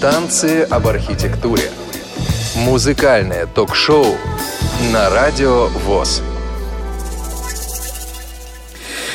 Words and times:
Танцы 0.00 0.62
об 0.62 0.86
архитектуре. 0.86 1.72
Музыкальное 2.54 3.46
ток-шоу 3.46 4.06
на 4.92 5.10
радио 5.10 5.66
ВОЗ. 5.66 6.22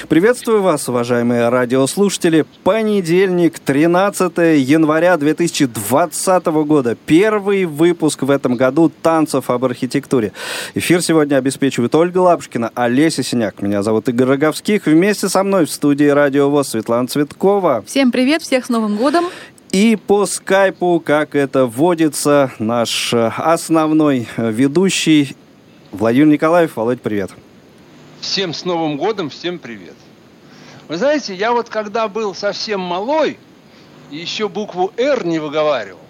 Приветствую 0.09 0.61
вас, 0.61 0.87
уважаемые 0.89 1.47
радиослушатели. 1.47 2.45
Понедельник, 2.65 3.59
13 3.59 4.59
января 4.59 5.15
2020 5.15 6.45
года. 6.45 6.97
Первый 7.05 7.63
выпуск 7.63 8.23
в 8.23 8.29
этом 8.29 8.57
году 8.57 8.91
«Танцев 9.01 9.49
об 9.49 9.63
архитектуре». 9.63 10.33
Эфир 10.75 11.01
сегодня 11.01 11.37
обеспечивает 11.37 11.95
Ольга 11.95 12.17
Лапушкина, 12.17 12.71
Олеся 12.75 13.23
Синяк. 13.23 13.61
Меня 13.61 13.81
зовут 13.83 14.09
Игорь 14.09 14.27
Роговских. 14.27 14.85
Вместе 14.85 15.29
со 15.29 15.43
мной 15.43 15.65
в 15.65 15.71
студии 15.71 16.07
Радио 16.07 16.49
ВОЗ 16.49 16.71
Светлана 16.71 17.07
Цветкова. 17.07 17.83
Всем 17.87 18.11
привет, 18.11 18.41
всех 18.41 18.65
с 18.65 18.69
Новым 18.69 18.97
годом. 18.97 19.25
И 19.73 19.95
по 19.95 20.27
скайпу, 20.27 21.01
как 21.03 21.33
это 21.33 21.65
водится, 21.65 22.51
наш 22.59 23.11
э, 23.11 23.31
основной 23.37 24.27
э, 24.37 24.51
ведущий 24.51 25.35
Владимир 25.91 26.27
Николаев. 26.27 26.75
Володь, 26.75 27.01
привет. 27.01 27.31
Всем 28.21 28.53
с 28.53 28.65
Новым 28.65 28.97
годом, 28.97 29.31
всем 29.31 29.57
привет. 29.57 29.95
Вы 30.87 30.97
знаете, 30.97 31.33
я 31.33 31.53
вот 31.53 31.69
когда 31.69 32.07
был 32.07 32.35
совсем 32.35 32.81
малой, 32.81 33.39
и 34.11 34.17
еще 34.17 34.47
букву 34.47 34.93
«Р» 34.95 35.25
не 35.25 35.39
выговаривал, 35.39 36.05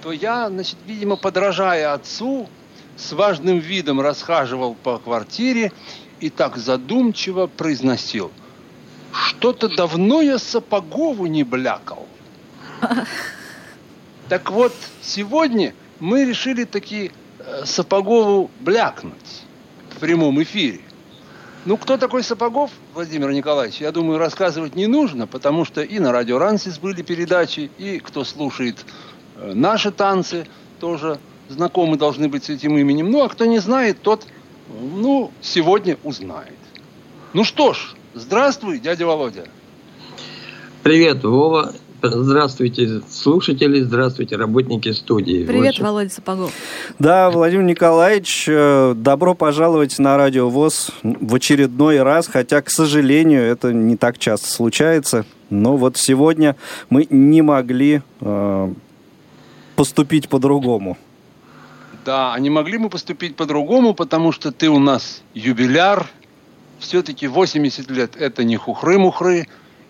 то 0.00 0.12
я, 0.12 0.48
значит, 0.48 0.76
видимо, 0.86 1.16
подражая 1.16 1.92
отцу, 1.92 2.48
с 2.96 3.10
важным 3.10 3.58
видом 3.58 4.00
расхаживал 4.00 4.76
по 4.80 4.98
квартире 4.98 5.72
и 6.20 6.30
так 6.30 6.56
задумчиво 6.56 7.48
произносил. 7.48 8.30
Что-то 9.12 9.68
давно 9.74 10.22
я 10.22 10.38
Сапогову 10.38 11.26
не 11.26 11.42
блякал. 11.42 12.06
Так 14.28 14.50
вот, 14.50 14.72
сегодня 15.02 15.74
мы 15.98 16.24
решили 16.24 16.64
таки 16.64 17.10
э, 17.38 17.64
Сапогову 17.64 18.50
блякнуть 18.60 19.42
в 19.96 19.98
прямом 19.98 20.40
эфире. 20.42 20.80
Ну, 21.66 21.76
кто 21.76 21.96
такой 21.98 22.22
Сапогов, 22.22 22.70
Владимир 22.94 23.32
Николаевич, 23.32 23.80
я 23.80 23.92
думаю, 23.92 24.18
рассказывать 24.18 24.76
не 24.76 24.86
нужно, 24.86 25.26
потому 25.26 25.64
что 25.64 25.82
и 25.82 25.98
на 25.98 26.10
радио 26.10 26.38
Рансис 26.38 26.78
были 26.78 27.02
передачи, 27.02 27.70
и 27.76 27.98
кто 27.98 28.24
слушает 28.24 28.86
э, 29.36 29.52
наши 29.52 29.90
танцы, 29.90 30.46
тоже 30.78 31.18
знакомы 31.48 31.96
должны 31.96 32.28
быть 32.28 32.44
с 32.44 32.50
этим 32.50 32.78
именем. 32.78 33.10
Ну, 33.10 33.22
а 33.22 33.28
кто 33.28 33.44
не 33.44 33.58
знает, 33.58 34.00
тот, 34.00 34.26
ну, 34.68 35.32
сегодня 35.42 35.98
узнает. 36.02 36.56
Ну 37.32 37.44
что 37.44 37.74
ж, 37.74 37.94
здравствуй, 38.14 38.78
дядя 38.78 39.06
Володя. 39.06 39.44
Привет, 40.82 41.22
Вова. 41.24 41.74
Здравствуйте, 42.02 43.02
слушатели, 43.10 43.80
здравствуйте, 43.80 44.36
работники 44.36 44.90
студии. 44.92 45.44
Привет, 45.44 45.74
Ваши. 45.74 45.82
Володя 45.82 46.10
Сапогов. 46.10 46.52
Да, 46.98 47.30
Владимир 47.30 47.64
Николаевич, 47.64 48.46
э, 48.48 48.94
добро 48.96 49.34
пожаловать 49.34 49.98
на 49.98 50.16
Радио 50.16 50.48
ВОЗ 50.48 50.92
в 51.02 51.34
очередной 51.34 52.02
раз, 52.02 52.26
хотя, 52.26 52.62
к 52.62 52.70
сожалению, 52.70 53.42
это 53.42 53.74
не 53.74 53.98
так 53.98 54.18
часто 54.18 54.48
случается. 54.48 55.26
Но 55.50 55.76
вот 55.76 55.98
сегодня 55.98 56.56
мы 56.88 57.06
не 57.10 57.42
могли 57.42 58.00
э, 58.20 58.72
поступить 59.76 60.30
по-другому. 60.30 60.96
Да, 62.06 62.32
а 62.32 62.40
не 62.40 62.48
могли 62.48 62.78
мы 62.78 62.88
поступить 62.88 63.36
по-другому, 63.36 63.92
потому 63.92 64.32
что 64.32 64.52
ты 64.52 64.70
у 64.70 64.78
нас 64.78 65.22
юбиляр. 65.34 66.08
Все-таки 66.78 67.26
80 67.26 67.90
лет– 67.90 68.16
это 68.18 68.42
не 68.42 68.56
хухры-мухры. 68.56 69.48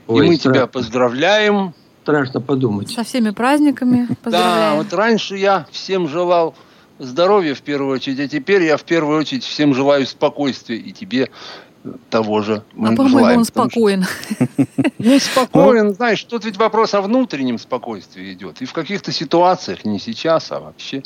И 0.08 0.12
мы 0.12 0.36
тебя 0.38 0.66
поздравляем 0.66 1.72
страшно 2.10 2.40
подумать. 2.40 2.90
Со 2.90 3.04
всеми 3.04 3.30
праздниками 3.30 4.08
Да, 4.24 4.74
вот 4.76 4.92
раньше 4.92 5.36
я 5.36 5.66
всем 5.70 6.08
желал 6.08 6.54
здоровья 6.98 7.54
в 7.54 7.62
первую 7.62 7.94
очередь, 7.94 8.20
а 8.20 8.28
теперь 8.28 8.62
я 8.62 8.76
в 8.76 8.84
первую 8.84 9.18
очередь 9.18 9.44
всем 9.44 9.74
желаю 9.74 10.06
спокойствия 10.06 10.76
и 10.76 10.92
тебе 10.92 11.30
того 12.10 12.42
же 12.42 12.62
мы 12.74 12.92
А 12.92 12.96
по-моему, 12.96 13.38
он 13.38 13.44
спокоен. 13.46 14.04
Ну, 14.98 15.18
спокоен, 15.18 15.94
знаешь, 15.94 16.22
тут 16.24 16.44
ведь 16.44 16.58
вопрос 16.58 16.92
о 16.92 17.00
внутреннем 17.00 17.58
спокойствии 17.58 18.34
идет. 18.34 18.60
И 18.60 18.66
в 18.66 18.72
каких-то 18.74 19.12
ситуациях, 19.12 19.86
не 19.86 19.98
сейчас, 19.98 20.52
а 20.52 20.60
вообще. 20.60 21.02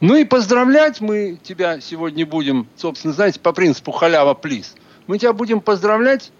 Ну 0.00 0.16
и 0.16 0.24
поздравлять 0.24 1.00
мы 1.00 1.38
тебя 1.40 1.80
сегодня 1.80 2.26
будем, 2.26 2.66
собственно, 2.76 3.14
знаете, 3.14 3.38
по 3.38 3.52
принципу 3.52 3.92
халява 3.92 4.34
плиз. 4.34 4.74
Мы 5.06 5.18
тебя 5.18 5.32
будем 5.32 5.60
поздравлять 5.60 6.32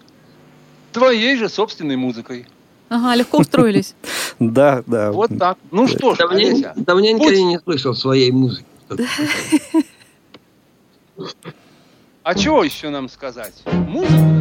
твоей 0.93 1.37
же 1.37 1.49
собственной 1.49 1.97
музыкой. 1.97 2.47
Ага, 2.89 3.15
легко 3.17 3.39
устроились. 3.39 3.95
Да, 4.39 4.85
да. 4.87 5.11
Вот 5.11 5.37
так. 5.37 5.59
Ну 5.73 5.89
что 5.89 6.15
ж, 6.15 6.19
Давненько 6.77 7.29
я 7.31 7.43
не 7.43 7.59
слышал 7.59 7.95
своей 7.95 8.31
музыки. 8.31 8.67
А 12.23 12.35
чего 12.35 12.63
еще 12.63 12.91
нам 12.91 13.09
сказать? 13.09 13.55
Музыку 13.65 14.39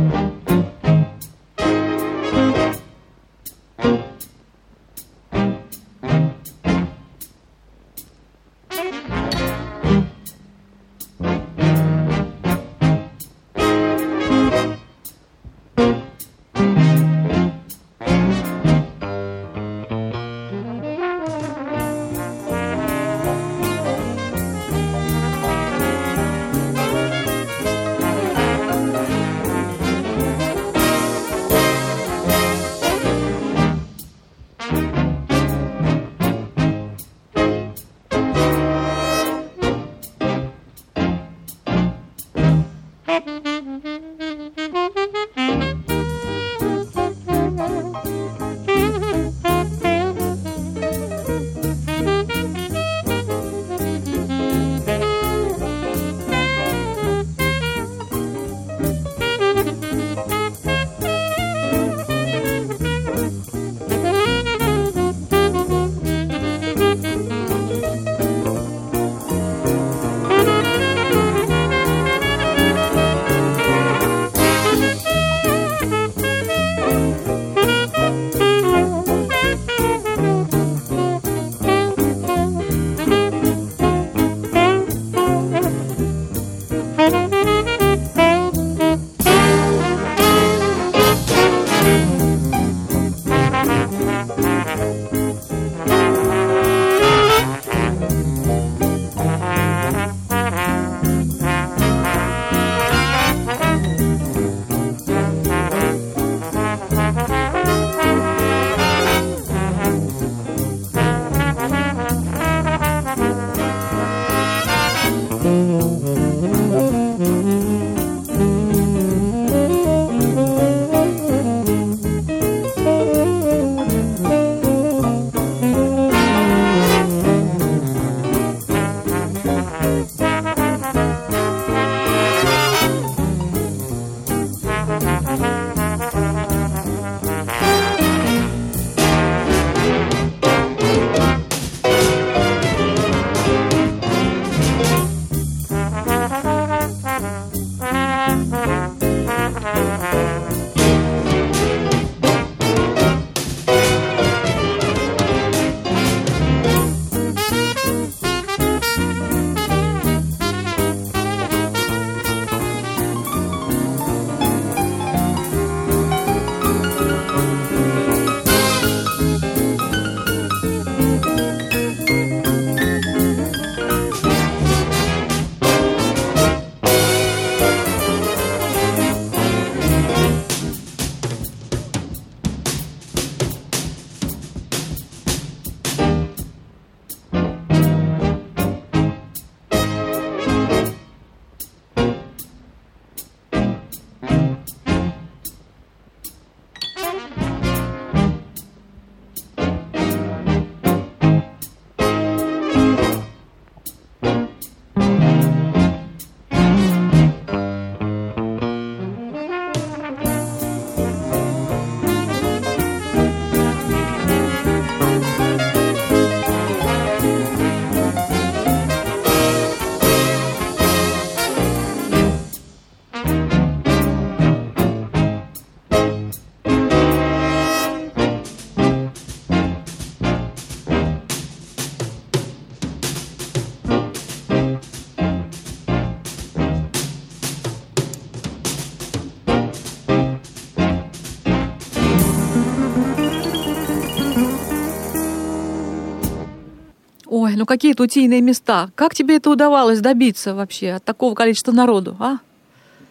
ну 247.57 247.65
какие-то 247.65 248.03
утиные 248.03 248.41
места. 248.41 248.89
Как 248.95 249.15
тебе 249.15 249.37
это 249.37 249.49
удавалось 249.49 249.99
добиться 249.99 250.53
вообще 250.53 250.91
от 250.91 251.03
такого 251.03 251.33
количества 251.33 251.71
народу, 251.71 252.15
а? 252.19 252.37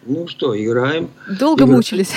Ну 0.06 0.28
что, 0.28 0.56
играем. 0.56 1.08
Долго 1.38 1.64
Игра... 1.64 1.76
мучились? 1.76 2.12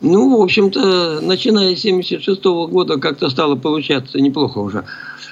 Ну, 0.00 0.38
в 0.38 0.42
общем-то, 0.42 1.20
начиная 1.22 1.74
с 1.74 1.80
76 1.80 2.44
-го 2.44 2.68
года 2.68 2.98
как-то 2.98 3.30
стало 3.30 3.56
получаться 3.56 4.20
неплохо 4.20 4.58
уже. 4.58 4.84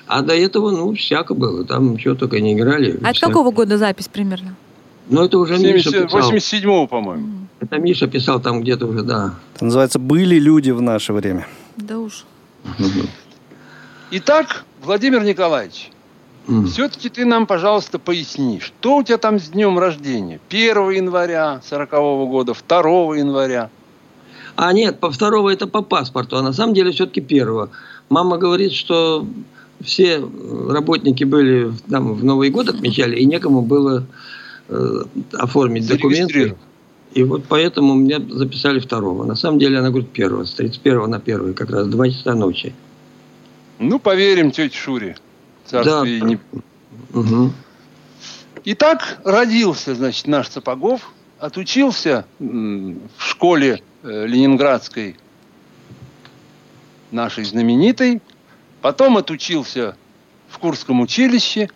А 0.06 0.22
до 0.22 0.34
этого, 0.34 0.70
ну, 0.70 0.94
всяко 0.94 1.34
было. 1.34 1.64
Там 1.64 1.96
чего 1.98 2.14
только 2.14 2.40
не 2.40 2.54
играли. 2.54 2.98
А 3.02 3.10
от 3.10 3.18
какого 3.18 3.50
года 3.50 3.76
запись 3.76 4.08
примерно? 4.08 4.54
Ну, 5.10 5.24
это 5.24 5.38
уже 5.38 5.58
70, 5.58 5.74
Миша 5.74 6.04
писал. 6.04 6.32
87-го, 6.32 6.86
по-моему. 6.86 7.26
Это 7.60 7.78
Миша 7.78 8.06
писал 8.06 8.40
там 8.40 8.62
где-то 8.62 8.86
уже, 8.86 9.02
да. 9.02 9.34
Это 9.54 9.64
называется 9.64 9.98
«Были 9.98 10.38
люди 10.38 10.70
в 10.70 10.80
наше 10.80 11.12
время». 11.12 11.46
Да 11.76 11.98
уж. 11.98 12.24
Итак, 14.10 14.64
Владимир 14.82 15.24
Николаевич, 15.24 15.90
mm. 16.46 16.66
все-таки 16.66 17.08
ты 17.08 17.24
нам, 17.24 17.46
пожалуйста, 17.46 17.98
поясни, 17.98 18.60
что 18.60 18.96
у 18.96 19.02
тебя 19.02 19.18
там 19.18 19.38
с 19.38 19.48
днем 19.48 19.78
рождения? 19.78 20.40
1 20.48 20.90
января 20.90 21.60
40 21.68 21.92
-го 21.92 22.28
года, 22.28 22.54
2 22.54 23.16
января? 23.16 23.70
А 24.56 24.72
нет, 24.72 25.00
по 25.00 25.10
второго 25.10 25.50
это 25.50 25.66
по 25.66 25.82
паспорту, 25.82 26.36
а 26.36 26.42
на 26.42 26.52
самом 26.52 26.74
деле 26.74 26.92
все-таки 26.92 27.20
первого. 27.20 27.70
Мама 28.08 28.38
говорит, 28.38 28.72
что 28.72 29.26
все 29.80 30.24
работники 30.68 31.24
были 31.24 31.72
там 31.90 32.14
в 32.14 32.24
Новый 32.24 32.50
год 32.50 32.68
отмечали, 32.68 33.16
и 33.16 33.24
некому 33.24 33.62
было 33.62 34.06
э, 34.68 35.02
оформить 35.32 35.88
документы. 35.88 36.56
И 37.14 37.22
вот 37.22 37.44
поэтому 37.48 37.94
меня 37.94 38.20
записали 38.28 38.80
второго. 38.80 39.24
На 39.24 39.36
самом 39.36 39.58
деле 39.58 39.78
она 39.78 39.90
говорит 39.90 40.10
первого, 40.10 40.44
с 40.44 40.50
31 40.54 41.08
на 41.10 41.20
первый, 41.20 41.54
как 41.54 41.70
раз 41.70 41.86
два 41.86 42.08
часа 42.08 42.34
ночи. 42.34 42.74
Ну, 43.78 43.98
поверим 43.98 44.50
тете 44.50 44.76
Шуре. 44.76 45.16
Царствие 45.64 46.20
да. 46.20 46.26
не... 46.26 46.38
Угу. 47.12 47.52
Итак, 48.64 49.20
родился, 49.24 49.94
значит, 49.94 50.26
наш 50.26 50.48
Сапогов, 50.48 51.12
отучился 51.38 52.24
в 52.38 52.96
школе 53.18 53.82
э, 54.02 54.26
ленинградской, 54.26 55.16
нашей 57.10 57.44
знаменитой, 57.44 58.20
потом 58.80 59.16
отучился 59.16 59.96
в 60.48 60.58
Курском 60.58 61.00
училище, 61.00 61.70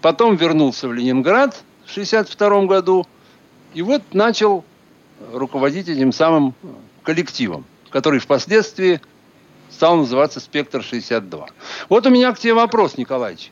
потом 0.00 0.36
вернулся 0.36 0.88
в 0.88 0.92
Ленинград 0.92 1.62
в 1.84 1.90
1962 1.90 2.64
году, 2.66 3.06
и 3.74 3.82
вот 3.82 4.02
начал 4.12 4.64
руководить 5.32 5.88
этим 5.88 6.12
самым 6.12 6.54
коллективом, 7.02 7.64
который 7.90 8.20
впоследствии 8.20 9.00
стал 9.80 9.96
называться 9.96 10.40
«Спектр-62». 10.40 11.42
Вот 11.88 12.06
у 12.06 12.10
меня 12.10 12.34
к 12.34 12.38
тебе 12.38 12.52
вопрос, 12.52 12.98
Николаевич. 12.98 13.50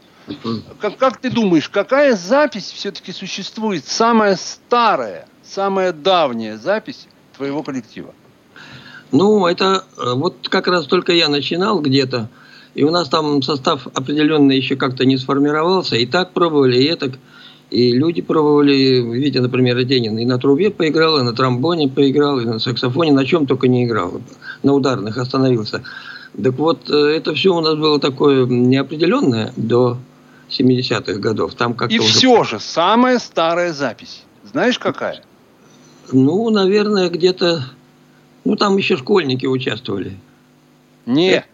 Как, 0.79 0.99
как 0.99 1.17
ты 1.23 1.31
думаешь, 1.31 1.71
какая 1.71 2.17
запись 2.17 2.71
все-таки 2.71 3.13
существует, 3.13 3.87
самая 3.87 4.37
старая, 4.37 5.27
самая 5.43 5.95
давняя 5.95 6.59
запись 6.59 7.09
твоего 7.35 7.63
коллектива? 7.63 8.15
Ну, 9.11 9.47
это 9.47 9.87
э, 9.97 10.13
вот 10.17 10.51
как 10.51 10.69
раз 10.69 10.85
только 10.85 11.15
я 11.15 11.31
начинал 11.31 11.81
где-то, 11.81 12.29
и 12.75 12.85
у 12.85 12.91
нас 12.91 13.09
там 13.09 13.41
состав 13.41 13.87
определенный 13.95 14.59
еще 14.59 14.77
как-то 14.77 15.07
не 15.07 15.17
сформировался, 15.17 15.97
и 15.97 16.05
так 16.05 16.35
пробовали, 16.35 16.77
и 16.77 16.85
это. 16.85 17.11
И 17.71 17.93
люди 17.93 18.23
пробовали, 18.23 19.01
видите, 19.01 19.41
например, 19.41 19.83
Денин 19.85 20.19
и 20.19 20.27
на 20.27 20.39
трубе 20.39 20.71
поиграл, 20.71 21.21
и 21.21 21.23
на 21.23 21.35
тромбоне 21.35 21.89
поиграл, 21.89 22.39
и 22.41 22.45
на 22.45 22.59
саксофоне, 22.59 23.13
на 23.13 23.25
чем 23.25 23.47
только 23.47 23.69
не 23.69 23.85
играл. 23.85 24.21
На 24.63 24.73
ударных 24.75 25.19
остановился. 25.19 25.83
Так 26.35 26.55
вот, 26.55 26.91
э, 26.91 26.95
это 26.95 27.35
все 27.35 27.55
у 27.55 27.61
нас 27.61 27.75
было 27.75 27.99
такое 27.99 28.47
неопределенное 28.47 29.53
до 29.57 29.99
70-х 30.51 31.15
годов. 31.15 31.55
Там 31.55 31.75
как 31.75 31.91
и 31.91 31.99
уже... 31.99 32.09
все 32.09 32.45
же, 32.45 32.61
самая 32.61 33.19
старая 33.19 33.73
запись. 33.73 34.25
Знаешь, 34.45 34.79
какая? 34.79 35.23
Ну, 36.13 36.51
наверное, 36.51 37.11
где-то... 37.11 37.65
Ну, 38.45 38.57
там 38.57 38.77
еще 38.77 38.97
школьники 38.97 39.47
участвовали. 39.47 40.17
Нет, 41.07 41.47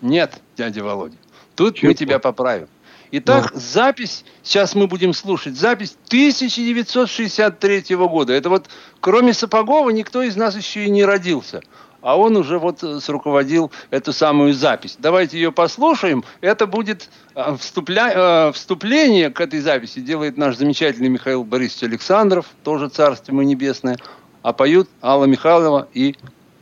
нет, 0.00 0.40
дядя 0.56 0.82
Володя. 0.82 1.16
Тут 1.54 1.76
Чего? 1.76 1.88
мы 1.88 1.94
тебя 1.94 2.18
поправим. 2.18 2.68
Итак, 3.12 3.52
да. 3.52 3.60
запись, 3.60 4.24
сейчас 4.42 4.74
мы 4.74 4.88
будем 4.88 5.12
слушать, 5.12 5.56
запись 5.56 5.96
1963 6.08 7.96
года. 7.96 8.32
Это 8.32 8.50
вот, 8.50 8.68
кроме 9.00 9.32
Сапогова, 9.32 9.90
никто 9.90 10.22
из 10.22 10.36
нас 10.36 10.56
еще 10.56 10.84
и 10.84 10.90
не 10.90 11.04
родился. 11.04 11.62
А 12.06 12.16
он 12.16 12.36
уже 12.36 12.60
вот 12.60 12.84
э, 12.84 13.00
руководил 13.08 13.72
эту 13.90 14.12
самую 14.12 14.54
запись. 14.54 14.96
Давайте 14.96 15.38
ее 15.38 15.50
послушаем. 15.50 16.22
Это 16.40 16.68
будет 16.68 17.10
э, 17.34 17.56
вступля... 17.58 18.12
Э, 18.14 18.52
вступление 18.52 19.30
к 19.30 19.40
этой 19.40 19.58
записи 19.58 19.98
делает 19.98 20.36
наш 20.36 20.56
замечательный 20.56 21.08
Михаил 21.08 21.42
Борисович 21.42 21.90
Александров, 21.90 22.46
тоже 22.62 22.90
царство 22.90 23.32
ему 23.32 23.42
небесное. 23.42 23.98
А 24.42 24.52
поют 24.52 24.88
Алла 25.02 25.24
Михайлова 25.24 25.88
и 25.94 26.14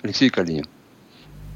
Алексей 0.02 0.30
Калинин. 0.30 0.64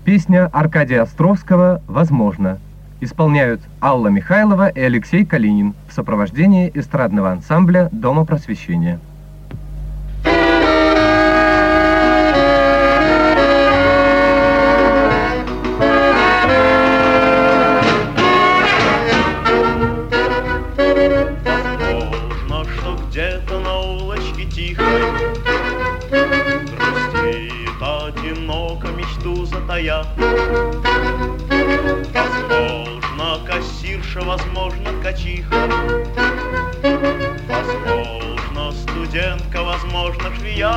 Песня 0.05 0.51
Аркадия 0.53 1.01
Островского 1.01 1.83
«Возможно» 1.89 2.61
исполняют 3.01 3.63
Алла 3.81 4.09
Михайлова 4.09 4.69
и 4.69 4.81
Алексей 4.81 5.25
Калинин 5.25 5.73
в 5.89 5.95
сопровождении 5.95 6.71
эстрадного 6.75 7.31
ансамбля 7.31 7.89
Дома 7.91 8.27
просвещения. 8.27 9.01
Кассирша, 34.19 34.23
возможно, 34.23 34.93
ткачиха. 35.01 35.69
Возможно, 37.49 38.73
студентка, 38.73 39.63
возможно, 39.63 40.35
швея. 40.37 40.69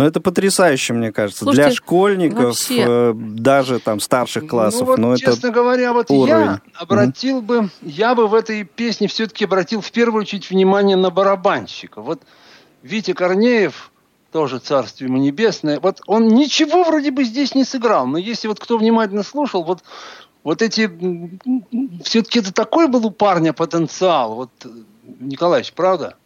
Но 0.03 0.09
это 0.09 0.21
потрясающе, 0.21 0.95
мне 0.95 1.13
кажется. 1.13 1.45
Слушайте, 1.45 1.69
Для 1.69 1.77
школьников, 1.77 2.45
вообще- 2.45 2.85
э, 2.85 3.13
даже 3.15 3.79
там 3.79 4.01
старших 4.01 4.49
классов. 4.49 4.81
Ну 4.81 4.87
вот, 4.87 4.99
но 4.99 5.15
это 5.15 5.27
честно 5.27 5.51
говоря, 5.51 5.93
вот 5.93 6.11
уровень. 6.11 6.35
я 6.35 6.61
обратил 6.75 7.41
бы, 7.41 7.71
я 7.83 8.17
бы 8.17 8.27
в 8.27 8.35
этой 8.35 8.65
песне 8.65 9.07
все-таки 9.07 9.45
обратил 9.45 9.81
в 9.81 9.93
первую 9.93 10.23
очередь 10.23 10.51
внимание 10.51 10.97
на 10.97 11.11
барабанщика. 11.11 12.03
Вот 12.03 12.21
Витя 12.83 13.13
Корнеев, 13.13 13.93
тоже 14.33 14.59
царствие 14.59 15.07
ему 15.07 15.19
небесное, 15.19 15.79
вот 15.79 16.01
он 16.09 16.27
ничего 16.27 16.83
вроде 16.83 17.13
бы 17.13 17.23
здесь 17.23 17.55
не 17.55 17.63
сыграл, 17.63 18.09
но 18.09 18.19
если 18.19 18.49
вот 18.49 18.59
кто 18.59 18.79
внимательно 18.79 19.23
слушал, 19.23 19.63
вот 19.63 19.85
вот 20.43 20.63
эти, 20.63 20.91
все-таки 22.03 22.41
это 22.41 22.53
такой 22.53 22.89
был 22.89 23.07
у 23.07 23.13
парня 23.13 23.53
потенциал, 23.53 24.35
вот, 24.35 24.51
Николаевич, 25.21 25.73
правда? 25.75 26.17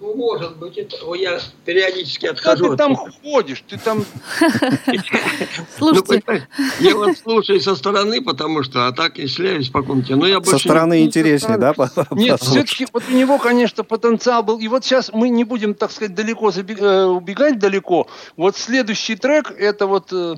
Ну, 0.00 0.14
может 0.14 0.56
быть, 0.56 0.78
это... 0.78 0.96
Я 1.14 1.38
периодически 1.66 2.26
Как 2.26 2.36
отхожу. 2.36 2.64
ты 2.64 2.70
от 2.72 2.78
там 2.78 2.96
ходишь? 2.96 3.62
Ты 3.68 3.78
там 3.78 4.04
Ну, 4.40 5.64
Слушайте, 5.76 6.22
понимаешь, 6.24 6.48
я 6.80 6.96
вот 6.96 7.18
слушаю 7.18 7.60
со 7.60 7.76
стороны, 7.76 8.22
потому 8.22 8.62
что, 8.62 8.86
а 8.86 8.92
так 8.92 9.18
и 9.18 9.26
шляюсь 9.26 9.68
по 9.68 9.82
комнате. 9.82 10.16
Но 10.16 10.26
я 10.26 10.36
со 10.36 10.52
больше... 10.52 10.68
стороны 10.68 11.00
не 11.00 11.06
интереснее, 11.06 11.58
да? 11.58 11.74
Нет, 12.12 12.40
все-таки 12.40 12.86
вот 12.92 13.02
у 13.08 13.12
него, 13.12 13.38
конечно, 13.38 13.84
потенциал 13.84 14.42
был. 14.42 14.58
И 14.58 14.68
вот 14.68 14.84
сейчас 14.84 15.12
мы 15.12 15.28
не 15.28 15.44
будем, 15.44 15.74
так 15.74 15.90
сказать, 15.92 16.14
далеко 16.14 16.50
э, 16.50 17.04
убегать 17.04 17.58
далеко. 17.58 18.06
Вот 18.36 18.56
следующий 18.56 19.16
трек 19.16 19.50
это 19.50 19.86
вот 19.86 20.12
э, 20.12 20.36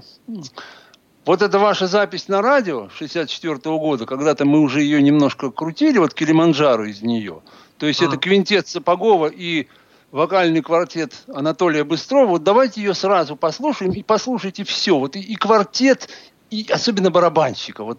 вот 1.24 1.40
это 1.40 1.58
ваша 1.60 1.86
запись 1.86 2.26
на 2.26 2.42
радио 2.42 2.88
64 2.98 3.56
года. 3.78 4.06
Когда-то 4.06 4.44
мы 4.44 4.58
уже 4.58 4.82
ее 4.82 5.00
немножко 5.00 5.52
крутили, 5.52 5.98
вот 5.98 6.14
Килиманджаро 6.14 6.84
из 6.84 7.02
нее. 7.02 7.42
То 7.82 7.88
есть 7.88 8.00
А. 8.00 8.04
это 8.04 8.16
квинтет 8.16 8.68
Сапогова 8.68 9.26
и 9.26 9.66
вокальный 10.12 10.62
квартет 10.62 11.24
Анатолия 11.26 11.82
Быстрова. 11.82 12.28
Вот 12.28 12.44
давайте 12.44 12.80
ее 12.80 12.94
сразу 12.94 13.34
послушаем 13.34 13.90
и 13.90 14.04
послушайте 14.04 14.62
все. 14.62 14.96
Вот 14.96 15.16
и, 15.16 15.20
и 15.20 15.34
квартет, 15.34 16.08
и 16.48 16.64
особенно 16.70 17.10
барабанщика. 17.10 17.82
Вот 17.82 17.98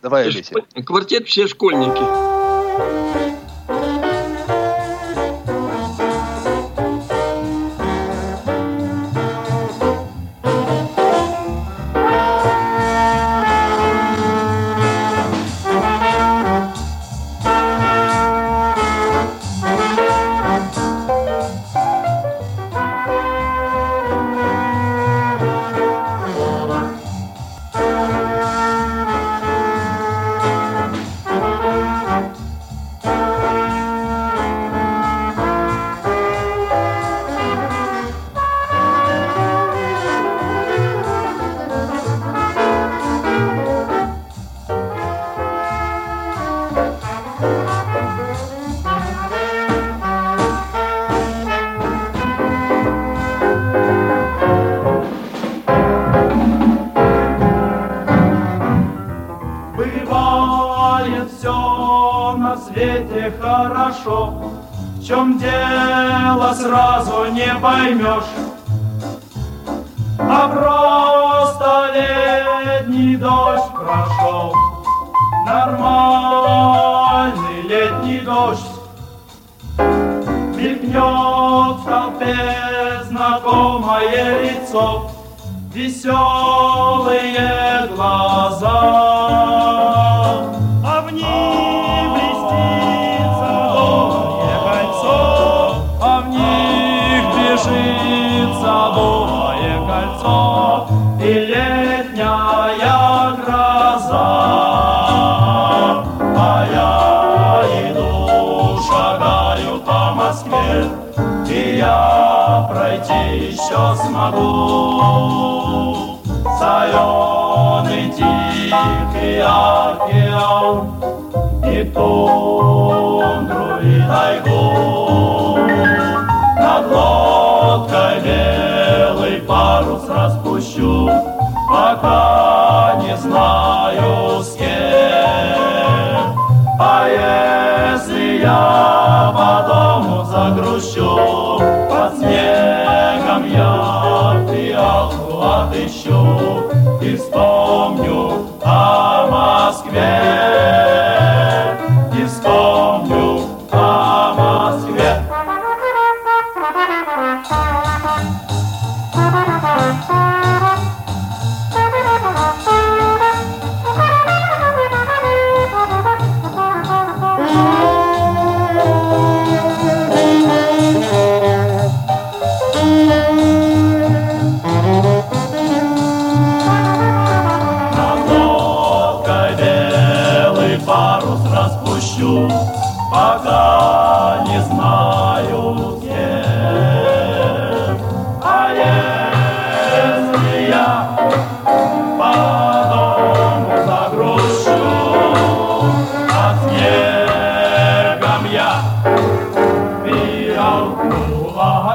давай, 0.00 0.28
Олеся. 0.28 0.54
Квартет 0.86 1.26
все 1.26 1.48
школьники. 1.48 3.17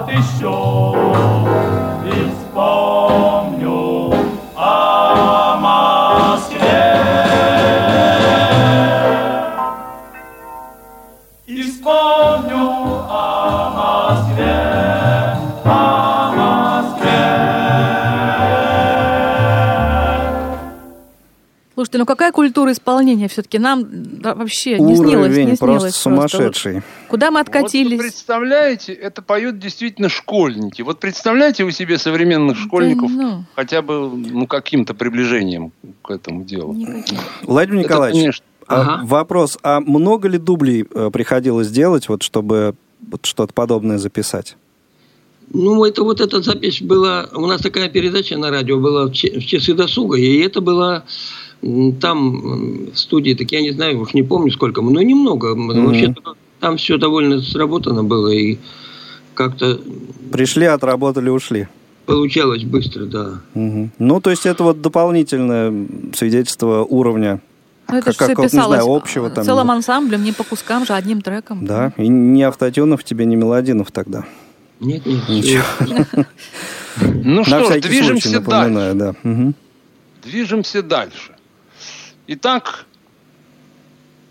Фиалку 0.07 0.11
отыщу 0.11 1.47
и 2.05 2.09
вспомню 2.31 4.13
о 4.55 5.57
Москве. 5.59 6.59
И 11.45 11.61
вспомню 11.63 12.65
о 13.09 13.69
Москве, 13.75 15.37
о 15.65 16.31
Москве. 16.35 17.21
Слушайте, 21.73 21.97
ну 21.97 22.05
какая 22.05 22.31
культура 22.31 22.42
исполнения 22.73 23.27
все-таки? 23.27 23.57
Нам 23.59 23.85
да, 23.89 24.35
вообще 24.35 24.77
не 24.79 24.95
снилось, 24.95 25.29
Уровень 25.29 25.51
не 25.51 25.55
просто 25.55 25.91
снилось. 25.91 25.95
сумасшедший. 25.95 26.73
Вот 26.75 26.83
Куда 27.07 27.31
мы 27.31 27.39
Вот 27.39 27.49
вы 27.49 27.57
откатились? 27.57 27.99
представляете, 27.99 28.93
это 28.93 29.21
поют 29.21 29.59
действительно 29.59 30.09
школьники. 30.09 30.81
Вот 30.81 30.99
представляете 30.99 31.63
вы 31.63 31.71
себе 31.71 31.97
современных 31.97 32.57
школьников 32.57 33.11
Да 33.15 33.21
ну, 33.23 33.43
хотя 33.55 33.81
бы 33.81 34.09
ну, 34.09 34.47
каким-то 34.47 34.93
приближением 34.93 35.71
к 36.01 36.11
этому 36.11 36.43
делу? 36.43 36.73
никаких. 36.73 37.19
Владимир 37.43 37.79
Это, 37.79 37.89
Николаевич, 37.89 38.19
конечно, 38.21 38.45
а, 38.67 38.81
Ага. 38.81 39.05
вопрос, 39.05 39.57
а 39.63 39.79
много 39.79 40.27
ли 40.27 40.37
дублей 40.37 40.85
э, 40.93 41.09
приходилось 41.11 41.69
делать, 41.69 42.09
вот, 42.09 42.23
чтобы 42.23 42.75
вот 43.09 43.25
что-то 43.25 43.53
подобное 43.53 43.97
записать? 43.97 44.55
Ну, 45.51 45.83
это 45.85 46.03
вот 46.03 46.21
эта 46.21 46.41
запись 46.41 46.81
была... 46.81 47.27
У 47.33 47.45
нас 47.45 47.61
такая 47.61 47.89
передача 47.89 48.37
на 48.37 48.49
радио 48.49 48.79
была 48.79 49.07
в 49.07 49.11
часы 49.13 49.73
досуга, 49.73 50.17
и 50.17 50.39
это 50.39 50.61
была 50.61 51.03
там 52.01 52.89
в 52.91 52.97
студии, 52.97 53.33
так 53.33 53.51
я 53.51 53.61
не 53.61 53.71
знаю, 53.71 53.99
уж 54.01 54.13
не 54.13 54.23
помню 54.23 54.51
сколько, 54.51 54.81
но 54.81 55.01
немного. 55.01 55.55
Мгм. 55.55 55.85
Вообще 55.85 56.13
там 56.59 56.77
все 56.77 56.97
довольно 56.97 57.41
сработано 57.41 58.03
было, 58.03 58.29
и 58.29 58.57
как-то 59.33 59.79
Пришли, 60.31 60.65
отработали, 60.65 61.29
ушли. 61.29 61.67
получалось 62.05 62.63
быстро, 62.63 63.05
да. 63.05 63.41
Мгм. 63.53 63.91
Ну, 63.99 64.19
то 64.21 64.29
есть 64.29 64.45
это 64.45 64.63
вот 64.63 64.81
дополнительное 64.81 65.73
свидетельство 66.13 66.83
уровня, 66.83 67.39
Ну, 67.89 67.97
это 67.97 68.05
Как- 68.05 68.13
же 68.13 68.19
как 68.19 68.27
все 68.29 68.35
вот, 68.35 68.43
не 68.43 68.49
знаю, 68.49 68.69
писалось 68.71 69.01
общего 69.01 69.29
там, 69.29 69.43
целым 69.45 69.69
ансамблем, 69.71 70.23
не 70.23 70.31
по 70.31 70.43
кускам 70.43 70.85
же, 70.85 70.93
одним 70.93 71.21
треком. 71.21 71.65
да? 71.65 71.91
И 71.97 72.07
ни 72.07 72.41
автотюнов 72.41 73.03
тебе, 73.03 73.25
ни 73.25 73.35
мелодинов 73.35 73.91
тогда. 73.91 74.25
Нет, 74.79 75.05
нет. 75.05 75.29
Ничего. 75.29 75.63
Ну 77.01 77.37
На 77.39 77.43
что 77.45 77.59
ж, 77.59 77.63
всякий 77.65 77.81
случай 77.81 77.99
движемся 77.99 78.29
дальше. 78.31 78.39
напоминаю, 78.39 78.95
да. 78.95 79.15
Движемся 80.23 80.81
дальше. 80.81 81.32
Итак, 82.25 82.85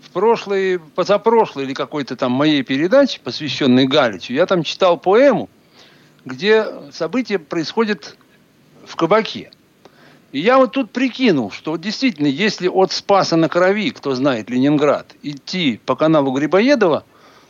в 0.01 0.09
прошлой, 0.09 0.79
позапрошлой 0.79 1.65
или 1.65 1.73
какой-то 1.73 2.15
там 2.15 2.31
моей 2.31 2.63
передаче, 2.63 3.19
посвященной 3.23 3.85
Галичу, 3.85 4.33
я 4.33 4.47
там 4.47 4.63
читал 4.63 4.97
поэму, 4.97 5.47
где 6.25 6.65
события 6.91 7.37
происходят 7.37 8.17
в 8.85 8.95
кабаке. 8.95 9.51
И 10.31 10.39
я 10.39 10.57
вот 10.57 10.71
тут 10.71 10.91
прикинул, 10.91 11.51
что 11.51 11.77
действительно, 11.77 12.25
если 12.25 12.67
от 12.67 12.91
Спаса 12.91 13.35
на 13.35 13.47
Крови, 13.47 13.91
кто 13.91 14.15
знает 14.15 14.49
Ленинград, 14.49 15.13
идти 15.21 15.79
по 15.85 15.95
каналу 15.95 16.31
Грибоедова, 16.31 17.03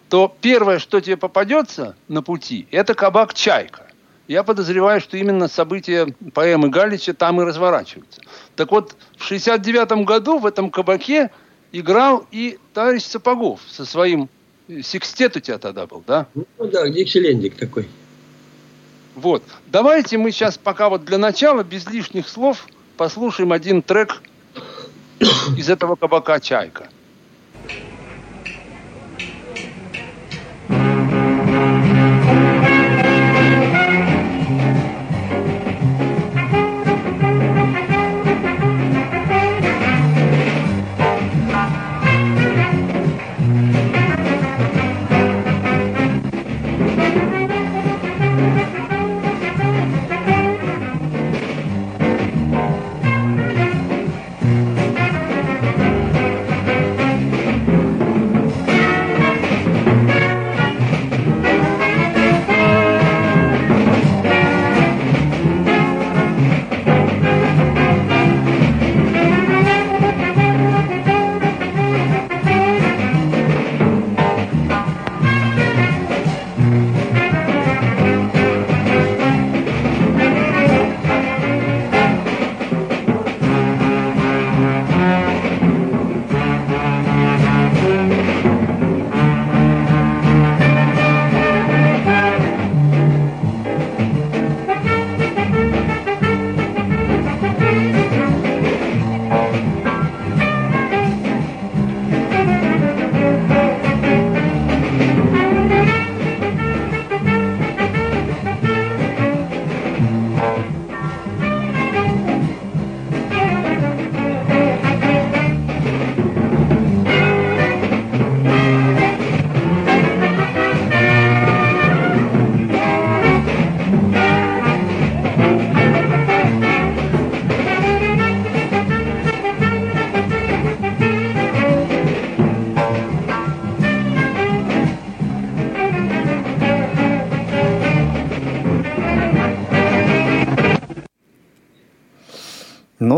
то 0.10 0.36
первое, 0.42 0.80
что 0.80 1.00
тебе 1.00 1.16
попадется 1.16 1.96
на 2.10 2.22
пути, 2.22 2.68
это 2.72 2.94
кабак 2.94 3.34
«Чайка». 3.34 3.88
Я 4.28 4.44
подозреваю, 4.44 5.00
что 5.00 5.18
именно 5.18 5.48
события 5.48 6.08
поэмы 6.34 6.70
Галича 6.70 7.14
там 7.14 7.42
и 7.42 7.46
разворачиваются. 7.46 8.22
Так 8.56 8.72
вот, 8.72 8.96
в 9.18 9.24
69 9.24 10.06
году 10.06 10.40
в 10.40 10.46
этом 10.46 10.70
кабаке 10.70 11.32
играл 11.72 12.26
и 12.32 12.60
товарищ 12.74 13.04
Сапогов 13.04 13.62
со 13.68 13.86
своим 13.86 14.30
э, 14.68 14.82
секстет 14.82 15.36
у 15.36 15.40
тебя 15.40 15.58
тогда 15.58 15.88
был, 15.88 16.04
да? 16.06 16.28
Ну 16.36 16.46
да, 16.60 16.88
Диксилендик 16.88 17.56
такой. 17.56 17.88
Вот. 19.16 19.44
Давайте 19.68 20.18
мы 20.18 20.32
сейчас 20.32 20.58
пока 20.58 20.90
вот 20.90 21.06
для 21.06 21.18
начала, 21.18 21.64
без 21.64 21.88
лишних 21.88 22.30
слов, 22.30 22.68
послушаем 22.98 23.52
один 23.52 23.82
трек 23.82 24.22
из 25.58 25.70
этого 25.70 25.96
кабака 25.96 26.40
«Чайка». 26.40 26.90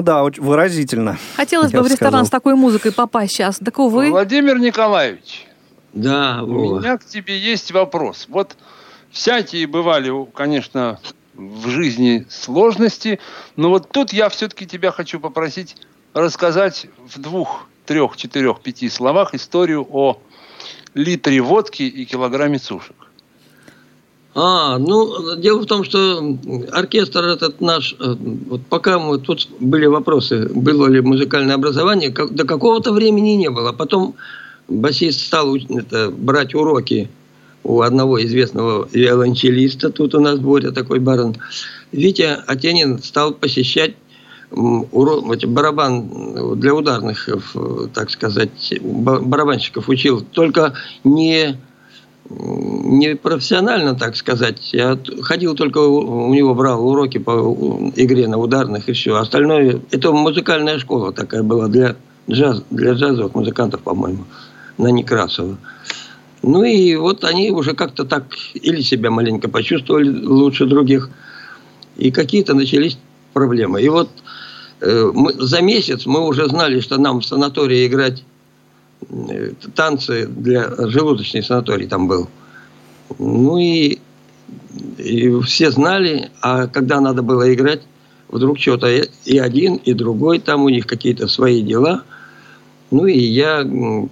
Да, 0.06 0.24
очень 0.24 0.42
выразительно. 0.44 1.18
Хотелось 1.36 1.72
бы 1.72 1.82
в 1.82 1.88
ресторан 1.88 2.12
сказал. 2.14 2.26
с 2.26 2.30
такой 2.30 2.56
музыкой 2.56 2.92
попасть 2.94 3.34
сейчас. 3.34 3.58
Так, 3.58 3.78
увы. 3.80 4.10
Владимир 4.12 4.60
Николаевич, 4.60 5.48
Да, 5.94 6.42
у 6.44 6.48
Вова. 6.48 6.80
меня 6.80 6.98
к 6.98 7.06
тебе 7.06 7.38
есть 7.38 7.72
вопрос. 7.72 8.28
Вот 8.30 8.56
всякие 9.12 9.68
бывали, 9.68 10.12
конечно, 10.34 11.00
в 11.34 11.68
жизни 11.68 12.26
сложности, 12.30 13.20
но 13.58 13.70
вот 13.70 13.90
тут 13.92 14.14
я 14.14 14.30
все-таки 14.30 14.66
тебя 14.66 14.92
хочу 14.92 15.20
попросить 15.20 15.76
рассказать 16.14 16.88
в 17.14 17.20
двух, 17.20 17.68
трех, 17.86 18.16
четырех, 18.16 18.62
пяти 18.62 18.88
словах 18.90 19.34
историю 19.34 19.86
о 19.92 20.18
литре 20.94 21.42
водки 21.42 21.84
и 21.84 22.06
килограмме 22.06 22.58
сушек. 22.60 22.96
А, 24.38 24.78
ну, 24.78 25.36
дело 25.38 25.62
в 25.62 25.66
том, 25.66 25.86
что 25.86 26.38
оркестр 26.74 27.24
этот 27.24 27.62
наш, 27.62 27.96
э, 28.02 28.16
вот 28.50 28.62
пока 28.68 29.00
мы 29.00 29.18
тут 29.18 29.48
были 29.62 29.86
вопросы, 29.86 30.50
было 30.54 30.88
ли 30.88 31.00
музыкальное 31.00 31.56
образование, 31.56 32.12
как- 32.12 32.36
до 32.36 32.44
какого-то 32.44 32.92
времени 32.92 33.30
не 33.32 33.50
было. 33.50 33.72
Потом 33.72 34.16
басист 34.68 35.22
стал 35.26 35.56
это, 35.56 36.12
брать 36.12 36.54
уроки 36.54 37.10
у 37.64 37.80
одного 37.80 38.22
известного 38.26 38.90
виолончелиста, 38.92 39.90
тут 39.90 40.14
у 40.16 40.20
нас 40.20 40.38
Боря 40.38 40.72
такой 40.72 41.00
барон. 41.00 41.38
Витя 41.94 42.38
Атенин 42.46 43.02
стал 43.02 43.34
посещать 43.34 43.96
м, 44.52 44.84
уро- 44.92 45.34
эти, 45.34 45.46
барабан 45.46 46.10
э, 46.36 46.56
для 46.58 46.74
ударных, 46.76 47.30
э, 47.30 47.88
так 47.94 48.10
сказать, 48.12 48.74
ба- 48.82 49.20
барабанщиков 49.20 49.88
учил. 49.90 50.22
Только 50.32 50.74
не 51.04 51.58
не 52.30 53.16
профессионально, 53.16 53.96
так 53.96 54.16
сказать. 54.16 54.74
Я 54.74 54.98
ходил 55.22 55.56
только 55.56 55.80
у 55.80 56.34
него, 56.34 56.56
брал 56.56 56.88
уроки 56.88 57.18
по 57.18 57.92
игре 57.96 58.28
на 58.28 58.38
ударных 58.38 58.90
и 58.90 58.94
все. 58.94 59.16
Остальное, 59.16 59.82
это 59.92 60.12
музыкальная 60.12 60.80
школа 60.80 61.12
такая 61.12 61.44
была 61.44 61.68
для, 61.68 61.96
джаз, 62.30 62.64
для 62.70 62.94
джазовых 62.94 63.36
музыкантов, 63.36 63.82
по-моему, 63.82 64.26
на 64.78 64.88
Некрасова. 64.88 65.58
Ну 66.42 66.64
и 66.64 66.96
вот 66.96 67.24
они 67.24 67.52
уже 67.52 67.74
как-то 67.74 68.06
так 68.06 68.26
или 68.54 68.82
себя 68.82 69.10
маленько 69.12 69.50
почувствовали 69.50 70.10
лучше 70.10 70.66
других, 70.66 71.10
и 71.98 72.12
какие-то 72.12 72.54
начались 72.54 72.98
проблемы. 73.34 73.82
И 73.82 73.90
вот 73.90 74.10
э, 74.82 75.12
мы, 75.14 75.34
за 75.34 75.62
месяц 75.62 76.06
мы 76.06 76.22
уже 76.22 76.48
знали, 76.48 76.82
что 76.82 76.98
нам 76.98 77.22
в 77.22 77.26
санатории 77.26 77.88
играть 77.88 78.24
танцы 79.76 80.28
для 80.28 80.70
желудочный 80.88 81.44
санаторий 81.44 81.88
там 81.88 82.08
был. 82.08 82.30
Ну 83.20 83.58
и, 83.58 84.00
и 84.98 85.42
все 85.42 85.72
знали, 85.72 86.32
а 86.42 86.68
когда 86.68 87.00
надо 87.00 87.22
было 87.22 87.54
играть, 87.54 87.82
вдруг 88.30 88.60
что-то 88.60 88.88
и 89.26 89.38
один, 89.38 89.76
и 89.76 89.94
другой, 89.94 90.40
там 90.40 90.64
у 90.64 90.70
них 90.70 90.88
какие-то 90.88 91.28
свои 91.28 91.62
дела. 91.62 92.04
Ну 92.92 93.06
и 93.06 93.18
я 93.18 93.64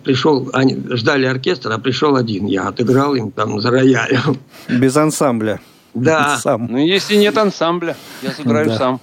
пришел, 0.03 0.49
они 0.53 0.81
ждали 0.91 1.25
оркестра, 1.25 1.75
а 1.75 1.77
пришел 1.77 2.15
один. 2.15 2.47
Я 2.47 2.67
отыграл 2.67 3.15
им 3.15 3.31
там 3.31 3.61
за 3.61 3.71
роялем. 3.71 4.37
Без 4.67 4.95
ансамбля. 4.97 5.59
Да. 5.93 6.37
Сам. 6.37 6.67
Ну, 6.71 6.77
если 6.77 7.15
нет 7.15 7.37
ансамбля, 7.37 7.95
я 8.21 8.31
сыграю 8.31 8.67
Да. 8.67 8.77
сам. 8.77 9.01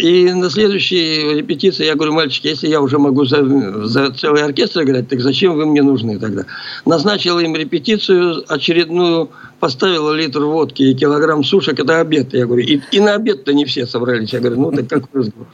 И 0.00 0.32
на 0.32 0.48
следующей 0.48 1.34
репетиции 1.34 1.84
я 1.84 1.94
говорю, 1.94 2.12
мальчики, 2.12 2.46
если 2.46 2.68
я 2.68 2.80
уже 2.80 2.98
могу 2.98 3.24
за, 3.24 3.44
за 3.86 4.12
целый 4.12 4.42
оркестр 4.42 4.82
играть, 4.82 5.08
так 5.08 5.20
зачем 5.20 5.54
вы 5.54 5.66
мне 5.66 5.82
нужны 5.82 6.18
тогда? 6.18 6.44
Назначил 6.86 7.38
им 7.40 7.56
репетицию 7.56 8.44
очередную, 8.46 9.30
поставила 9.58 10.12
литр 10.12 10.44
водки 10.44 10.82
и 10.82 10.94
килограмм 10.94 11.42
сушек, 11.42 11.80
это 11.80 12.00
обед. 12.00 12.32
Я 12.32 12.46
говорю, 12.46 12.62
и, 12.62 12.80
и 12.92 13.00
на 13.00 13.14
обед-то 13.14 13.52
не 13.52 13.64
все 13.64 13.86
собрались. 13.86 14.32
Я 14.32 14.40
говорю, 14.40 14.60
ну 14.60 14.70
так 14.70 14.88
какой 14.88 15.22
разговор? 15.22 15.48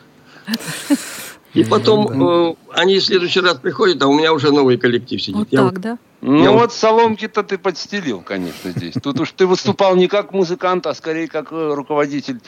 И 1.54 1.64
потом 1.64 2.50
э, 2.50 2.54
они 2.74 2.98
в 2.98 3.04
следующий 3.04 3.40
раз 3.40 3.54
приходят, 3.58 4.02
а 4.02 4.06
у 4.06 4.12
меня 4.12 4.32
уже 4.32 4.52
новый 4.52 4.76
коллектив 4.76 5.20
сидит. 5.20 5.37
Вот 5.37 5.48
Я 5.50 5.64
так, 5.64 5.80
да? 5.80 5.98
Ну 6.20 6.42
Я 6.42 6.50
вот 6.50 6.72
соломки-то 6.72 7.42
ты 7.44 7.58
подстелил, 7.58 8.20
конечно, 8.20 8.72
здесь. 8.72 8.94
Тут 9.00 9.20
уж 9.20 9.30
ты 9.32 9.46
выступал 9.46 9.94
не 9.94 10.08
как 10.08 10.32
музыкант, 10.32 10.87
а 10.87 10.94
скорее 10.94 11.28
как 11.28 11.52
э, 11.52 11.74
руководитель, 11.74 12.40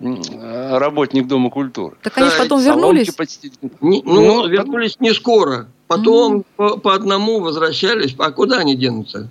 э, 0.00 0.78
работник 0.78 1.26
Дома 1.26 1.50
культуры. 1.50 1.96
Так 2.02 2.16
они 2.18 2.28
Да, 2.30 2.36
потом 2.38 2.60
вернулись? 2.60 3.12
подстелил. 3.14 3.54
Не- 3.80 4.02
ну, 4.04 4.42
Ну, 4.42 4.48
вернулись 4.48 4.98
не 5.00 5.12
скоро. 5.12 5.68
Потом 5.88 6.44
по, 6.56 6.76
по 6.78 6.94
одному 6.94 7.40
возвращались. 7.40 8.14
А 8.18 8.30
куда 8.30 8.58
они 8.58 8.76
денутся? 8.76 9.28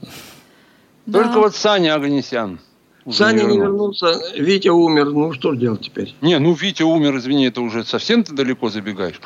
Только 1.11 1.33
Да. 1.33 1.39
вот 1.39 1.55
Саня 1.55 1.95
Аганесян. 1.95 2.59
Уже 3.05 3.17
Саня 3.19 3.43
не 3.43 3.57
вернулся. 3.57 4.07
вернулся, 4.07 4.41
Витя 4.41 4.69
умер. 4.69 5.11
Ну, 5.11 5.33
что 5.33 5.53
ж 5.53 5.57
делать 5.57 5.81
теперь? 5.81 6.15
Не, 6.21 6.39
ну 6.39 6.53
Витя 6.53 6.83
умер, 6.83 7.17
извини, 7.17 7.47
это 7.47 7.61
уже 7.61 7.83
совсем 7.83 8.23
ты 8.23 8.33
далеко 8.33 8.69
забегаешь. 8.69 9.21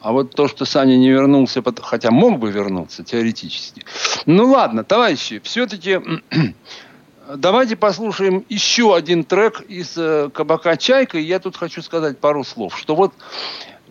А 0.00 0.12
вот 0.12 0.34
то, 0.34 0.48
что 0.48 0.64
Саня 0.64 0.96
не 0.96 1.10
вернулся, 1.10 1.62
хотя 1.82 2.10
мог 2.10 2.38
бы 2.38 2.50
вернуться 2.50 3.04
теоретически. 3.04 3.84
Ну 4.26 4.50
ладно, 4.50 4.82
товарищи, 4.82 5.40
все-таки 5.44 6.00
давайте 7.36 7.76
послушаем 7.76 8.44
еще 8.48 8.96
один 8.96 9.22
трек 9.24 9.60
из 9.68 9.96
э, 9.96 10.30
Кабака 10.32 10.76
Чайка. 10.76 11.18
И 11.18 11.22
я 11.22 11.38
тут 11.38 11.56
хочу 11.56 11.82
сказать 11.82 12.18
пару 12.18 12.44
слов, 12.44 12.76
что 12.76 12.96
вот 12.96 13.12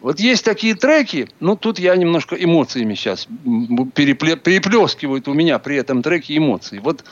вот 0.02 0.20
есть 0.20 0.46
такие 0.46 0.76
треки, 0.76 1.30
ну 1.40 1.56
тут 1.56 1.78
я 1.78 1.96
немножко 1.96 2.36
эмоциями 2.36 2.94
сейчас 2.94 3.28
переплескивают 3.94 5.28
у 5.28 5.34
меня 5.34 5.60
при 5.60 5.76
этом 5.76 6.02
треке 6.02 6.38
эмоции. 6.38 6.80
Вот, 6.80 7.04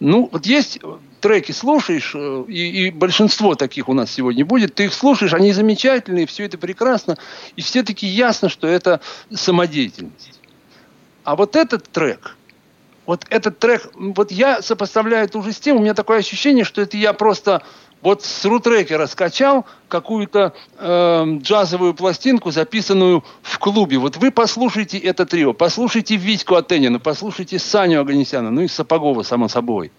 ну, 0.00 0.28
вот 0.30 0.44
есть 0.44 0.80
треки, 1.22 1.52
слушаешь, 1.52 2.12
э, 2.14 2.44
и, 2.48 2.86
и 2.86 2.90
большинство 2.90 3.54
таких 3.54 3.88
у 3.88 3.94
нас 3.94 4.12
сегодня 4.12 4.44
будет, 4.44 4.74
ты 4.74 4.84
их 4.84 4.92
слушаешь, 4.92 5.32
они 5.32 5.52
замечательные, 5.52 6.26
все 6.26 6.44
это 6.44 6.58
прекрасно, 6.58 7.16
и 7.56 7.62
все-таки 7.62 8.06
ясно, 8.06 8.50
что 8.50 8.66
это 8.66 9.00
самодеятельность. 9.32 10.40
А 11.24 11.36
вот 11.36 11.56
этот 11.56 11.88
трек, 11.88 12.36
вот 13.06 13.24
этот 13.30 13.58
трек, 13.58 13.90
вот 13.94 14.30
я 14.30 14.60
сопоставляю 14.60 15.24
это 15.24 15.38
уже 15.38 15.52
с 15.52 15.60
тем, 15.60 15.76
у 15.76 15.80
меня 15.80 15.94
такое 15.94 16.18
ощущение, 16.18 16.64
что 16.64 16.82
это 16.82 16.96
я 16.96 17.12
просто 17.12 17.62
вот 18.02 18.24
с 18.24 18.44
рутрекера 18.44 19.06
скачал 19.06 19.64
какую-то 19.88 20.54
э, 20.76 21.24
джазовую 21.40 21.94
пластинку, 21.94 22.50
записанную 22.50 23.24
в 23.42 23.58
клубе. 23.60 23.98
Вот 23.98 24.16
вы 24.16 24.32
послушайте 24.32 24.98
это 24.98 25.24
трио, 25.24 25.52
послушайте 25.52 26.16
Витьку 26.16 26.56
Атенина, 26.56 26.98
послушайте 26.98 27.60
Саню 27.60 28.00
Аганесяна, 28.00 28.50
ну 28.50 28.62
и 28.62 28.68
Сапогова, 28.68 29.22
само 29.22 29.46
собой. 29.46 29.92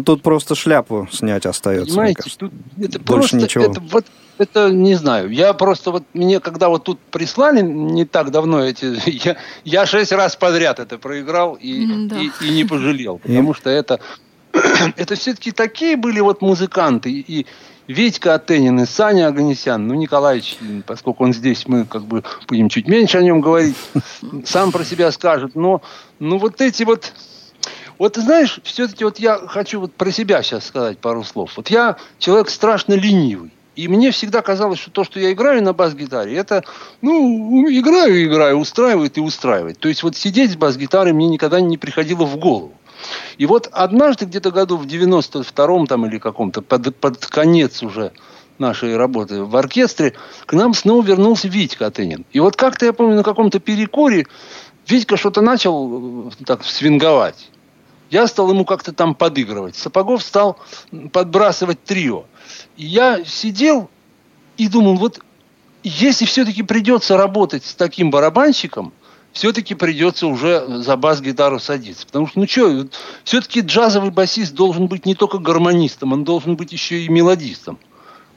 Ну 0.00 0.04
тут 0.04 0.22
просто 0.22 0.54
шляпу 0.54 1.06
снять 1.12 1.44
остается, 1.44 1.88
мне 1.88 1.94
Понимаете, 1.94 2.22
кажется. 2.22 2.38
тут 2.38 2.52
это 2.78 2.98
Больше 3.00 3.04
просто, 3.04 3.36
ничего. 3.36 3.64
это 3.64 3.80
вот, 3.80 4.06
это 4.38 4.70
не 4.70 4.94
знаю. 4.94 5.28
Я 5.30 5.52
просто 5.52 5.90
вот 5.90 6.04
мне, 6.14 6.40
когда 6.40 6.70
вот 6.70 6.84
тут 6.84 6.98
прислали 6.98 7.60
не 7.60 8.06
так 8.06 8.30
давно 8.30 8.64
эти, 8.64 8.98
я, 9.26 9.36
я 9.64 9.84
шесть 9.84 10.12
раз 10.12 10.36
подряд 10.36 10.78
это 10.78 10.96
проиграл 10.96 11.58
и, 11.60 12.06
да. 12.06 12.16
и, 12.18 12.30
и 12.40 12.50
не 12.50 12.64
пожалел, 12.64 13.18
потому 13.18 13.52
что 13.52 13.68
это, 13.68 14.00
это 14.96 15.16
все-таки 15.16 15.52
такие 15.52 15.98
были 15.98 16.20
вот 16.20 16.40
музыканты 16.40 17.10
и 17.10 17.46
Витька 17.86 18.34
Атенин 18.34 18.80
и 18.80 18.86
Саня 18.86 19.26
Аганесян, 19.26 19.86
ну 19.86 19.94
Николаевич, 19.94 20.56
поскольку 20.86 21.24
он 21.24 21.34
здесь, 21.34 21.68
мы 21.68 21.84
как 21.84 22.04
бы 22.04 22.24
будем 22.48 22.70
чуть 22.70 22.88
меньше 22.88 23.18
о 23.18 23.22
нем 23.22 23.42
говорить, 23.42 23.76
сам 24.46 24.72
про 24.72 24.82
себя 24.82 25.12
скажет, 25.12 25.56
но 25.56 25.82
ну 26.20 26.38
вот 26.38 26.62
эти 26.62 26.84
вот 26.84 27.12
вот 28.00 28.16
знаешь, 28.16 28.60
все-таки 28.64 29.04
вот 29.04 29.18
я 29.18 29.36
хочу 29.36 29.78
вот 29.78 29.92
про 29.92 30.10
себя 30.10 30.42
сейчас 30.42 30.64
сказать 30.64 30.98
пару 30.98 31.22
слов. 31.22 31.52
Вот 31.58 31.68
я 31.68 31.98
человек 32.18 32.48
страшно 32.48 32.94
ленивый. 32.94 33.52
И 33.76 33.88
мне 33.88 34.10
всегда 34.10 34.40
казалось, 34.40 34.78
что 34.78 34.90
то, 34.90 35.04
что 35.04 35.20
я 35.20 35.32
играю 35.32 35.62
на 35.62 35.74
бас-гитаре, 35.74 36.34
это, 36.34 36.64
ну, 37.02 37.68
играю, 37.68 38.24
играю, 38.24 38.56
устраивает 38.56 39.18
и 39.18 39.20
устраивает. 39.20 39.80
То 39.80 39.88
есть 39.88 40.02
вот 40.02 40.16
сидеть 40.16 40.52
с 40.52 40.56
бас-гитарой 40.56 41.12
мне 41.12 41.28
никогда 41.28 41.60
не 41.60 41.76
приходило 41.76 42.24
в 42.24 42.38
голову. 42.38 42.72
И 43.36 43.44
вот 43.44 43.68
однажды 43.70 44.24
где-то 44.24 44.50
году 44.50 44.78
в 44.78 44.86
92-м 44.86 45.86
там 45.86 46.06
или 46.06 46.16
каком-то, 46.16 46.62
под, 46.62 46.96
под 46.96 47.26
конец 47.26 47.82
уже 47.82 48.12
нашей 48.56 48.96
работы 48.96 49.44
в 49.44 49.54
оркестре, 49.54 50.14
к 50.46 50.54
нам 50.54 50.72
снова 50.72 51.04
вернулся 51.04 51.48
Витька 51.48 51.88
Атынин. 51.88 52.24
И 52.32 52.40
вот 52.40 52.56
как-то 52.56 52.86
я 52.86 52.94
помню 52.94 53.16
на 53.16 53.24
каком-то 53.24 53.60
перекуре 53.60 54.26
Витька 54.88 55.18
что-то 55.18 55.42
начал 55.42 56.28
э, 56.28 56.30
так 56.46 56.64
свинговать. 56.64 57.50
Я 58.10 58.26
стал 58.26 58.50
ему 58.50 58.64
как-то 58.64 58.92
там 58.92 59.14
подыгрывать. 59.14 59.76
Сапогов 59.76 60.22
стал 60.22 60.58
подбрасывать 61.12 61.82
трио. 61.84 62.24
И 62.76 62.84
я 62.86 63.24
сидел 63.24 63.88
и 64.56 64.68
думал, 64.68 64.96
вот 64.96 65.20
если 65.84 66.24
все-таки 66.24 66.62
придется 66.62 67.16
работать 67.16 67.64
с 67.64 67.74
таким 67.74 68.10
барабанщиком, 68.10 68.92
все-таки 69.32 69.76
придется 69.76 70.26
уже 70.26 70.82
за 70.82 70.96
бас-гитару 70.96 71.60
садиться. 71.60 72.04
Потому 72.04 72.26
что, 72.26 72.40
ну 72.40 72.48
что, 72.48 72.88
все-таки 73.22 73.60
джазовый 73.60 74.10
басист 74.10 74.54
должен 74.54 74.88
быть 74.88 75.06
не 75.06 75.14
только 75.14 75.38
гармонистом, 75.38 76.12
он 76.12 76.24
должен 76.24 76.56
быть 76.56 76.72
еще 76.72 77.02
и 77.02 77.08
мелодистом. 77.08 77.78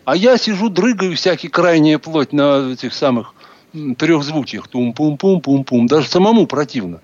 А 0.05 0.15
я 0.15 0.37
сижу, 0.37 0.69
дрыгаю 0.69 1.15
всякий 1.15 1.47
крайняя 1.47 1.97
плоть 1.97 2.31
на 2.31 2.73
этих 2.73 2.93
самых 2.93 3.33
трехзвучиях. 3.73 4.67
Тум-пум-пум-пум-пум. 4.67 5.87
Даже 5.87 6.07
самому 6.07 6.45
противно. 6.45 7.01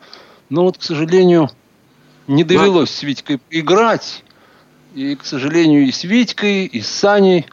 Но 0.49 0.65
вот, 0.65 0.77
к 0.77 0.83
сожалению, 0.83 1.49
не 2.29 2.43
довелось 2.43 2.91
с 2.91 3.03
Витькой 3.03 3.39
играть. 3.49 4.23
И, 4.95 5.15
к 5.15 5.25
сожалению, 5.25 5.85
и 5.87 5.91
с 5.91 6.03
Витькой, 6.03 6.65
и 6.65 6.81
с 6.81 6.87
Саней 6.89 7.45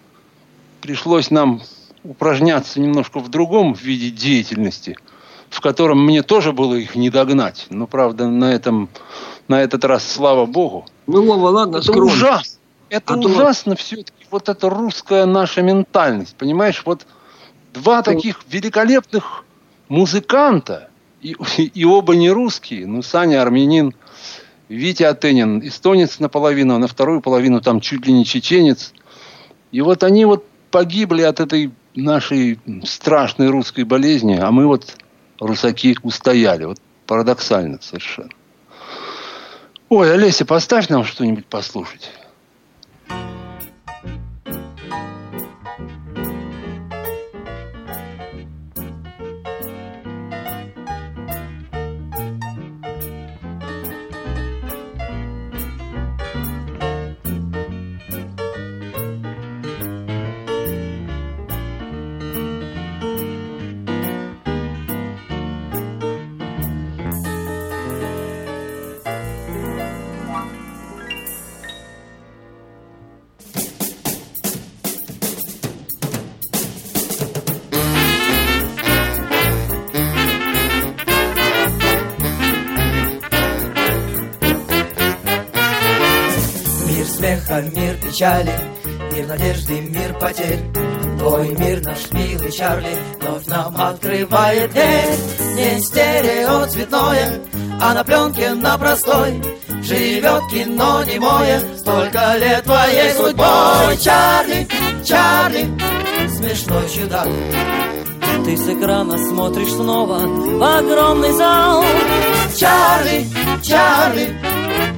пришлось 0.80 1.30
нам 1.30 1.62
упражняться 2.04 2.78
немножко 2.80 3.18
в 3.18 3.28
другом 3.28 3.72
виде 3.74 4.10
деятельности, 4.10 4.96
в 5.50 5.60
котором 5.60 6.04
мне 6.04 6.22
тоже 6.22 6.52
было 6.52 6.74
их 6.74 6.94
не 6.94 7.10
догнать. 7.10 7.66
Но, 7.70 7.86
правда, 7.86 8.28
на, 8.28 8.52
этом, 8.52 8.88
на 9.48 9.60
этот 9.62 9.84
раз, 9.84 10.06
слава 10.06 10.46
богу, 10.46 10.86
Ну, 11.06 11.22
Вова, 11.22 11.48
ладно, 11.48 11.76
это 11.78 11.86
скромно. 11.86 12.12
ужасно. 12.12 12.58
Это 12.88 13.14
А 13.14 13.18
то- 13.18 13.28
ужасно 13.28 13.76
все-таки. 13.76 14.26
Вот 14.30 14.48
эта 14.48 14.68
русская 14.70 15.24
наша 15.26 15.62
ментальность. 15.62 16.36
Понимаешь, 16.36 16.82
вот 16.84 17.06
два 17.74 18.02
таких 18.02 18.40
великолепных 18.48 19.44
музыканта, 19.88 20.90
и, 21.20 21.34
и 21.74 21.84
оба 21.84 22.14
не 22.14 22.30
русские, 22.30 22.86
ну, 22.86 23.02
Саня 23.02 23.42
армянин, 23.42 23.94
Витя 24.68 25.04
Атенин, 25.04 25.66
эстонец 25.66 26.18
наполовину, 26.18 26.74
а 26.74 26.78
на 26.78 26.88
вторую 26.88 27.20
половину 27.20 27.60
там 27.60 27.80
чуть 27.80 28.06
ли 28.06 28.12
не 28.12 28.24
чеченец. 28.24 28.92
И 29.70 29.80
вот 29.80 30.02
они 30.02 30.24
вот 30.24 30.44
погибли 30.70 31.22
от 31.22 31.40
этой 31.40 31.72
нашей 31.94 32.58
страшной 32.84 33.48
русской 33.48 33.84
болезни, 33.84 34.38
а 34.40 34.50
мы 34.50 34.66
вот, 34.66 34.96
русаки, 35.40 35.96
устояли. 36.02 36.64
Вот 36.64 36.78
парадоксально 37.06 37.78
совершенно. 37.80 38.30
Ой, 39.88 40.12
Олеся, 40.12 40.44
поставь 40.44 40.88
нам 40.88 41.04
что-нибудь 41.04 41.46
послушать. 41.46 42.10
Смеха, 87.56 87.70
мир 87.74 87.96
печали, 87.96 88.52
мир 89.12 89.26
надежды, 89.26 89.80
мир 89.80 90.12
потерь. 90.18 90.60
Твой 91.18 91.48
мир 91.56 91.82
наш 91.82 92.10
милый 92.12 92.52
Чарли 92.52 92.96
вновь 93.20 93.46
нам 93.46 93.74
открывает 93.76 94.70
дверь. 94.70 95.16
Не 95.54 95.80
стереоцветное, 95.80 97.40
а 97.80 97.94
на 97.94 98.04
пленке 98.04 98.54
на 98.54 98.76
простой. 98.76 99.42
Живет 99.82 100.42
кино 100.50 101.02
немое, 101.04 101.60
столько 101.78 102.36
лет 102.38 102.64
твоей 102.64 103.12
судьбой. 103.14 103.96
Чарли, 104.00 104.68
Чарли, 105.04 105.66
смешной 106.28 106.88
чудак. 106.94 107.28
Ты 108.44 108.56
с 108.56 108.68
экрана 108.68 109.16
смотришь 109.18 109.72
снова 109.72 110.18
в 110.18 110.62
огромный 110.62 111.32
зал. 111.32 111.84
Чарли, 112.56 113.26
Чарли, 113.62 114.36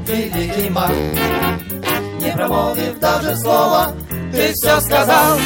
великий 0.06 0.70
маг 0.70 0.92
промолвив 2.38 3.00
даже 3.00 3.36
слова, 3.36 3.92
ты 4.30 4.52
все 4.54 4.80
сказал 4.80 5.38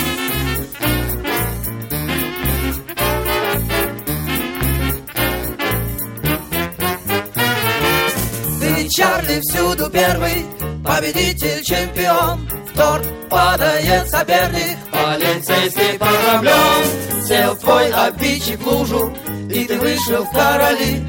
Ты, 8.61 8.89
Чарли, 8.91 9.41
всюду 9.41 9.89
первый, 9.91 10.45
победитель, 10.85 11.65
чемпион. 11.65 12.47
В 12.67 12.77
торт 12.77 13.07
падает 13.31 14.11
соперник, 14.11 14.77
полицейский 14.91 15.99
пограблен 15.99 17.27
Сел 17.27 17.57
твой 17.57 17.91
обидчик 17.91 18.61
в 18.61 18.67
лужу, 18.67 19.17
и 19.51 19.65
ты 19.65 19.79
вышел 19.79 20.25
в 20.25 20.31
короли. 20.31 21.03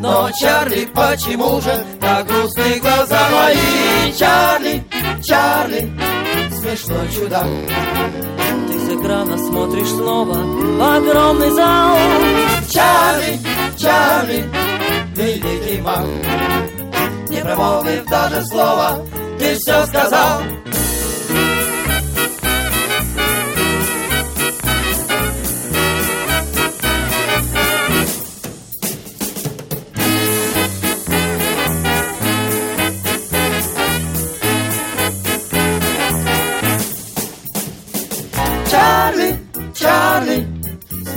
Но, 0.00 0.30
Чарли, 0.32 0.86
почему 0.94 1.60
же 1.60 1.84
так 2.00 2.26
грустны 2.26 2.78
глаза 2.80 3.28
мои? 3.30 4.12
Чарли, 4.18 4.82
Чарли, 5.22 5.90
смешной 6.50 7.08
чудак. 7.14 7.46
Ты 8.68 8.78
с 8.78 8.88
экрана 8.88 9.36
смотришь 9.38 9.88
снова 9.88 10.34
в 10.34 10.82
огромный 10.82 11.50
зал 11.50 11.96
Чарли, 12.68 13.38
Чарли, 13.76 14.44
великий 15.14 15.80
маг. 15.82 16.06
Не 17.28 17.40
промолвив 17.42 18.04
даже 18.06 18.44
слова, 18.46 19.04
ты 19.38 19.54
все 19.56 19.86
сказал. 19.86 20.42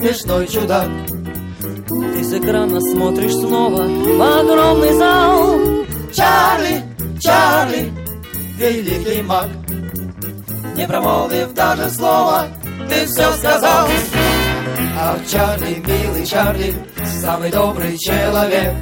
Смешной 0.03 0.47
чудак. 0.47 0.89
Ты 1.87 2.23
с 2.23 2.33
экрана 2.33 2.81
смотришь 2.81 3.33
снова 3.33 3.83
в 3.83 4.21
огромный 4.21 4.93
зал 4.93 5.59
Чарли, 6.13 6.83
Чарли, 7.21 7.93
великий 8.57 9.21
маг. 9.21 9.47
Не 10.75 10.87
промолвив 10.87 11.53
даже 11.53 11.89
слова, 11.89 12.47
ты 12.89 13.05
все 13.05 13.31
сказал. 13.33 13.87
Ах, 14.99 15.19
Чарли, 15.31 15.81
милый 15.85 16.25
Чарли, 16.25 16.75
самый 17.21 17.51
добрый 17.51 17.97
человек. 17.97 18.73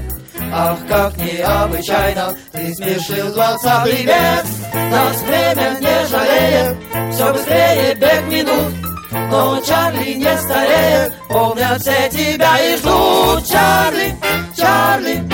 Ах, 0.54 0.80
как 0.90 1.16
необычайно 1.18 2.34
Ты 2.52 2.74
смешил 2.74 3.32
дворца 3.32 3.84
привет 3.86 4.46
Нас 4.74 5.22
время 5.22 5.78
не 5.80 6.08
жалеет 6.08 7.14
Все 7.14 7.32
быстрее 7.32 7.96
бег 7.96 8.28
минут 8.28 8.81
но 9.12 9.62
Чарли 9.62 10.14
не 10.14 10.38
стареет, 10.38 11.14
помнят 11.28 11.82
все 11.82 12.10
тебя 12.10 12.58
и 12.60 12.78
ждут. 12.78 13.46
Чарли, 13.46 14.16
Чарли, 14.56 15.30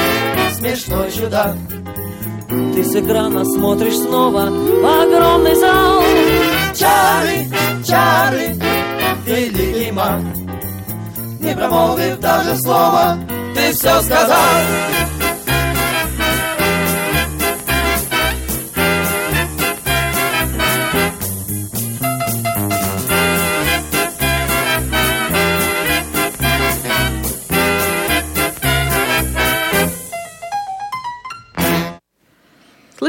смешной 0.57 1.11
чудак. 1.11 1.55
Ты 2.49 2.83
с 2.83 2.95
экрана 2.95 3.43
смотришь 3.45 3.97
снова 3.97 4.49
в 4.49 4.85
огромный 4.85 5.55
зал. 5.55 6.01
Чарли, 6.75 7.49
Чарли, 7.85 8.55
великий 9.25 9.91
маг. 9.91 10.21
Не 11.39 11.55
промолвив 11.55 12.19
даже 12.19 12.57
слова, 12.57 13.17
ты 13.53 13.71
все 13.73 14.01
сказал. 14.01 14.37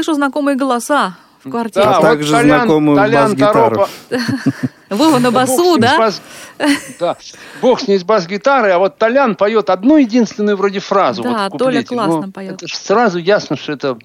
Слышу 0.09 0.15
знакомые 0.15 0.55
голоса 0.57 1.13
в 1.43 1.51
квартире. 1.51 1.85
А 1.85 2.01
также 2.01 2.35
знакомую 2.35 2.97
бас-гитару. 2.97 3.85
Вова 4.89 5.19
на 5.19 5.29
басу, 5.29 5.55
Бог 5.57 5.61
с 5.61 5.65
ним, 5.67 5.75
с 5.75 5.79
да? 5.81 5.97
бас- 5.99 6.21
Да. 6.99 7.17
Бог 7.61 7.79
с 7.79 7.87
ней 7.87 7.99
с 7.99 8.03
бас-гитарой, 8.03 8.73
а 8.73 8.79
вот 8.79 8.97
Толян 8.97 9.35
поет 9.35 9.69
одну 9.69 9.97
единственную 9.97 10.57
вроде 10.57 10.79
фразу. 10.79 11.21
Да, 11.21 11.47
вот 11.51 11.59
Толя 11.59 11.83
классно 11.83 12.25
Ну, 12.25 12.31
поет. 12.31 12.53
Это 12.53 12.75
сразу 12.75 13.19
ясно, 13.19 13.55
что 13.55 13.73
это 13.73 13.97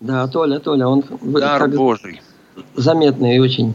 Да, 0.00 0.26
Толя, 0.26 0.58
Толя, 0.58 0.88
он 0.88 1.04
дар 1.20 1.60
как 1.60 1.76
Божий. 1.76 2.20
заметный 2.74 3.38
очень. 3.38 3.74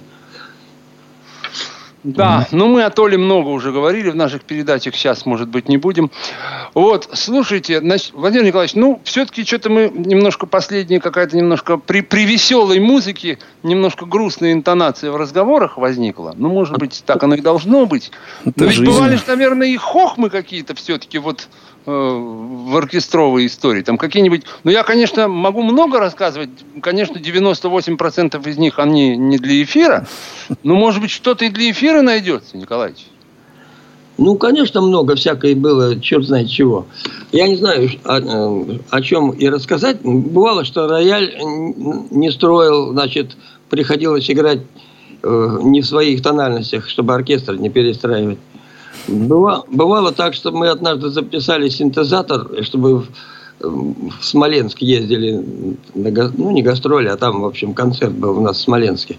Да, 2.03 2.47
ну 2.51 2.67
мы 2.67 2.83
о 2.83 2.89
Толе 2.89 3.17
много 3.17 3.47
уже 3.47 3.71
говорили 3.71 4.09
в 4.09 4.15
наших 4.15 4.43
передачах, 4.43 4.95
сейчас, 4.95 5.25
может 5.25 5.47
быть, 5.47 5.69
не 5.69 5.77
будем. 5.77 6.11
Вот, 6.73 7.09
слушайте, 7.13 7.79
значит, 7.79 8.11
Владимир 8.13 8.45
Николаевич, 8.45 8.75
ну, 8.75 8.99
все-таки 9.05 9.45
что-то 9.45 9.69
мы 9.69 9.89
немножко 9.93 10.45
последние, 10.45 10.99
какая-то 10.99 11.37
немножко 11.37 11.77
при, 11.77 12.01
при 12.01 12.25
веселой 12.25 12.79
музыке, 12.79 13.39
немножко 13.63 14.05
грустная 14.05 14.51
интонация 14.51 15.11
в 15.11 15.15
разговорах 15.15 15.77
возникла. 15.77 16.33
Ну, 16.35 16.49
может 16.49 16.77
быть, 16.77 17.03
так 17.05 17.23
оно 17.23 17.35
и 17.35 17.41
должно 17.41 17.85
быть. 17.85 18.11
Это 18.43 18.53
Но 18.57 18.65
ведь 18.65 18.75
жизнь. 18.75 18.91
бывали 18.91 19.15
же, 19.15 19.23
наверное, 19.27 19.67
и 19.67 19.77
хохмы 19.77 20.29
какие-то 20.29 20.75
все-таки 20.75 21.19
вот 21.19 21.47
в 21.85 22.77
оркестровой 22.77 23.45
истории. 23.45 23.81
Там 23.81 23.97
какие-нибудь... 23.97 24.43
Ну, 24.63 24.71
я, 24.71 24.83
конечно, 24.83 25.27
могу 25.27 25.61
много 25.63 25.99
рассказывать. 25.99 26.49
Конечно, 26.81 27.17
98% 27.17 28.49
из 28.49 28.57
них, 28.57 28.79
они 28.79 29.17
не 29.17 29.37
для 29.37 29.63
эфира. 29.63 30.07
Но, 30.63 30.75
может 30.75 31.01
быть, 31.01 31.11
что-то 31.11 31.45
и 31.45 31.49
для 31.49 31.71
эфира 31.71 32.01
найдется, 32.01 32.57
Николаевич. 32.57 33.07
Ну, 34.17 34.35
конечно, 34.35 34.81
много 34.81 35.15
всякой 35.15 35.55
было, 35.55 35.99
черт 35.99 36.25
знает 36.25 36.47
чего. 36.47 36.85
Я 37.31 37.47
не 37.47 37.55
знаю, 37.55 37.89
о, 38.03 38.19
э, 38.19 38.79
о 38.89 39.01
чем 39.01 39.31
и 39.31 39.49
рассказать. 39.49 40.01
Бывало, 40.03 40.65
что 40.65 40.87
рояль 40.87 41.35
не 41.41 42.31
строил, 42.31 42.91
значит, 42.91 43.35
приходилось 43.69 44.29
играть 44.29 44.59
э, 45.23 45.57
не 45.63 45.81
в 45.81 45.85
своих 45.85 46.21
тональностях, 46.21 46.87
чтобы 46.87 47.15
оркестр 47.15 47.55
не 47.55 47.69
перестраивать. 47.69 48.37
Быва- 49.07 49.63
бывало 49.67 50.11
так, 50.11 50.33
что 50.33 50.51
мы 50.51 50.67
однажды 50.69 51.09
записали 51.09 51.69
синтезатор, 51.69 52.47
чтобы 52.63 52.99
в, 52.99 53.05
в 53.59 54.13
Смоленск 54.21 54.79
ездили, 54.79 55.43
на 55.95 56.31
ну, 56.37 56.51
не 56.51 56.61
гастроли, 56.61 57.07
а 57.07 57.17
там, 57.17 57.41
в 57.41 57.45
общем, 57.45 57.73
концерт 57.73 58.13
был 58.13 58.37
у 58.37 58.41
нас 58.41 58.57
в 58.57 58.61
Смоленске. 58.61 59.17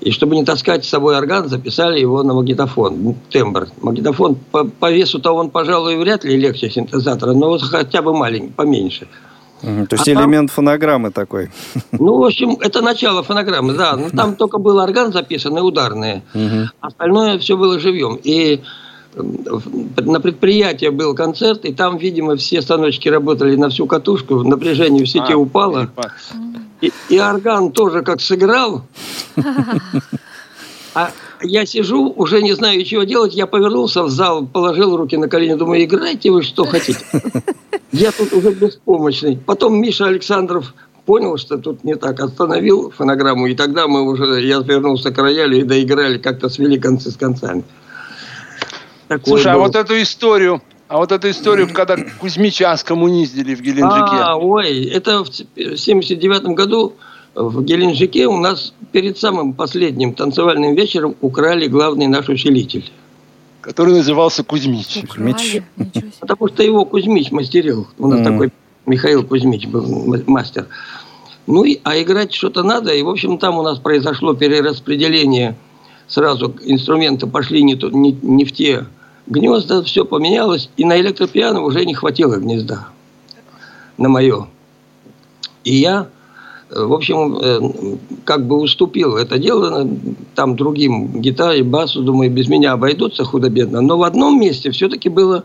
И 0.00 0.10
чтобы 0.10 0.34
не 0.36 0.44
таскать 0.44 0.84
с 0.84 0.88
собой 0.88 1.16
орган, 1.16 1.48
записали 1.48 1.98
его 2.00 2.22
на 2.22 2.34
магнитофон, 2.34 3.02
ну, 3.02 3.16
тембр. 3.30 3.68
Магнитофон 3.80 4.36
по, 4.50 4.64
по 4.64 4.92
весу-то 4.92 5.32
он, 5.32 5.50
пожалуй, 5.50 5.96
вряд 5.96 6.24
ли 6.24 6.36
легче 6.36 6.68
синтезатора, 6.68 7.32
но 7.32 7.48
вот 7.48 7.62
хотя 7.62 8.02
бы 8.02 8.12
маленький, 8.14 8.52
поменьше. 8.52 9.06
Мгм, 9.62 9.86
То 9.86 9.96
есть 9.96 10.08
А 10.08 10.12
там- 10.14 10.24
элемент 10.24 10.50
фонограммы 10.50 11.10
такой. 11.10 11.50
Ну, 11.92 12.18
в 12.18 12.24
общем, 12.24 12.58
это 12.60 12.82
начало 12.82 13.22
фонограммы, 13.22 13.72
да. 13.74 13.96
Но 13.96 14.10
там 14.10 14.36
только 14.36 14.58
был 14.58 14.78
орган 14.78 15.12
записан 15.12 15.56
и 15.56 15.60
ударные. 15.60 16.22
Мгм. 16.34 16.70
Остальное 16.80 17.38
все 17.38 17.56
было 17.56 17.78
живьем. 17.78 18.18
И 18.22 18.60
на 19.16 20.20
предприятии 20.20 20.88
был 20.88 21.14
концерт, 21.14 21.64
и 21.64 21.72
там, 21.72 21.96
видимо, 21.96 22.36
все 22.36 22.62
станочки 22.62 23.08
работали 23.08 23.56
на 23.56 23.68
всю 23.68 23.86
катушку, 23.86 24.42
напряжение 24.42 25.04
в 25.04 25.08
сети 25.08 25.32
А, 25.32 25.36
упало. 25.36 25.90
И, 26.80 26.92
и 27.08 27.18
орган 27.18 27.72
тоже 27.72 28.02
как 28.02 28.20
сыграл. 28.20 28.82
А 30.96 31.10
я 31.42 31.66
сижу, 31.66 32.12
уже 32.16 32.40
не 32.40 32.52
знаю, 32.52 32.84
чего 32.84 33.02
делать. 33.02 33.34
Я 33.34 33.48
повернулся 33.48 34.04
в 34.04 34.10
зал, 34.10 34.46
положил 34.46 34.96
руки 34.96 35.16
на 35.16 35.28
колени, 35.28 35.54
думаю, 35.54 35.82
играйте 35.82 36.30
вы 36.30 36.44
что 36.44 36.64
хотите. 36.64 37.00
Я 37.92 38.12
тут 38.12 38.32
уже 38.32 38.52
беспомощный. 38.52 39.36
Потом 39.36 39.80
Миша 39.80 40.06
Александров 40.06 40.72
понял, 41.04 41.36
что 41.36 41.58
тут 41.58 41.84
не 41.84 41.96
так, 41.96 42.20
остановил 42.20 42.90
фонограмму, 42.90 43.46
и 43.46 43.54
тогда 43.54 43.86
мы 43.86 44.02
уже, 44.02 44.40
я 44.40 44.58
вернулся 44.60 45.10
к 45.10 45.18
роялю 45.18 45.58
и 45.58 45.62
доиграли, 45.62 46.18
как-то 46.18 46.48
свели 46.48 46.78
концы 46.78 47.10
с 47.10 47.16
концами. 47.16 47.62
Такое 49.18 49.34
Слушай, 49.36 49.52
а 49.52 49.54
было. 49.54 49.62
вот 49.64 49.76
эту 49.76 50.00
историю, 50.02 50.60
а 50.88 50.98
вот 50.98 51.12
эту 51.12 51.30
историю, 51.30 51.68
когда 51.72 51.96
Кузьмича 52.20 52.76
скоммуниздили 52.76 53.54
в 53.54 53.60
Геленджике. 53.60 54.16
А, 54.16 54.36
ой, 54.36 54.84
это 54.86 55.24
в 55.24 55.28
79 55.76 56.42
году 56.56 56.94
в 57.34 57.62
Геленджике 57.62 58.26
у 58.26 58.36
нас 58.36 58.74
перед 58.92 59.18
самым 59.18 59.52
последним 59.52 60.14
танцевальным 60.14 60.74
вечером 60.74 61.14
украли 61.20 61.68
главный 61.68 62.06
наш 62.06 62.28
усилитель. 62.28 62.90
Который 63.60 63.94
назывался 63.94 64.44
Кузьмич. 64.44 65.04
Кузьмич. 65.08 65.62
Потому 66.20 66.48
что 66.48 66.62
его 66.62 66.84
Кузьмич 66.84 67.30
мастерил. 67.30 67.86
У 67.98 68.08
нас 68.08 68.20
Мгм. 68.20 68.32
такой 68.32 68.52
Михаил 68.84 69.24
Кузьмич 69.24 69.66
был 69.66 70.22
мастер. 70.26 70.66
Ну, 71.46 71.64
и, 71.64 71.78
а 71.82 72.00
играть 72.00 72.32
что-то 72.32 72.62
надо. 72.62 72.92
И, 72.92 73.02
в 73.02 73.08
общем, 73.08 73.38
там 73.38 73.58
у 73.58 73.62
нас 73.62 73.78
произошло 73.78 74.34
перераспределение. 74.34 75.56
Сразу 76.08 76.54
инструменты 76.62 77.26
пошли 77.26 77.62
не, 77.62 77.74
не, 77.74 78.12
не 78.12 78.44
в 78.44 78.52
те 78.52 78.86
гнезда, 79.26 79.82
все 79.82 80.04
поменялось. 80.04 80.70
И 80.76 80.84
на 80.84 81.00
электропиано 81.00 81.62
уже 81.62 81.84
не 81.84 81.94
хватило 81.94 82.36
гнезда. 82.36 82.88
На 83.96 84.08
мое. 84.08 84.48
И 85.62 85.76
я, 85.76 86.08
э, 86.70 86.82
в 86.82 86.92
общем, 86.92 87.38
э, 87.40 87.98
как 88.24 88.46
бы 88.46 88.56
уступил 88.56 89.16
это 89.16 89.38
дело 89.38 89.84
э, 89.84 89.88
там 90.34 90.56
другим 90.56 91.20
гитаре, 91.20 91.62
басу, 91.62 92.02
думаю, 92.02 92.30
без 92.30 92.48
меня 92.48 92.72
обойдутся 92.72 93.24
худо-бедно. 93.24 93.80
Но 93.80 93.96
в 93.96 94.02
одном 94.02 94.38
месте 94.38 94.70
все-таки 94.70 95.08
было 95.08 95.44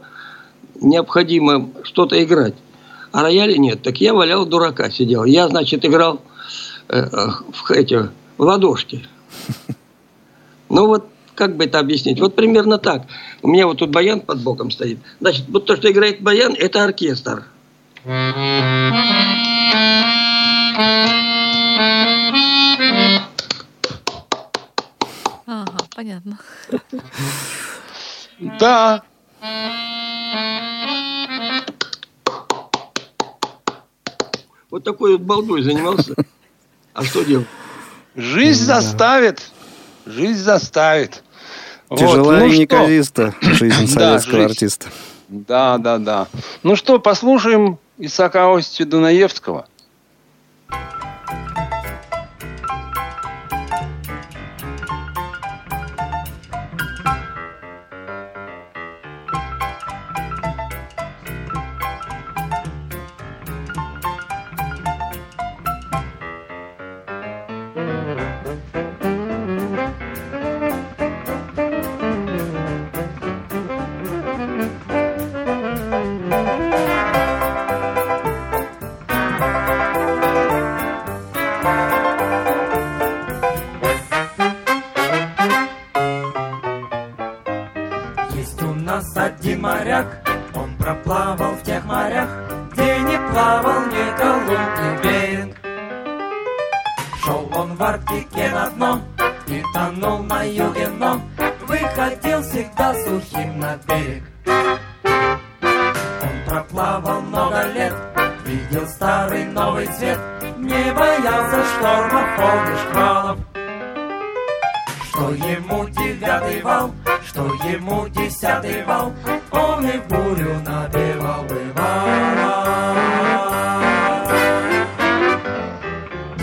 необходимо 0.81 1.69
что-то 1.83 2.21
играть. 2.21 2.55
А 3.11 3.21
рояля 3.21 3.57
нет. 3.57 3.81
Так 3.81 4.01
я 4.01 4.13
валял 4.13 4.45
дурака, 4.45 4.89
сидел. 4.89 5.25
Я, 5.25 5.47
значит, 5.47 5.85
играл 5.85 6.21
э, 6.89 7.07
в 7.51 7.71
эти 7.71 8.09
в 8.37 8.43
ладошки. 8.43 9.05
Ну 10.71 10.85
вот, 10.85 11.07
как 11.39 11.55
бы 11.55 11.63
это 11.63 11.79
объяснить? 11.79 12.19
Вот 12.19 12.35
примерно 12.35 12.77
так. 12.77 13.03
У 13.41 13.47
меня 13.47 13.65
вот 13.65 13.77
тут 13.77 13.91
баян 13.91 14.19
под 14.19 14.43
боком 14.43 14.71
стоит. 14.71 14.99
Значит, 15.21 15.45
вот 15.47 15.65
то, 15.65 15.77
что 15.77 15.89
играет 15.89 16.21
баян, 16.21 16.53
это 16.53 16.83
оркестр. 16.83 17.45
Ага, 25.47 25.77
понятно. 25.95 26.37
Да. 28.59 29.03
Вот 34.69 34.83
такой 34.83 35.13
вот 35.13 35.21
балдой 35.21 35.63
занимался. 35.63 36.15
А 36.93 37.05
что 37.05 37.23
делать? 37.23 37.47
Жизнь 38.17 38.65
заставит. 38.65 39.51
Жизнь 40.05 40.41
заставит. 40.41 41.23
Вот, 41.89 41.99
Тяжела 41.99 42.37
ну 42.37 42.45
и 42.45 42.59
неказиста 42.59 43.33
жизнь 43.41 43.93
Да, 43.95 44.19
советского 44.19 44.33
жизнь. 44.41 44.51
артиста. 44.51 44.87
Да, 45.27 45.77
да, 45.77 45.97
да. 45.97 46.27
Ну 46.63 46.75
что, 46.75 46.99
послушаем 46.99 47.77
Исаака 47.97 48.53
Ости 48.55 48.83
Дунаевского. 48.83 49.65
Thank 50.69 51.08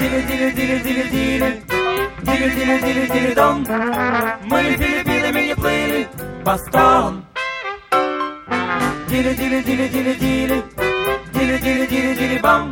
Дили, 0.06 0.22
дили, 0.22 0.50
дили, 0.52 0.78
дили, 0.78 1.08
дили. 1.10 1.62
Дили, 2.22 2.50
дили, 2.50 2.78
дили, 2.78 3.06
дили, 3.08 3.34
дон. 3.34 3.66
Мы 4.44 4.62
Филиппинами 4.78 5.40
не 5.48 5.54
плыли. 5.56 6.08
Бастон. 6.44 7.24
Дили, 9.08 9.34
дили, 9.34 9.62
дили, 9.62 9.88
дили, 9.88 10.14
дили. 10.14 10.64
Дили, 11.34 11.58
дили, 11.58 11.86
дили, 11.86 12.14
дили, 12.14 12.38
бам. 12.38 12.70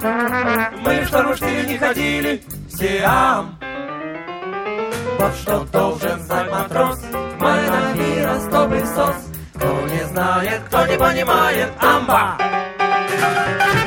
Мы 0.85 1.01
в 1.01 1.09
шторм 1.09 1.35
не 1.67 1.77
ходили. 1.77 2.41
Сиам. 2.69 3.59
Вот 5.19 5.35
что 5.35 5.65
должен 5.73 6.21
знать 6.21 6.51
матрос. 6.53 7.01
Мы 7.41 7.51
на 7.51 7.95
мира 7.95 8.39
стобый 8.47 8.87
сос. 8.87 9.17
Кто 9.57 9.81
не 9.89 10.05
знает, 10.05 10.63
кто 10.69 10.87
не 10.87 10.97
понимает, 10.97 11.73
амба. 11.81 12.39
Амба. 12.39 13.84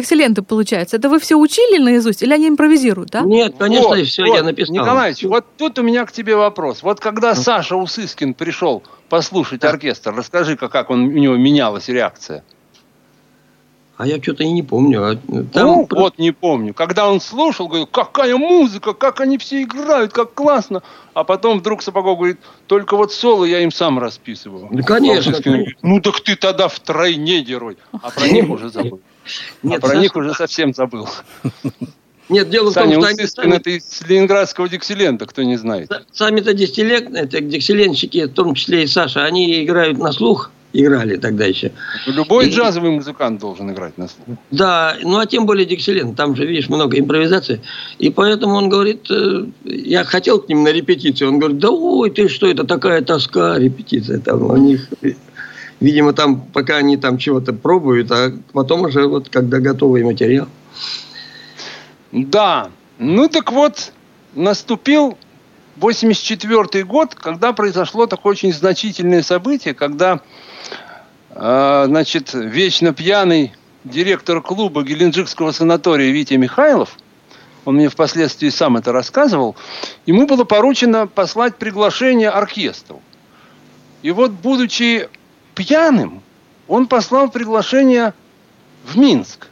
Диксиленты 0.00 0.40
получаются. 0.40 0.96
Это 0.96 1.10
вы 1.10 1.20
все 1.20 1.36
учили 1.36 1.78
наизусть 1.78 2.22
или 2.22 2.32
они 2.32 2.48
импровизируют, 2.48 3.10
да? 3.10 3.20
Нет, 3.20 3.54
конечно, 3.58 3.88
Вот, 3.88 4.06
все 4.06 4.24
вот, 4.24 4.34
я 4.34 4.42
написал. 4.42 4.74
Николаевич, 4.74 5.24
вот 5.24 5.44
тут 5.58 5.78
у 5.78 5.82
меня 5.82 6.06
к 6.06 6.12
тебе 6.12 6.36
вопрос. 6.36 6.82
Вот 6.82 7.00
когда 7.00 7.34
Саша 7.34 7.76
Усыскин 7.76 8.32
пришел 8.32 8.82
послушать 9.10 9.62
оркестр, 9.62 10.14
расскажи-ка, 10.14 10.70
как 10.70 10.88
он, 10.88 11.04
у 11.04 11.10
него 11.10 11.36
менялась 11.36 11.88
реакция. 11.88 12.44
А 13.98 14.06
я 14.06 14.22
что-то 14.22 14.42
и 14.44 14.50
не 14.50 14.62
помню. 14.62 15.04
А 15.04 15.16
Там 15.52 15.66
ну, 15.66 15.88
вот 15.90 16.18
не 16.18 16.30
помню. 16.30 16.72
Когда 16.72 17.06
он 17.06 17.20
слушал, 17.20 17.68
говорил, 17.68 17.86
какая 17.86 18.34
музыка, 18.38 18.94
как 18.94 19.20
они 19.20 19.36
все 19.36 19.62
играют, 19.62 20.14
как 20.14 20.32
классно. 20.32 20.82
А 21.12 21.22
потом 21.22 21.58
вдруг 21.58 21.82
Сапогов 21.82 22.16
говорит, 22.16 22.38
только 22.66 22.96
вот 22.96 23.12
соло 23.12 23.44
я 23.44 23.60
им 23.60 23.70
сам 23.70 23.98
расписываю. 23.98 24.68
Ну, 24.70 24.82
конечно, 24.82 25.32
Усыскин 25.32 25.52
говорит, 25.52 25.76
ну 25.82 26.00
так 26.00 26.18
ты 26.20 26.36
тогда 26.36 26.68
втройне 26.68 27.42
герой. 27.42 27.76
А 27.92 28.10
про 28.10 28.26
них 28.26 28.48
уже 28.48 28.70
забыл. 28.70 29.02
Нет, 29.62 29.78
а 29.78 29.80
про 29.80 29.88
Саша- 29.88 30.00
них 30.00 30.16
уже 30.16 30.34
совсем 30.34 30.74
забыл. 30.74 31.08
Нет, 32.28 32.48
дело 32.48 32.70
в 32.70 32.74
том, 32.74 32.84
Саня 32.84 33.00
что 33.00 33.08
они 33.08 33.26
сами- 33.26 33.56
это 33.56 33.70
из 33.70 34.02
ленинградского 34.06 34.68
диксилента, 34.68 35.26
кто 35.26 35.42
не 35.42 35.56
знает. 35.56 35.90
сами-то 36.12 36.52
диксилент, 36.54 37.14
это 37.14 37.40
диксилентщики, 37.40 38.26
в 38.26 38.32
том 38.32 38.54
числе 38.54 38.84
и 38.84 38.86
Саша, 38.86 39.24
они 39.24 39.64
играют 39.64 39.98
на 39.98 40.12
слух, 40.12 40.52
играли 40.72 41.16
тогда 41.16 41.44
еще. 41.46 41.72
Любой 42.06 42.46
И- 42.46 42.50
джазовый 42.50 42.92
музыкант 42.92 43.40
должен 43.40 43.72
играть 43.72 43.98
на 43.98 44.06
слух. 44.06 44.38
Да, 44.52 44.96
ну 45.02 45.18
а 45.18 45.26
тем 45.26 45.44
более 45.44 45.66
диксилент, 45.66 46.16
там 46.16 46.36
же, 46.36 46.46
видишь, 46.46 46.68
много 46.68 47.00
импровизации. 47.00 47.62
И 47.98 48.10
поэтому 48.10 48.54
он 48.54 48.68
говорит, 48.68 49.10
э, 49.10 49.46
я 49.64 50.04
хотел 50.04 50.40
к 50.40 50.48
ним 50.48 50.62
на 50.62 50.68
репетицию, 50.68 51.30
он 51.30 51.40
говорит, 51.40 51.58
да 51.58 51.70
ой, 51.70 52.10
ты 52.10 52.28
что, 52.28 52.46
это 52.46 52.62
такая 52.62 53.02
тоска, 53.02 53.58
репетиция 53.58 54.20
там 54.20 54.44
у 54.48 54.56
них. 54.56 54.86
Видимо, 55.80 56.12
там, 56.12 56.42
пока 56.42 56.76
они 56.76 56.98
там 56.98 57.16
чего-то 57.16 57.54
пробуют, 57.54 58.10
а 58.12 58.32
потом 58.52 58.82
уже 58.82 59.06
вот, 59.06 59.30
когда 59.30 59.58
готовый 59.58 60.04
материал. 60.04 60.46
Да, 62.12 62.70
ну 62.98 63.28
так 63.28 63.50
вот, 63.50 63.92
наступил 64.34 65.16
84 65.76 66.84
год, 66.84 67.14
когда 67.14 67.52
произошло 67.52 68.06
такое 68.06 68.32
очень 68.32 68.52
значительное 68.52 69.22
событие, 69.22 69.72
когда, 69.72 70.20
э, 71.30 71.84
значит, 71.86 72.34
вечно 72.34 72.92
пьяный 72.92 73.54
директор 73.84 74.42
клуба 74.42 74.82
Геленджикского 74.82 75.52
санатория 75.52 76.10
Витя 76.10 76.34
Михайлов, 76.34 76.98
он 77.64 77.76
мне 77.76 77.88
впоследствии 77.88 78.50
сам 78.50 78.76
это 78.76 78.92
рассказывал, 78.92 79.56
ему 80.04 80.26
было 80.26 80.44
поручено 80.44 81.06
послать 81.06 81.56
приглашение 81.56 82.28
оркестру. 82.28 83.00
И 84.02 84.10
вот, 84.10 84.32
будучи 84.32 85.08
пьяным, 85.60 86.22
он 86.68 86.86
послал 86.86 87.30
приглашение 87.30 88.14
в 88.84 88.96
Минск. 88.96 89.48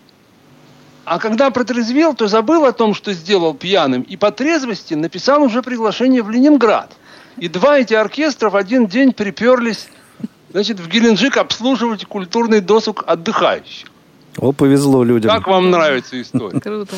А 1.04 1.18
когда 1.18 1.50
протрезвел, 1.50 2.14
то 2.14 2.28
забыл 2.28 2.64
о 2.64 2.72
том, 2.72 2.94
что 2.94 3.12
сделал 3.12 3.54
пьяным, 3.54 4.02
и 4.02 4.16
по 4.16 4.30
трезвости 4.30 4.94
написал 4.94 5.42
уже 5.42 5.62
приглашение 5.62 6.22
в 6.22 6.30
Ленинград. 6.30 6.92
И 7.36 7.48
два 7.48 7.78
эти 7.78 7.94
оркестра 7.94 8.48
в 8.50 8.56
один 8.56 8.86
день 8.86 9.12
приперлись 9.12 9.88
значит, 10.50 10.80
в 10.80 10.88
Геленджик 10.88 11.36
обслуживать 11.36 12.04
культурный 12.06 12.60
досуг 12.60 13.04
отдыхающих. 13.06 13.88
О, 14.38 14.52
повезло 14.52 15.04
людям. 15.04 15.30
Как 15.30 15.46
вам 15.46 15.70
нравится 15.70 16.20
история? 16.20 16.60
Круто. 16.60 16.96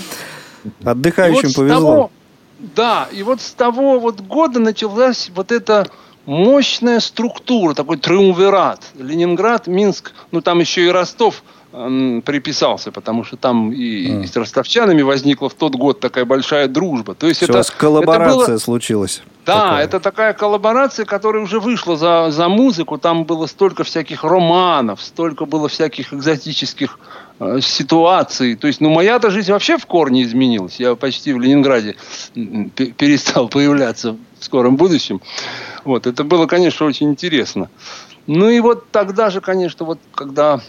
Отдыхающим 0.85 1.49
вот 1.49 1.57
повезло. 1.57 1.81
того- 1.81 2.11
да, 2.59 3.09
и 3.11 3.23
вот 3.23 3.41
с 3.41 3.53
того 3.53 3.99
вот 3.99 4.21
года 4.21 4.61
началась 4.61 5.31
вот 5.35 5.51
эта 5.51 5.89
мощная 6.31 7.01
структура, 7.01 7.75
такой 7.75 7.97
триумвират. 7.97 8.85
Ленинград, 8.97 9.67
Минск, 9.67 10.13
ну 10.31 10.41
там 10.41 10.61
еще 10.61 10.87
и 10.87 10.89
Ростов 10.89 11.43
м, 11.73 12.23
приписался, 12.23 12.93
потому 12.93 13.25
что 13.25 13.37
там 13.37 13.73
и, 13.73 14.23
и 14.23 14.27
с 14.27 14.37
ростовчанами 14.37 15.03
возникла 15.03 15.49
в 15.49 15.55
тот 15.55 15.75
год 15.75 15.99
такая 15.99 16.25
большая 16.25 16.69
дружба. 16.69 17.15
То 17.17 17.27
есть 17.27 17.43
Все, 17.43 17.47
у 17.53 17.57
это, 17.57 17.59
это 17.69 17.73
коллаборация 17.77 18.47
было- 18.55 18.59
случилась. 18.59 19.23
да, 19.45 19.55
Такая. 19.55 19.85
это 19.85 19.99
такая 20.01 20.33
коллаборация, 20.33 21.05
которая 21.05 21.43
уже 21.43 21.59
вышла 21.59 21.97
за, 21.97 22.31
за 22.31 22.49
музыку. 22.49 22.97
Там 22.97 23.25
было 23.25 23.47
столько 23.47 23.83
всяких 23.83 24.23
романов, 24.23 25.03
столько 25.03 25.47
было 25.47 25.69
всяких 25.69 26.13
экзотических 26.15 26.99
э, 27.41 27.59
ситуаций. 27.61 28.55
То 28.55 28.69
есть, 28.69 28.81
ну, 28.81 28.91
моя-то 28.91 29.31
жизнь 29.31 29.51
вообще 29.51 29.79
в 29.79 29.87
корне 29.87 30.23
изменилась. 30.23 30.77
Я 30.79 30.95
почти 30.95 31.33
в 31.33 31.41
Ленинграде 31.41 31.97
перестал 32.97 33.49
появляться 33.49 34.17
в 34.41 34.45
скором 34.45 34.77
будущем. 34.77 35.21
Вот, 35.85 36.07
это 36.07 36.25
было, 36.25 36.47
конечно, 36.47 36.87
очень 36.87 37.11
интересно. 37.11 37.71
Ну 38.27 38.49
и 38.49 38.61
вот 38.61 38.91
тогда 38.91 39.31
же, 39.31 39.41
конечно, 39.41 39.87
вот 39.87 39.99
когда... 40.15 40.61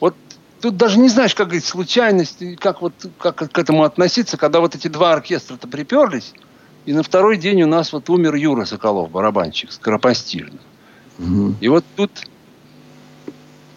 Вот 0.00 0.14
тут 0.60 0.76
даже 0.76 0.98
не 0.98 1.08
знаешь, 1.08 1.34
как 1.34 1.48
говорить, 1.48 1.64
случайность, 1.64 2.40
и 2.40 2.56
как 2.56 2.82
вот 2.82 2.94
как 3.18 3.36
к 3.36 3.58
этому 3.58 3.84
относиться, 3.84 4.36
когда 4.36 4.60
вот 4.60 4.74
эти 4.74 4.88
два 4.88 5.12
оркестра-то 5.12 5.68
приперлись, 5.68 6.32
И 6.84 6.92
на 6.92 7.02
второй 7.02 7.36
день 7.36 7.62
у 7.62 7.66
нас 7.66 7.92
вот 7.92 8.10
умер 8.10 8.34
Юра 8.34 8.64
Соколов, 8.64 9.10
барабанщик, 9.10 9.70
скоропостижно. 9.70 10.58
И 11.60 11.68
вот 11.68 11.84
тут, 11.94 12.10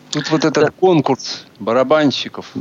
тут 0.09 0.31
вот 0.31 0.45
этот 0.45 0.73
конкурс 0.79 1.45
барабанщиков. 1.59 2.51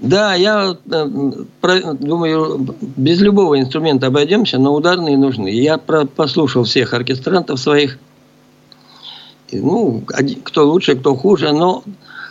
Да, 0.00 0.34
я 0.34 0.76
э, 0.90 1.92
думаю, 2.00 2.76
без 2.80 3.20
любого 3.20 3.58
инструмента 3.58 4.08
обойдемся, 4.08 4.58
но 4.58 4.74
ударные 4.74 5.16
нужны. 5.16 5.48
Я 5.48 5.78
послушал 5.78 6.64
всех 6.64 6.92
оркестрантов 6.94 7.60
своих. 7.60 7.98
Ну, 9.52 10.02
кто 10.42 10.66
лучше, 10.66 10.96
кто 10.96 11.14
хуже, 11.14 11.52
но 11.52 11.84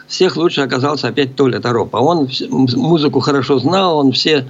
всех 0.08 0.36
лучше 0.36 0.62
оказался 0.62 1.08
опять 1.08 1.36
Толя 1.36 1.60
Торопа. 1.60 1.98
Он 1.98 2.28
музыку 2.50 3.22
хорошо 3.22 3.60
знал, 3.60 3.98
он 4.00 4.12
все 4.12 4.46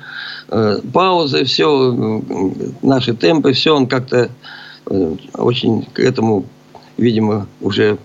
э, 0.50 0.80
паузы, 0.92 1.44
все 1.44 2.22
наши 2.82 3.14
темпы, 3.14 3.54
все 3.54 3.76
он 3.76 3.88
как-то 3.88 4.30
э, 4.88 5.16
очень 5.36 5.86
к 5.94 6.00
этому, 6.00 6.46
видимо, 6.98 7.48
уже 7.62 8.00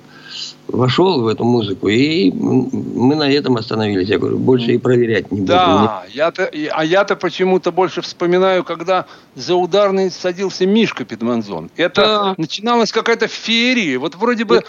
вошел 0.68 1.22
в 1.22 1.26
эту 1.26 1.44
музыку, 1.44 1.88
и 1.88 2.30
мы 2.30 3.16
на 3.16 3.30
этом 3.30 3.56
остановились. 3.56 4.08
Я 4.08 4.18
говорю, 4.18 4.38
больше 4.38 4.72
и 4.72 4.78
проверять 4.78 5.30
не 5.32 5.40
будем. 5.40 5.46
Да, 5.46 6.04
я-то, 6.12 6.50
а 6.72 6.84
я-то 6.84 7.16
почему-то 7.16 7.72
больше 7.72 8.02
вспоминаю, 8.02 8.64
когда 8.64 9.06
за 9.34 9.54
ударный 9.54 10.10
садился 10.10 10.66
Мишка 10.66 11.04
Педманзон. 11.04 11.70
Это 11.76 12.34
начиналась 12.36 12.92
какая-то 12.92 13.28
феерия. 13.28 13.98
Вот 13.98 14.14
вроде 14.14 14.44
бы, 14.44 14.64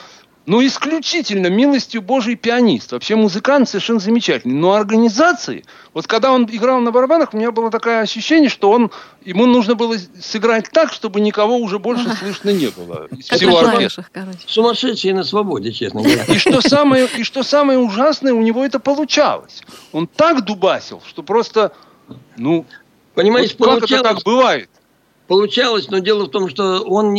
ну, 0.46 0.66
исключительно 0.66 1.48
милостью 1.48 2.02
Божий 2.02 2.36
пианист. 2.36 2.92
Вообще 2.92 3.16
музыкант 3.16 3.70
совершенно 3.70 4.00
замечательный. 4.00 4.56
Но 4.56 4.74
организации, 4.74 5.64
вот 5.94 6.08
когда 6.08 6.32
он 6.32 6.46
играл 6.52 6.80
на 6.80 6.92
барабанах, 6.92 7.34
у 7.34 7.38
меня 7.38 7.52
было 7.52 7.70
такое 7.70 8.02
ощущение, 8.02 8.50
что 8.50 8.72
он, 8.72 8.90
ему 9.24 9.46
нужно 9.46 9.76
было 9.76 9.96
сыграть 10.20 10.72
так, 10.72 10.92
чтобы 10.92 11.22
никого 11.22 11.58
уже 11.58 11.78
больше 11.78 12.16
слышно 12.16 12.50
не 12.50 12.68
было. 12.68 13.08
Из 13.12 13.28
Как 13.28 13.38
всего 13.38 13.60
оркестра. 13.60 14.06
Сумасшедшие 14.48 15.14
на 15.14 15.24
свободе, 15.24 15.72
честно 15.72 16.02
говоря. 16.02 16.24
И 16.24 16.38
что 16.40 16.62
самое, 16.62 17.08
и 17.18 17.24
что 17.24 17.44
самое 17.44 17.78
ужасное, 17.78 18.34
у 18.34 18.42
него 18.42 18.66
это 18.66 18.80
получалось. 18.80 19.62
Он 19.92 20.08
так 20.08 20.46
дубасил, 20.46 21.02
что 21.06 21.22
просто, 21.22 21.74
ну, 22.38 22.66
Понимаете, 23.20 23.56
вот 23.60 23.82
как 23.82 23.92
это 23.92 24.02
так 24.02 24.24
бывает? 24.24 24.70
Получалось, 25.30 25.92
но 25.92 26.00
дело 26.00 26.26
в 26.26 26.30
том, 26.30 26.50
что 26.50 26.82
он 26.82 27.16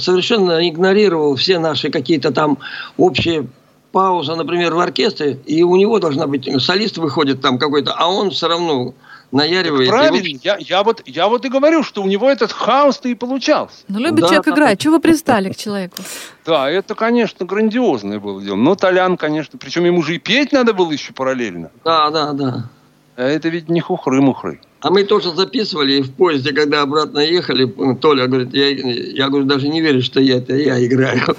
совершенно 0.00 0.66
игнорировал 0.66 1.36
все 1.36 1.58
наши 1.58 1.90
какие-то 1.90 2.32
там 2.32 2.56
общие 2.96 3.48
паузы, 3.92 4.34
например, 4.34 4.74
в 4.74 4.80
оркестре, 4.80 5.38
и 5.44 5.62
у 5.62 5.76
него 5.76 5.98
должна 5.98 6.26
быть, 6.26 6.48
солист 6.62 6.96
выходит 6.96 7.42
там 7.42 7.58
какой-то, 7.58 7.92
а 7.92 8.08
он 8.08 8.30
все 8.30 8.48
равно 8.48 8.94
наяривает. 9.30 9.88
и 9.88 9.90
Правильно, 9.90 10.38
я, 10.42 10.56
я, 10.58 10.82
вот, 10.82 11.02
я 11.04 11.28
вот 11.28 11.44
и 11.44 11.50
говорю, 11.50 11.82
что 11.82 12.02
у 12.02 12.06
него 12.06 12.30
этот 12.30 12.50
хаос-то 12.50 13.10
и 13.10 13.14
получался. 13.14 13.76
Ну, 13.88 13.98
любит 13.98 14.20
Да, 14.22 14.28
человек 14.28 14.44
да, 14.46 14.52
играть. 14.52 14.80
Чего 14.80 14.94
вы 14.94 15.00
пристали 15.00 15.52
к 15.52 15.56
человеку? 15.56 15.96
Да, 16.46 16.68
это, 16.70 16.94
конечно, 16.94 17.44
грандиозное 17.44 18.18
было 18.18 18.42
дело. 18.42 18.56
Но 18.56 18.74
Толян, 18.74 19.18
конечно, 19.18 19.58
причем 19.58 19.84
ему 19.84 20.02
же 20.02 20.14
и 20.14 20.18
петь 20.18 20.50
надо 20.52 20.72
было 20.72 20.90
еще 20.90 21.12
параллельно. 21.12 21.70
Да, 21.84 22.08
да, 22.10 22.32
да. 22.32 22.70
А 23.16 23.22
это 23.22 23.50
ведь 23.50 23.68
не 23.68 23.82
хухры-мухры. 23.82 24.60
А 24.80 24.90
мы 24.90 25.04
тоже 25.04 25.34
записывали 25.34 25.94
и 25.98 26.02
в 26.02 26.10
поезде, 26.12 26.54
когда 26.54 26.80
обратно 26.80 27.18
ехали, 27.18 27.66
Толя 28.00 28.26
говорит, 28.26 28.54
я, 28.54 28.68
я 28.70 29.28
говорю, 29.28 29.44
даже 29.44 29.68
не 29.68 29.82
верю, 29.82 30.02
что 30.02 30.20
я 30.20 30.38
это 30.38 30.54
я 30.56 30.82
играю. 30.84 31.36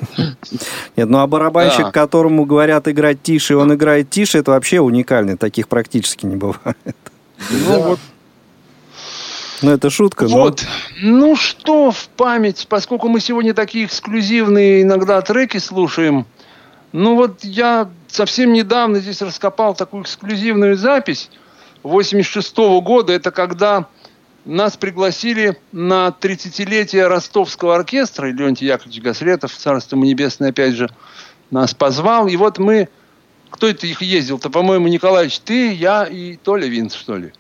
Нет, 0.96 1.10
ну 1.10 1.18
а 1.18 1.26
барабанщик, 1.28 1.86
Да. 1.86 1.92
которому 1.92 2.46
говорят 2.46 2.88
играть 2.88 3.24
тише, 3.24 3.56
он 3.56 3.74
играет 3.74 4.12
тише, 4.12 4.38
это 4.38 4.52
вообще 4.52 4.80
уникальный. 4.80 5.38
Таких 5.38 5.68
практически 5.68 6.28
не 6.28 6.36
бывает. 6.36 6.78
Ну 7.50 7.82
вот, 7.82 8.00
Ну, 9.64 9.72
это 9.72 9.90
шутка, 9.90 10.26
но... 10.26 10.38
вот. 10.38 10.64
Ну 11.02 11.36
что 11.36 11.90
в 11.90 12.10
память, 12.10 12.68
поскольку 12.70 13.10
мы 13.10 13.20
сегодня 13.20 13.56
такие 13.56 13.86
эксклюзивные 13.86 14.84
иногда 14.84 15.20
треки 15.22 15.58
слушаем, 15.58 16.28
ну 16.92 17.16
вот 17.16 17.44
я 17.44 17.90
совсем 18.08 18.54
недавно 18.54 19.00
здесь 19.00 19.22
раскопал 19.24 19.74
такую 19.74 20.04
эксклюзивную 20.04 20.76
запись 20.78 21.32
86 21.84 22.58
года. 22.82 23.14
Это 23.14 23.32
когда 23.32 23.88
нас 24.46 24.78
пригласили 24.78 25.58
на 25.72 26.16
30-летие 26.20 27.08
ростовского 27.08 27.76
оркестра. 27.76 28.30
И 28.30 28.34
Леонтий 28.34 28.68
Яковлевич 28.68 29.02
Гаслетов, 29.02 29.56
царство 29.56 29.96
ему 29.96 30.06
небесное, 30.06 30.50
опять 30.50 30.74
же, 30.74 30.90
нас 31.50 31.74
позвал. 31.74 32.28
И 32.28 32.36
вот 32.36 32.58
мы... 32.58 32.90
Кто 33.50 33.68
это 33.68 33.86
их 33.86 34.02
ездил-то? 34.02 34.50
По-моему, 34.50 34.88
Николаевич, 34.88 35.40
ты, 35.40 35.74
я 35.74 36.06
и 36.06 36.38
Толя 36.38 36.68
Винц, 36.68 36.96
что 36.96 37.18
ли? 37.18 37.34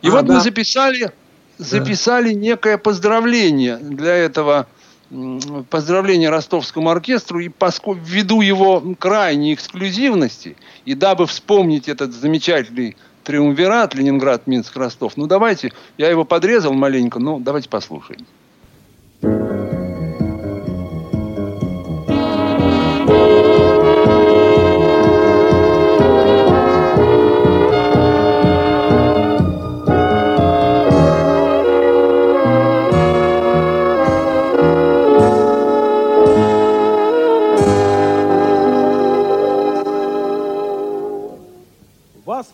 И 0.00 0.08
А, 0.08 0.12
вот 0.12 0.24
да. 0.24 0.34
мы 0.34 0.40
записали, 0.40 1.12
записали 1.58 2.32
некое 2.32 2.78
поздравление 2.78 3.76
для 3.76 4.14
этого 4.14 4.66
м, 5.10 5.66
поздравление 5.68 6.30
ростовскому 6.30 6.88
оркестру. 6.88 7.40
И 7.40 7.50
поскольку 7.50 8.00
ввиду 8.02 8.40
его 8.40 8.82
крайней 8.98 9.52
эксклюзивности, 9.52 10.56
и 10.86 10.94
дабы 10.94 11.26
вспомнить 11.26 11.86
этот 11.86 12.14
замечательный 12.14 12.96
триумвират 13.28 13.94
Ленинград, 13.94 14.46
Минск, 14.46 14.74
Ростов, 14.74 15.18
ну 15.18 15.26
давайте, 15.26 15.70
я 15.98 16.08
его 16.08 16.24
подрезал 16.24 16.72
маленько, 16.72 17.18
ну 17.18 17.38
давайте 17.38 17.68
послушаем. 17.68 18.26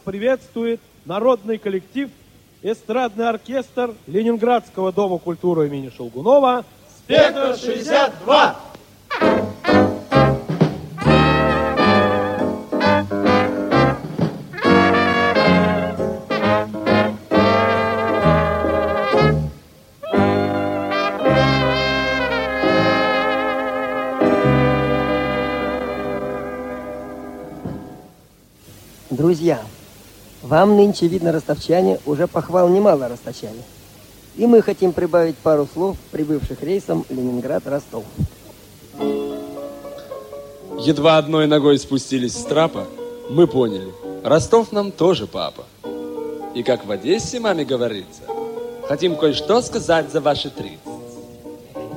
Приветствует 0.05 0.81
народный 1.05 1.59
коллектив 1.59 2.11
эстрадный 2.63 3.29
оркестр 3.29 3.95
Ленинградского 4.07 4.93
дома 4.93 5.19
культуры 5.19 5.67
имени 5.67 5.91
Шелгунова 5.95 6.65
«Спектр 7.05 7.57
62». 7.59 8.55
Друзья, 29.11 29.63
вам 30.45 30.77
нынче, 30.77 31.09
видно, 31.09 31.33
ростовчане, 31.33 31.99
уже 32.07 32.27
похвал 32.27 32.69
немало 32.69 33.09
расточали. 33.09 33.63
И 34.37 34.47
мы 34.47 34.63
хотим 34.63 34.93
прибавить 34.93 35.37
пару 35.37 35.67
слов 35.73 35.97
прибывших 36.11 36.63
рейсом 36.63 37.05
Ленинград-Ростов. 37.09 38.05
Едва 40.79 41.19
одной 41.19 41.47
ногой 41.47 41.79
спустились 41.79 42.35
с 42.35 42.45
трапа, 42.45 42.87
мы 43.31 43.47
поняли, 43.47 43.91
Ростов 44.23 44.71
нам 44.73 44.93
тоже 44.93 45.27
папа. 45.27 45.65
И 46.55 46.63
как 46.63 46.85
в 46.85 46.91
Одессе 46.91 47.41
маме 47.41 47.65
говорится, 47.65 48.23
хотим 48.87 49.17
кое-что 49.17 49.63
сказать 49.63 50.13
за 50.13 50.21
ваши 50.21 50.51
30. 50.51 50.79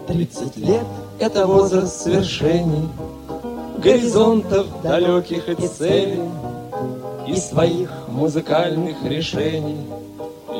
30 0.07 0.57
лет— 0.57 0.85
это 1.19 1.45
возраст 1.45 2.03
свершений, 2.03 2.87
Горизонтов 3.77 4.67
далеких 4.81 5.49
и 5.49 5.67
целей, 5.67 6.21
И 7.28 7.36
своих 7.36 7.91
музыкальных 8.07 9.03
решений. 9.03 9.86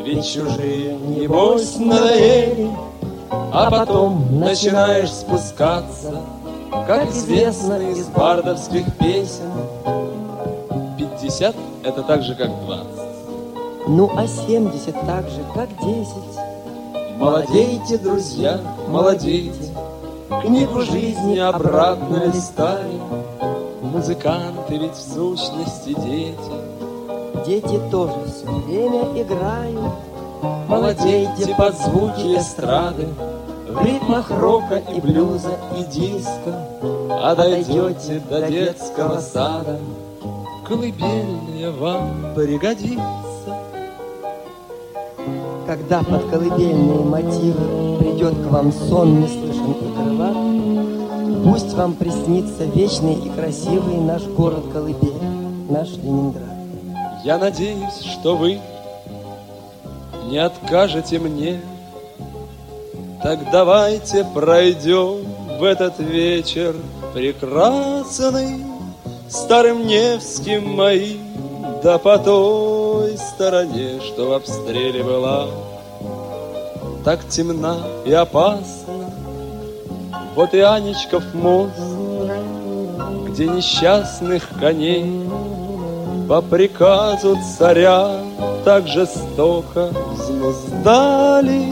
Ведь 0.04 0.26
чужие, 0.26 0.96
небось, 0.96 1.78
надоели, 1.78 2.70
А 3.30 3.70
потом 3.72 4.40
начинаешь 4.40 5.12
спускаться, 5.12 6.22
Как 6.86 7.10
известно 7.10 7.76
из 7.92 8.08
бардовских 8.08 8.86
песен. 8.98 9.52
50– 10.98 11.56
это 11.84 12.04
так 12.04 12.24
же, 12.24 12.36
как 12.36 12.50
20. 12.66 12.86
Ну, 13.88 14.12
а 14.16 14.28
70 14.28 14.94
так 15.06 15.30
же, 15.30 15.44
как 15.54 15.70
10. 15.82 16.08
Молодейте, 17.18 17.98
друзья, 17.98 18.60
молодейте, 18.90 19.74
Книгу 20.42 20.82
жизни 20.82 21.40
обратно 21.40 22.26
листали. 22.26 23.00
Музыканты 23.98 24.78
ведь 24.78 24.94
в 24.94 25.14
сущности 25.16 25.96
дети. 26.06 26.38
Дети 27.48 27.82
тоже 27.90 28.14
все 28.28 28.46
время 28.46 29.24
играют. 29.24 29.92
Молодейте 30.68 31.56
под 31.58 31.76
звуки 31.76 32.38
эстрады, 32.38 33.08
В 33.68 33.84
ритмах 33.84 34.30
рока 34.30 34.76
и 34.76 35.02
блюза 35.02 35.58
и 35.76 35.84
диска, 35.86 36.68
А 37.10 37.34
дойдете 37.36 38.22
до 38.30 38.48
детского 38.48 39.20
сада. 39.20 39.80
Колыбельная 40.68 41.72
вам 41.72 42.36
пригодится. 42.36 43.02
когда 45.66 46.04
под 46.04 46.24
колыбельные 46.30 47.00
мотивы 47.00 47.98
придет 47.98 48.36
к 48.36 48.52
вам 48.52 48.72
сон 48.72 49.22
неслышен 49.22 49.72
и 49.72 49.96
крылат, 49.96 50.97
пусть 51.48 51.74
вам 51.76 51.96
приснится 51.96 52.66
вечный 52.66 53.14
и 53.14 53.30
красивый 53.30 53.96
наш 54.00 54.24
город 54.24 54.66
колыбель, 54.74 55.14
наш 55.70 55.92
Ленинград. 55.92 56.44
Я 57.24 57.38
надеюсь, 57.38 58.02
что 58.02 58.36
вы 58.36 58.60
не 60.26 60.40
откажете 60.40 61.20
мне. 61.20 61.62
Так 63.24 63.50
давайте 63.50 64.26
пройдем 64.26 65.26
в 65.58 65.64
этот 65.64 66.00
вечер 66.00 66.76
прекрасный 67.14 68.66
Старым 69.30 69.88
Невским 69.88 70.76
моим, 70.76 71.22
да 71.82 71.98
по 71.98 72.18
той 72.18 73.18
стороне, 73.18 74.02
что 74.02 74.30
в 74.30 74.34
обстреле 74.34 75.02
была. 75.02 75.48
Так 77.06 77.26
темна 77.30 77.78
и 78.06 78.12
опасна, 78.12 79.07
вот 80.38 80.54
и 80.54 80.60
Анечков 80.60 81.34
мост, 81.34 81.74
Где 83.28 83.48
несчастных 83.48 84.48
коней 84.60 85.28
по 86.30 86.44
приказу 86.44 87.36
царя 87.58 88.22
так 88.64 88.88
жестоко 88.88 89.90
взнуздали. 90.12 91.66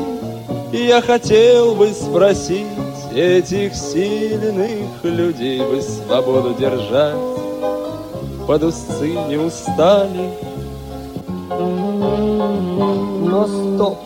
И 0.72 0.78
я 0.78 1.00
хотел 1.02 1.76
бы 1.76 1.92
спросить 1.92 2.66
этих 3.14 3.76
сильных 3.76 5.04
людей, 5.04 5.60
вы 5.60 5.80
свободу 5.84 6.56
держать 6.56 7.16
под 8.48 8.64
усы 8.64 9.10
не 9.28 9.38
устали. 9.38 10.32
Но 13.30 13.46
стоп! 13.48 14.00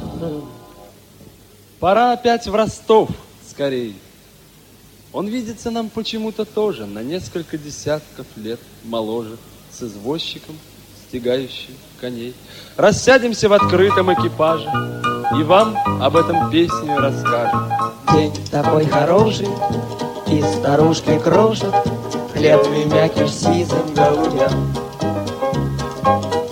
Пора 1.80 2.12
опять 2.12 2.46
в 2.46 2.54
Ростов, 2.54 3.08
скорее. 3.50 3.94
Он 5.12 5.28
видится 5.28 5.72
нам 5.72 5.90
почему-то 5.90 6.46
тоже 6.46 6.86
на 6.86 7.02
несколько 7.02 7.58
десятков 7.58 8.28
лет 8.36 8.60
моложе, 8.84 9.38
с 9.72 9.82
извозчиком, 9.82 10.56
стягающим 11.08 11.74
коней. 12.00 12.36
Рассядемся 12.78 13.50
в 13.50 13.54
открытом 13.54 14.14
экипаже, 14.14 14.70
и 15.40 15.44
вам 15.44 15.76
об 16.02 16.16
этом 16.16 16.52
песню 16.52 16.98
расскажем. 16.98 17.72
День 18.14 18.34
такой 18.52 18.86
хороший, 18.86 19.48
и 20.28 20.42
старушки 20.42 21.18
крошат 21.20 21.74
Хлебный 22.34 22.86
мякиш 22.86 23.32
сизым 23.32 23.94
голубям. 23.94 24.74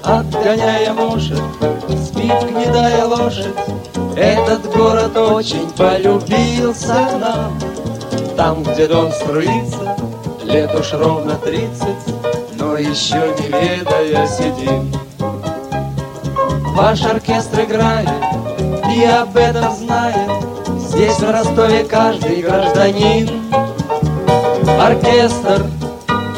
Отгоняя 0.04 0.94
мушек, 0.94 1.40
спит 2.04 2.44
гнедая 2.50 3.06
лошадь, 3.06 3.56
Этот 4.18 4.66
город 4.76 5.16
очень 5.16 5.70
полюбился 5.78 7.18
нам. 7.20 7.77
Там, 8.38 8.62
где 8.62 8.86
дом 8.86 9.12
строится, 9.12 9.98
лет 10.44 10.74
уж 10.76 10.94
ровно 10.94 11.34
тридцать, 11.38 11.88
Но 12.54 12.78
еще 12.78 13.34
не 13.40 13.48
ведая 13.48 14.28
сидим. 14.28 14.94
Ваш 16.76 17.04
оркестр 17.04 17.62
играет, 17.62 18.08
и 18.96 19.04
об 19.06 19.36
этом 19.36 19.74
знает 19.76 20.30
Здесь 20.78 21.18
в 21.18 21.32
Ростове 21.32 21.84
каждый 21.84 22.44
гражданин. 22.44 23.28
Оркестр, 24.80 25.66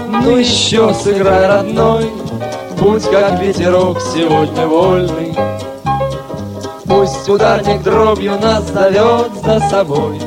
ну 0.08 0.38
еще 0.38 0.94
сыграй, 0.94 1.48
родной, 1.48 2.10
Будь 2.80 3.04
как 3.10 3.42
ветерок 3.42 4.00
сегодня 4.00 4.66
вольный. 4.66 5.36
Пусть 6.86 7.28
ударник 7.28 7.84
дробью 7.84 8.40
нас 8.40 8.64
зовет 8.70 9.32
за 9.44 9.60
собой, 9.70 10.20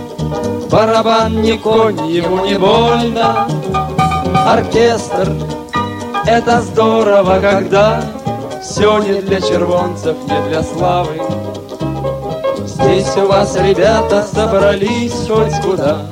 Барабан 0.73 1.43
не 1.43 1.59
конь, 1.59 2.01
ему 2.09 2.47
не 2.47 2.55
больно. 2.55 3.47
Оркестр, 4.47 5.31
это 6.25 6.63
здорово, 6.63 7.41
когда 7.43 8.03
Все 8.63 8.99
не 9.01 9.21
для 9.21 9.43
червонцев, 9.43 10.17
не 10.27 10.49
для 10.49 10.63
славы. 10.63 11.21
Здесь 12.65 13.15
у 13.19 13.27
вас 13.27 13.55
ребята 13.57 14.23
собрались 14.23 15.29
хоть 15.29 15.61
куда, 15.61 16.07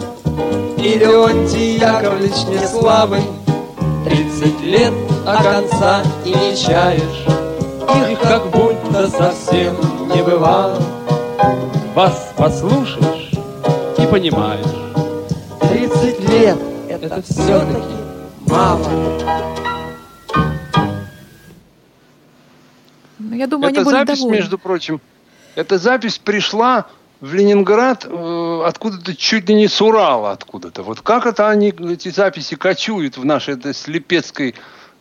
И 0.77 0.99
Леонтий 0.99 1.79
Яковлевич 1.79 2.45
не 2.51 2.67
слабый, 2.67 3.23
Тридцать 4.05 4.61
лет, 4.61 4.93
а 5.27 5.43
конца 5.43 6.03
и 6.23 6.35
не 6.35 6.55
чаешь, 6.55 7.25
Их 8.11 8.21
как 8.21 8.51
будто 8.51 9.09
совсем 9.09 9.75
не 10.15 10.23
бывало. 10.23 10.77
Вас 11.95 12.35
послушаешь 12.37 13.20
понимаешь. 14.11 14.67
Тридцать 15.61 16.21
лет– 16.29 16.59
это 16.89 17.23
все-таки 17.23 17.95
мало. 18.47 18.87
Ну, 23.19 23.37
я 23.37 23.47
думаю, 23.47 23.71
Эта 23.71 23.81
они 23.81 23.85
были 23.85 23.97
запись, 23.97 24.19
довольны. 24.19 24.37
между 24.37 24.59
прочим, 24.59 25.01
эта 25.55 25.79
запись 25.79 26.19
пришла 26.19 26.87
в 27.21 27.35
Ленинград 27.35 28.07
э, 28.09 28.63
откуда-то 28.67 29.15
чуть 29.15 29.49
ли 29.49 29.55
не 29.55 29.69
с 29.69 29.81
Урала 29.81 30.33
откуда-то. 30.33 30.83
Вот 30.83 31.03
как 31.03 31.27
это 31.27 31.49
они, 31.49 31.69
эти 31.69 32.09
записи, 32.09 32.57
кочуют 32.57 33.17
в 33.19 33.25
нашей 33.25 33.55
этой 33.55 33.75
слепецкой 33.75 34.55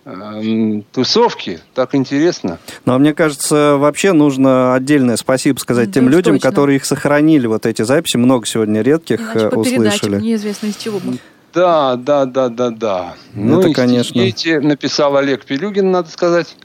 эм, 0.06 0.84
тусовке, 0.91 1.60
так 1.74 1.95
интересно. 1.95 2.60
Но 2.86 2.97
мне 3.00 3.14
кажется, 3.14 3.76
вообще 3.78 4.14
нужно 4.14 4.74
отдельное 4.74 5.18
спасибо 5.18 5.60
сказать 5.60 5.93
тем 5.93 6.06
Да, 6.06 6.12
людям, 6.12 6.36
точно. 6.36 6.50
которые 6.50 6.76
их 6.78 6.86
сохранили, 6.86 7.47
вот 7.47 7.66
эти 7.66 7.82
записи. 7.82 8.18
Много 8.18 8.45
сегодня 8.45 8.82
редких 8.82 9.20
Иначе 9.20 9.45
э, 9.47 9.50
по 9.50 9.60
услышали. 9.60 10.20
неизвестно 10.22 10.68
из 10.68 10.78
чего 10.78 11.00
бы. 11.00 11.18
Да, 11.54 11.95
да, 11.95 12.26
да, 12.26 12.50
да, 12.50 12.70
да. 12.70 13.16
Ну, 13.34 13.60
это, 13.60 13.70
и 13.70 13.74
конечно. 13.74 14.20
эти 14.22 14.58
написал 14.60 15.18
Олег 15.18 15.45
Пилюгин, 15.45 15.89
надо 15.89 16.10
сказать. 16.10 16.56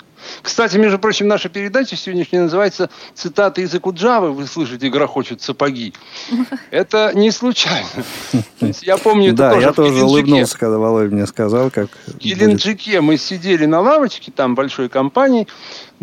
Кстати, 0.42 0.76
между 0.76 0.98
прочим, 0.98 1.28
наша 1.28 1.48
передача 1.48 1.96
сегодняшняя 1.96 2.42
называется 2.42 2.90
«Цитаты 3.14 3.62
из 3.62 3.74
Акуджавы». 3.74 4.32
Вы 4.32 4.46
слышите, 4.46 4.88
грохочут 4.88 5.42
сапоги. 5.42 5.92
Это 6.70 7.12
не 7.14 7.30
случайно. 7.30 7.88
То 8.60 8.66
есть 8.66 8.82
Я 8.82 8.96
помню, 8.96 9.28
это 9.28 9.36
Да, 9.36 9.50
тоже 9.50 9.66
я 9.66 9.72
тоже 9.72 10.04
улыбнулся, 10.04 10.58
когда 10.58 10.78
Володя 10.78 11.14
мне 11.14 11.26
сказал, 11.26 11.70
как 11.70 11.88
В. 12.06 12.18
Геленджике 12.18 13.00
мы 13.00 13.16
сидели 13.16 13.66
на 13.66 13.80
лавочке, 13.80 14.32
там 14.32 14.54
большой 14.54 14.88
компанией, 14.88 15.48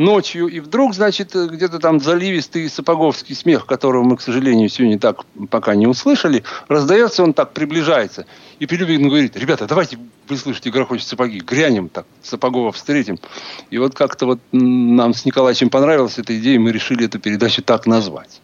ночью, 0.02 0.48
и 0.48 0.60
вдруг, 0.60 0.94
значит, 0.94 1.34
где-то 1.34 1.80
там 1.80 2.00
заливистый 2.00 2.70
сапоговский 2.70 3.36
смех, 3.36 3.66
которого 3.66 4.04
мы, 4.04 4.18
к 4.18 4.22
сожалению, 4.22 4.68
сегодня 4.68 5.00
так 5.00 5.26
пока 5.50 5.76
не 5.76 5.88
услышали, 5.88 6.44
раздается, 6.68 7.24
он 7.24 7.34
так 7.34 7.54
приближается. 7.54 8.26
И 8.60 8.66
Пилюбин 8.66 9.08
говорит, 9.08 9.38
ребята, 9.38 9.68
давайте, 9.68 9.98
вы 10.28 10.38
слышите, 10.38 10.72
грохочут 10.72 11.08
сапоги, 11.08 11.40
грянем 11.40 11.88
так, 11.88 12.06
Сапогова 12.22 12.72
встретим. 12.72 13.20
И 13.70 13.78
вот 13.78 13.96
как-то 13.96 14.26
вот 14.26 14.40
нам 14.52 15.14
с 15.14 15.24
Николаевичем 15.26 15.70
понравилась 15.70 16.18
эта 16.18 16.38
идея, 16.38 16.60
мы 16.60 16.72
решили 16.72 17.06
эту 17.06 17.20
передачу 17.20 17.62
так 17.62 17.86
назвать. 17.86 18.42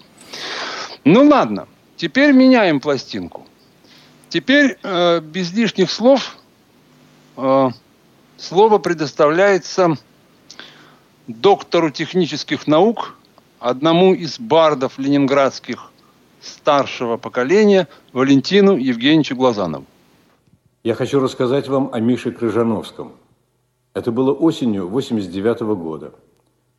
Ну 1.03 1.28
ладно, 1.28 1.68
теперь 1.95 2.32
меняем 2.34 2.80
пластинку. 2.80 3.45
Теперь 4.30 4.78
э, 4.84 5.22
без 5.22 5.53
лишних 5.53 5.89
слов 5.89 6.38
э, 7.38 7.70
слово 8.38 8.78
предоставляется 8.78 9.97
доктору 11.28 11.92
технических 11.92 12.68
наук, 12.68 13.16
одному 13.60 14.14
из 14.14 14.40
бардов 14.40 14.98
ленинградских 14.98 15.92
старшего 16.42 17.18
поколения, 17.18 17.88
Валентину 18.14 18.78
Евгеньевичу 18.78 19.36
Глазанову. 19.36 19.86
Я 20.84 20.96
хочу 20.96 21.20
рассказать 21.20 21.68
вам 21.68 21.90
о 21.92 22.00
Мише 22.00 22.32
Крыжановском. 22.32 23.12
Это 23.94 24.12
было 24.12 24.32
осенью 24.32 24.88
89 24.88 25.62
года. 25.76 26.14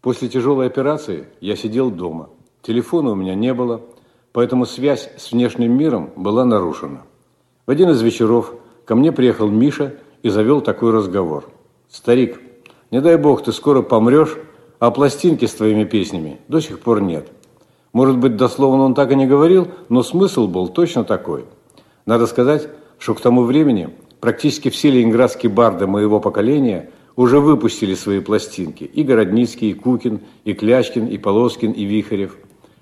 После 0.01 0.29
тяжелой 0.29 0.67
операции 0.67 1.29
я 1.41 1.57
сидел 1.57 1.91
дома. 1.91 2.31
Телефона 2.63 3.11
у 3.11 3.15
меня 3.15 3.35
не 3.35 3.53
было, 3.53 3.83
поэтому 4.33 4.65
связь 4.67 5.11
с 5.19 5.33
внешним 5.33 5.77
миром 5.77 6.11
была 6.17 6.45
нарушена. 6.45 7.03
В 7.67 7.71
один 7.71 7.91
из 7.91 8.01
вечеров 8.01 8.55
ко 8.85 8.95
мне 8.95 9.13
приехал 9.13 9.49
Миша 9.49 9.97
и 10.23 10.29
завел 10.29 10.61
такой 10.61 10.93
разговор. 10.93 11.51
«Старик, 11.91 12.41
не 12.91 13.01
дай 13.01 13.17
бог, 13.17 13.43
ты 13.43 13.53
скоро 13.53 13.83
помрешь, 13.83 14.37
а 14.79 14.91
пластинки 14.91 15.47
с 15.47 15.55
твоими 15.55 15.85
песнями 15.85 16.39
до 16.49 16.61
сих 16.61 16.81
пор 16.81 17.01
нет». 17.01 17.29
Может 17.93 18.19
быть, 18.19 18.37
дословно 18.37 18.85
он 18.85 18.95
так 18.95 19.11
и 19.13 19.17
не 19.17 19.27
говорил, 19.27 19.69
но 19.89 20.03
смысл 20.03 20.47
был 20.47 20.69
точно 20.69 21.05
такой. 21.05 21.47
Надо 22.07 22.27
сказать, 22.27 22.69
что 22.99 23.15
к 23.15 23.21
тому 23.21 23.45
времени 23.45 23.91
практически 24.21 24.69
все 24.69 24.91
ленинградские 24.91 25.51
барды 25.51 25.87
моего 25.87 26.21
поколения 26.21 26.91
уже 27.17 27.41
выпустили 27.41 27.95
свои 27.95 28.21
пластинки. 28.21 28.85
И 28.85 29.03
Городницкий, 29.03 29.71
и 29.71 29.75
Кукин, 29.75 30.21
и 30.45 30.53
Клячкин, 30.53 31.07
и 31.07 31.19
Полоскин, 31.19 31.73
и 31.73 31.85
Вихарев. 31.85 32.37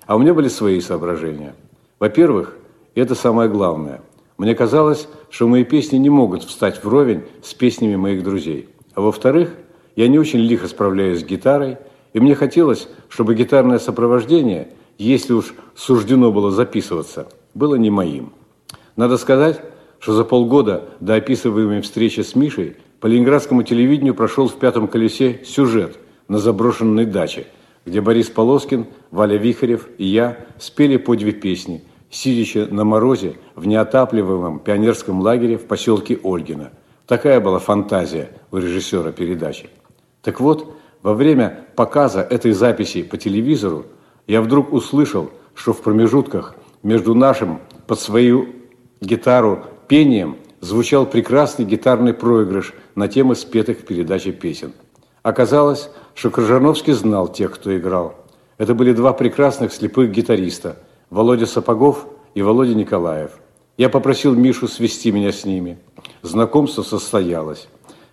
А 0.05 0.15
у 0.15 0.19
меня 0.19 0.33
были 0.33 0.49
свои 0.49 0.79
соображения. 0.81 1.55
Во-первых, 1.99 2.55
это 2.93 3.15
самое 3.15 3.49
главное. 3.49 4.01
Мне 4.37 4.53
казалось, 4.53 5.07
что 5.29 5.47
мои 5.47 5.63
песни 5.63 5.97
не 5.97 6.09
могут 6.09 6.43
встать 6.43 6.83
вровень 6.83 7.23
с 7.41 7.53
песнями 7.53 7.95
моих 7.95 8.23
друзей. 8.23 8.69
А 8.93 9.01
во-вторых, 9.01 9.51
я 9.97 10.07
не 10.07 10.17
очень 10.17 10.39
лихо 10.39 10.69
справляюсь 10.69 11.19
с 11.19 11.25
гитарой, 11.25 11.77
и 12.13 12.21
мне 12.21 12.35
хотелось, 12.35 12.87
чтобы 13.09 13.35
гитарное 13.35 13.79
сопровождение 13.79 14.69
если 14.97 15.33
уж 15.33 15.53
суждено 15.75 16.31
было 16.31 16.51
записываться, 16.51 17.27
было 17.53 17.75
не 17.75 17.89
моим. 17.89 18.33
Надо 18.95 19.17
сказать, 19.17 19.61
что 19.99 20.13
за 20.13 20.23
полгода 20.23 20.89
до 20.99 21.15
описываемой 21.15 21.81
встречи 21.81 22.21
с 22.21 22.35
Мишей 22.35 22.77
по 22.99 23.07
ленинградскому 23.07 23.63
телевидению 23.63 24.15
прошел 24.15 24.47
в 24.47 24.55
«Пятом 24.55 24.87
колесе» 24.87 25.41
сюжет 25.45 25.97
на 26.27 26.39
заброшенной 26.39 27.05
даче, 27.05 27.47
где 27.85 28.01
Борис 28.01 28.29
Полоскин, 28.29 28.87
Валя 29.11 29.37
Вихарев 29.37 29.87
и 29.97 30.05
я 30.05 30.45
спели 30.59 30.97
по 30.97 31.15
две 31.15 31.31
песни, 31.31 31.83
сидячи 32.09 32.67
на 32.69 32.83
морозе 32.83 33.35
в 33.55 33.67
неотапливаемом 33.67 34.59
пионерском 34.59 35.21
лагере 35.21 35.57
в 35.57 35.65
поселке 35.65 36.19
Ольгино. 36.23 36.71
Такая 37.05 37.39
была 37.39 37.59
фантазия 37.59 38.31
у 38.51 38.57
режиссера 38.57 39.11
передачи. 39.11 39.69
Так 40.27 40.41
вот, 40.41 40.75
во 41.03 41.13
время 41.13 41.67
показа 41.77 42.19
этой 42.19 42.51
записи 42.51 43.01
по 43.01 43.15
телевизору 43.15 43.85
я 44.27 44.41
вдруг 44.41 44.73
услышал, 44.73 45.29
что 45.55 45.71
в 45.71 45.81
промежутках 45.81 46.55
между 46.83 47.15
нашим 47.15 47.61
под 47.87 47.97
свою 48.01 48.49
гитару 48.99 49.63
пением 49.87 50.35
звучал 50.59 51.05
прекрасный 51.05 51.63
гитарный 51.63 52.13
проигрыш 52.13 52.73
на 52.93 53.07
темы 53.07 53.35
спетых 53.35 53.79
в 53.79 53.85
передаче 53.85 54.33
песен. 54.33 54.73
Оказалось, 55.23 55.89
что 56.13 56.29
Крыжановский 56.29 56.91
знал 56.91 57.29
тех, 57.29 57.53
кто 57.55 57.77
играл. 57.77 58.15
Это 58.57 58.75
были 58.75 58.91
два 58.91 59.13
прекрасных 59.13 59.71
слепых 59.71 60.11
гитариста– 60.11 60.75
Володя 61.09 61.45
Сапогов 61.45 62.05
и 62.33 62.41
Володя 62.41 62.75
Николаев. 62.75 63.31
Я 63.77 63.87
попросил 63.87 64.35
Мишу 64.35 64.67
свести 64.67 65.09
меня 65.09 65.31
с 65.31 65.45
ними. 65.45 65.77
Знакомство 66.21 66.83
состоялось. 66.83 67.69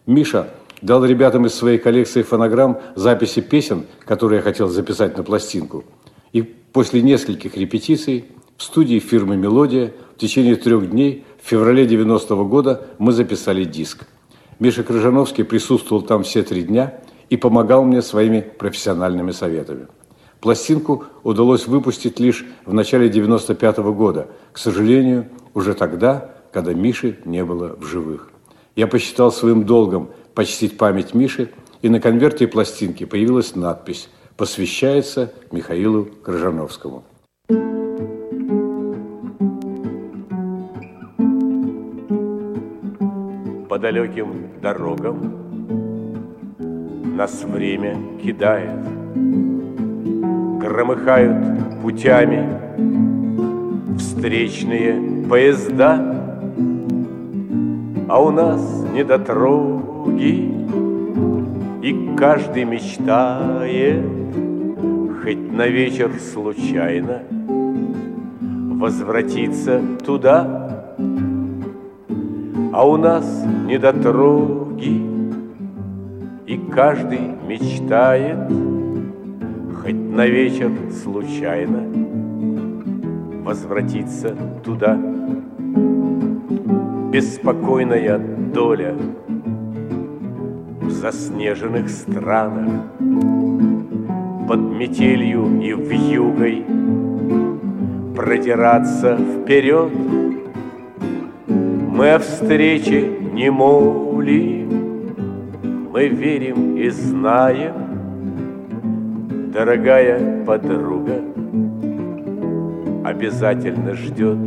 Миша 0.06 0.50
дал 0.84 1.02
ребятам 1.02 1.46
из 1.46 1.54
своей 1.54 1.78
коллекции 1.78 2.20
фонограмм 2.20 2.78
записи 2.94 3.40
песен, 3.40 3.86
которые 4.04 4.38
я 4.38 4.42
хотел 4.42 4.68
записать 4.68 5.16
на 5.16 5.22
пластинку. 5.22 5.82
И 6.34 6.42
после 6.42 7.00
нескольких 7.00 7.56
репетиций 7.56 8.26
в 8.58 8.62
студии 8.62 8.98
фирмы 8.98 9.36
«Мелодия» 9.36 9.94
в 10.14 10.20
течение 10.20 10.56
трех 10.56 10.90
дней 10.90 11.24
в 11.42 11.48
феврале 11.48 11.86
90-го 11.86 12.44
года 12.44 12.86
мы 12.98 13.12
записали 13.12 13.64
диск. 13.64 14.04
Миша 14.58 14.82
Крыжановский 14.82 15.42
присутствовал 15.44 16.02
там 16.02 16.22
все 16.22 16.42
три 16.42 16.62
дня 16.62 17.00
и 17.30 17.38
помогал 17.38 17.84
мне 17.84 18.02
своими 18.02 18.42
профессиональными 18.42 19.30
советами. 19.30 19.86
Пластинку 20.40 21.04
удалось 21.22 21.66
выпустить 21.66 22.20
лишь 22.20 22.44
в 22.66 22.74
начале 22.74 23.08
95 23.08 23.78
-го 23.78 23.94
года, 23.94 24.28
к 24.52 24.58
сожалению, 24.58 25.28
уже 25.54 25.72
тогда, 25.72 26.34
когда 26.52 26.74
Миши 26.74 27.16
не 27.24 27.42
было 27.42 27.74
в 27.80 27.86
живых. 27.86 28.30
Я 28.76 28.86
посчитал 28.86 29.30
своим 29.32 29.64
долгом 29.64 30.10
почтить 30.34 30.76
память 30.76 31.14
Миши, 31.14 31.50
и 31.82 31.88
на 31.88 32.00
конверте 32.00 32.46
пластинки 32.46 33.04
появилась 33.04 33.54
надпись 33.54 34.08
«Посвящается 34.36 35.32
Михаилу 35.52 36.06
Крыжановскому». 36.24 37.04
по 43.74 43.78
далеким 43.80 44.50
дорогам 44.62 45.34
Нас 47.16 47.42
время 47.42 47.96
кидает 48.22 48.78
Громыхают 50.60 51.82
путями 51.82 52.60
Встречные 53.98 55.26
поезда 55.28 55.98
А 58.08 58.22
у 58.22 58.30
нас 58.30 58.84
недотроги 60.16 60.50
И 61.82 62.16
каждый 62.16 62.64
мечтает 62.64 64.04
Хоть 65.22 65.52
на 65.52 65.66
вечер 65.66 66.10
случайно 66.18 67.22
Возвратиться 68.76 69.80
туда, 70.04 70.94
а 72.72 72.86
у 72.86 72.96
нас 72.98 73.24
недотроги, 73.66 75.00
и 76.46 76.60
каждый 76.70 77.20
мечтает 77.48 78.36
Хоть 79.80 79.94
на 79.94 80.26
вечер 80.26 80.70
случайно 81.02 81.84
Возвратиться 83.44 84.36
туда. 84.64 84.98
Беспокойная 87.12 88.18
доля 88.18 88.94
В 90.84 90.90
заснеженных 90.90 91.88
странах 91.88 92.84
Под 94.48 94.60
метелью 94.60 95.60
и 95.60 95.72
вьюгой 95.72 96.64
Продираться 98.14 99.16
вперед— 99.16 99.90
мы 101.94 102.14
о 102.14 102.18
встрече 102.18 103.08
не 103.32 103.52
молим, 103.52 105.12
Мы 105.92 106.08
верим 106.08 106.76
и 106.76 106.88
знаем, 106.88 107.72
Дорогая 109.52 110.44
подруга 110.44 111.22
Обязательно 113.04 113.94
ждет. 113.94 114.38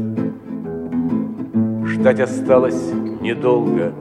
Ждать 1.86 2.20
осталось 2.20 2.92
недолго, 3.22 3.94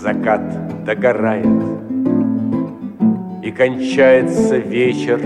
Закат 0.00 0.84
догорает, 0.86 1.46
И 3.42 3.50
кончается 3.50 4.56
вечер, 4.56 5.20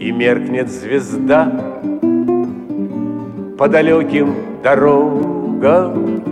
И 0.00 0.10
меркнет 0.10 0.70
звезда, 0.70 1.52
по 3.58 3.68
далеким 3.68 4.34
дорогам. 4.62 6.22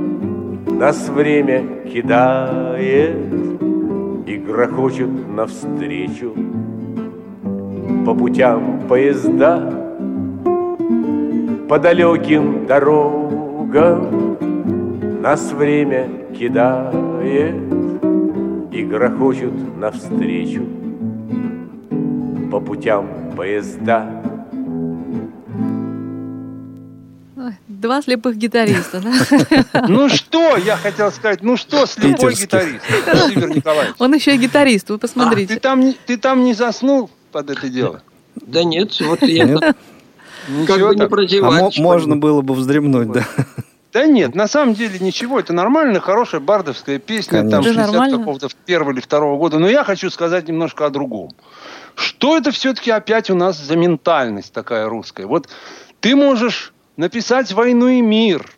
Нас 0.78 1.06
время 1.10 1.64
кидает 1.92 3.14
И 4.26 4.36
грохочет 4.36 5.10
навстречу 5.28 6.34
По 8.06 8.14
путям 8.14 8.80
поезда 8.88 9.70
По 11.68 11.78
далеким 11.78 12.66
дорогам. 12.66 14.38
Нас 15.20 15.52
время 15.52 16.21
кидает 16.38 17.54
И 18.72 18.84
грохочет 18.84 19.52
навстречу 19.78 20.64
По 22.50 22.60
путям 22.60 23.06
поезда 23.36 24.22
два 27.82 28.00
слепых 28.00 28.36
гитариста. 28.36 29.02
Да? 29.02 29.86
Ну 29.88 30.08
что, 30.08 30.56
я 30.56 30.76
хотел 30.76 31.10
сказать, 31.12 31.42
ну 31.42 31.56
что 31.56 31.84
слепой 31.84 32.34
гитарист, 32.34 32.84
Владимир 33.12 33.56
Николаевич? 33.56 33.94
Он 33.98 34.14
еще 34.14 34.34
и 34.34 34.38
гитарист, 34.38 34.88
вы 34.88 34.98
посмотрите. 34.98 35.54
А, 35.54 35.56
ты, 35.56 35.60
там, 35.60 35.94
ты 36.06 36.16
там 36.16 36.44
не 36.44 36.54
заснул 36.54 37.10
под 37.32 37.50
это 37.50 37.68
дело? 37.68 38.02
Да 38.36 38.64
нет, 38.64 38.98
вот 39.00 39.22
я 39.22 39.58
как 40.66 40.80
бы 40.80 41.26
не. 41.26 41.40
А 41.40 41.70
можно 41.82 42.16
было 42.16 42.40
бы 42.40 42.54
вздремнуть, 42.54 43.12
да. 43.12 43.26
Да 43.92 44.06
нет, 44.06 44.34
на 44.34 44.48
самом 44.48 44.74
деле 44.74 44.98
ничего, 45.00 45.38
это 45.38 45.52
нормальная, 45.52 46.00
хорошая 46.00 46.40
бардовская 46.40 46.98
песня, 46.98 47.40
Конечно. 47.40 47.62
там 47.62 47.62
60 47.62 48.10
какого-то 48.18 48.48
первого 48.64 48.92
или 48.92 49.00
второго 49.00 49.38
года, 49.38 49.58
но 49.58 49.68
я 49.68 49.84
хочу 49.84 50.08
сказать 50.08 50.48
немножко 50.48 50.86
о 50.86 50.90
другом. 50.90 51.30
Что 51.94 52.38
это 52.38 52.52
все-таки 52.52 52.90
опять 52.90 53.28
у 53.28 53.34
нас 53.34 53.58
за 53.58 53.76
ментальность 53.76 54.52
такая 54.54 54.88
русская? 54.88 55.26
Вот 55.26 55.48
ты 56.00 56.16
можешь 56.16 56.72
написать 56.96 57.52
«Войну 57.52 57.88
и 57.88 58.00
мир», 58.00 58.50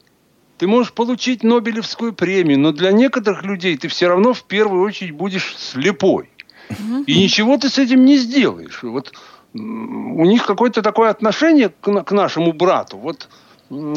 ты 0.59 0.69
можешь 0.69 0.93
получить 0.93 1.43
Нобелевскую 1.43 2.13
премию, 2.13 2.61
но 2.61 2.71
для 2.71 2.93
некоторых 2.93 3.43
людей 3.43 3.77
ты 3.77 3.89
все 3.89 4.07
равно 4.07 4.35
в 4.35 4.45
первую 4.45 4.85
очередь 4.85 5.13
будешь 5.13 5.57
слепой. 5.59 6.31
И 7.07 7.23
ничего 7.23 7.59
ты 7.59 7.69
с 7.69 7.79
этим 7.79 8.05
не 8.05 8.17
сделаешь. 8.17 8.83
Вот 8.83 9.13
у 9.53 10.25
них 10.25 10.47
какое-то 10.47 10.83
такое 10.83 11.11
отношение 11.11 11.69
к, 11.69 12.11
нашему 12.13 12.53
брату. 12.53 12.99
Вот, 12.99 13.29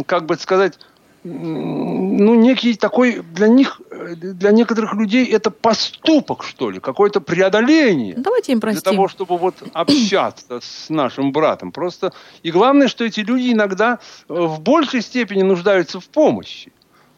как 0.05 0.25
бы 0.25 0.35
сказать, 0.35 0.79
ну, 1.27 2.35
некий 2.35 2.75
такой 2.75 3.21
для 3.33 3.47
них, 3.47 3.81
для 4.15 4.51
некоторых 4.51 4.93
людей 4.93 5.25
это 5.25 5.51
поступок, 5.51 6.43
что 6.43 6.69
ли, 6.69 6.79
какое-то 6.79 7.21
преодоление. 7.21 8.15
Давайте 8.17 8.53
им 8.53 8.59
простим. 8.59 8.81
Для 8.81 8.91
того, 8.91 9.07
чтобы 9.07 9.37
вот 9.37 9.55
общаться 9.73 10.59
с 10.61 10.89
нашим 10.89 11.31
братом. 11.31 11.71
Просто, 11.71 12.13
и 12.43 12.51
главное, 12.51 12.87
что 12.87 13.03
эти 13.03 13.19
люди 13.21 13.51
иногда 13.51 13.99
э, 14.27 14.33
в 14.33 14.61
большей 14.61 15.01
степени 15.01 15.43
нуждаются 15.43 15.99
в 15.99 16.07
помощи. 16.09 16.71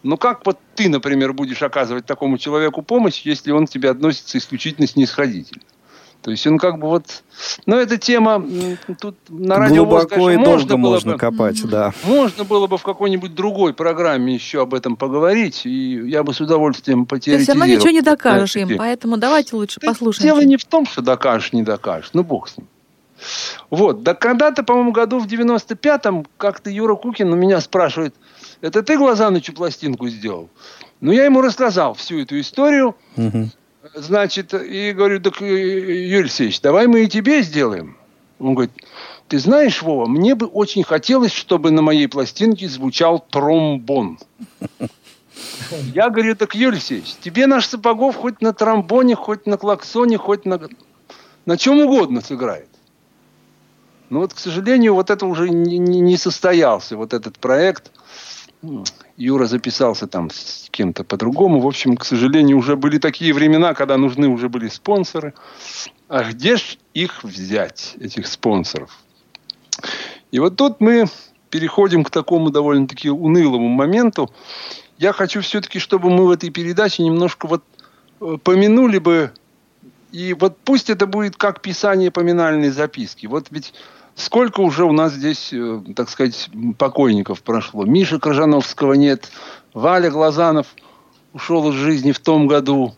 Ну, 0.03 0.18
как 0.18 0.45
вот 0.45 0.57
ты, 0.76 0.89
например, 0.89 1.34
будешь 1.34 1.62
оказывать 1.62 2.05
такому 2.05 2.38
человеку 2.38 2.82
помощь, 2.82 3.22
если 3.26 3.51
он 3.51 3.68
к 3.68 3.70
тебе 3.70 3.89
относится 3.89 4.38
исключительно 4.38 4.88
снисходительно? 4.88 5.64
То 6.22 6.32
есть 6.32 6.45
он 6.45 6.57
как 6.57 6.80
бы 6.80 6.88
вот... 6.88 7.24
Но 7.65 7.78
эта 7.78 7.97
тема 7.97 8.45
тут 8.99 9.15
на 9.30 9.55
радио 9.55 9.86
Глубоко 9.86 10.07
конечно, 10.07 10.30
и 10.32 10.38
можно 10.38 10.67
долго 10.67 10.78
было 10.84 10.93
можно 10.93 11.11
бы, 11.13 11.17
копать, 11.17 11.63
да. 11.63 11.93
Можно 12.03 12.43
было 12.43 12.67
бы 12.67 12.78
в 12.78 12.84
какой-нибудь 12.84 13.34
другой 13.34 13.74
программе 13.74 14.34
еще 14.34 14.61
об 14.61 14.74
этом 14.74 14.97
поговорить, 14.97 15.65
и 15.65 16.09
я 16.09 16.24
бы 16.24 16.34
с 16.34 16.41
удовольствием 16.41 17.05
Ты 17.05 17.09
потерял. 17.09 17.39
все 17.39 17.53
равно 17.53 17.65
ничего 17.65 17.91
не 17.91 18.01
докажешь 18.01 18.55
им, 18.57 18.78
поэтому 18.78 19.17
давайте 19.17 19.55
лучше 19.55 19.80
послушаем. 19.80 20.24
Дело 20.24 20.41
не 20.41 20.57
в 20.57 20.65
том, 20.65 20.86
что 20.86 21.01
докажешь, 21.01 21.53
не 21.53 21.63
докажешь. 21.63 22.09
Ну, 22.13 22.24
бог 22.24 22.49
с 22.49 22.57
ним. 22.57 22.67
Вот, 23.70 24.03
да 24.03 24.13
когда-то, 24.13 24.63
по-моему, 24.63 24.91
году 24.91 25.20
в 25.20 25.28
95-м 25.28 26.26
как-то 26.38 26.70
Юра 26.70 26.95
Кукин 26.95 27.32
у 27.32 27.36
меня 27.36 27.59
спрашивает, 27.61 28.15
это 28.61 28.84
ты 28.84 28.97
Глазанычу 28.97 29.53
пластинку 29.53 30.07
сделал? 30.09 30.49
Ну, 31.01 31.11
я 31.11 31.26
ему 31.26 31.41
рассказал 31.41 31.93
всю 31.93 32.20
эту 32.20 32.39
историю. 32.39 32.95
Значит, 33.96 34.54
и 34.54 34.92
говорю, 34.92 35.22
так, 35.22 35.42
э, 35.42 35.46
Юрий 35.46 36.24
Алексеевич, 36.24 36.60
давай 36.60 36.88
мы 36.88 37.04
и 37.04 37.08
тебе 37.08 37.42
сделаем. 37.42 37.98
Он 38.38 38.54
говорит, 38.54 38.72
ты 39.30 39.40
знаешь, 39.40 39.82
Вова, 39.82 40.06
мне 40.06 40.36
бы 40.36 40.48
очень 40.48 40.84
хотелось, 40.84 41.32
чтобы 41.32 41.72
на 41.72 41.82
моей 41.82 42.08
пластинке 42.08 42.68
звучал 42.68 43.20
тромбон. 43.20 44.20
Я 45.94 46.10
говорю, 46.10 46.36
так, 46.36 46.56
Юрий 46.56 46.78
Алексеевич, 46.78 47.16
тебе 47.22 47.48
наш 47.48 47.68
Сапогов 47.68 48.18
хоть 48.18 48.42
на 48.42 48.54
тромбоне, 48.54 49.16
хоть 49.16 49.46
на 49.46 49.58
клаксоне, 49.58 50.18
хоть 50.18 50.46
на, 50.46 50.60
на 51.46 51.58
чем 51.58 51.80
угодно 51.80 52.22
сыграет. 52.22 52.68
Но 54.10 54.20
вот, 54.20 54.34
к 54.34 54.40
сожалению, 54.40 54.96
вот 54.96 55.10
это 55.10 55.26
уже 55.26 55.50
не, 55.50 55.78
не 55.78 56.18
состоялся, 56.18 56.98
вот 56.98 57.14
этот 57.14 57.38
проект. 57.38 57.92
Юра 59.16 59.45
записался 59.45 60.07
там 60.07 60.30
с 60.30 60.68
кем-то 60.72 61.03
по-другому. 61.03 61.62
В 61.62 61.68
общем, 61.68 61.95
к 61.95 62.05
сожалению, 62.05 62.57
уже 62.57 62.76
были 62.76 62.97
такие 62.97 63.34
времена, 63.34 63.74
когда 63.74 63.97
нужны 63.97 64.28
уже 64.28 64.49
были 64.49 64.68
спонсоры. 64.68 65.34
А 66.07 66.24
где 66.24 66.57
ж 66.57 66.78
их 66.93 67.24
взять, 67.24 67.95
этих 67.99 68.28
спонсоров? 68.28 68.99
И 70.32 70.39
вот 70.39 70.57
тут 70.57 70.82
мы 70.82 71.05
переходим 71.49 72.03
к 72.03 72.10
такому 72.10 72.49
довольно-таки 72.49 73.10
унылому 73.10 73.68
моменту. 73.70 74.30
Я 74.97 75.14
хочу 75.14 75.41
все-таки, 75.41 75.80
чтобы 75.80 76.10
мы 76.10 76.28
в 76.28 76.32
этой 76.32 76.49
передаче 76.49 77.03
немножко 77.03 77.47
вот 77.47 77.64
э, 78.22 78.38
помянули 78.43 78.99
бы, 78.99 79.32
и 80.12 80.34
вот 80.34 80.57
пусть 80.64 80.89
это 80.89 81.07
будет 81.07 81.38
как 81.38 81.62
писание 81.62 82.12
поминальной 82.12 82.70
записки. 82.70 83.26
Вот 83.26 83.47
ведь 83.49 83.74
сколько 84.20 84.59
уже 84.59 84.84
у 84.84 84.91
нас 84.91 85.13
здесь, 85.13 85.49
э, 85.53 85.82
так 85.95 86.09
сказать, 86.09 86.49
покойников 86.78 87.41
прошло. 87.41 87.86
Миши 87.86 88.20
Крыжановского 88.20 88.93
нет, 88.93 89.32
Валя 89.74 90.11
Глазанов 90.11 90.67
ушел 91.34 91.70
из 91.70 91.76
жизни 91.76 92.11
в 92.11 92.20
том 92.20 92.47
году, 92.47 92.95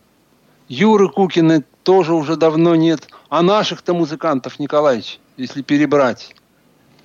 Юры 0.68 1.08
Кукина 1.08 1.62
тоже 1.82 2.14
уже 2.14 2.36
давно 2.36 2.74
нет, 2.74 3.08
а 3.28 3.42
наших-то 3.42 3.94
музыкантов, 3.94 4.58
Николаевич, 4.58 5.20
если 5.36 5.62
перебрать. 5.62 6.34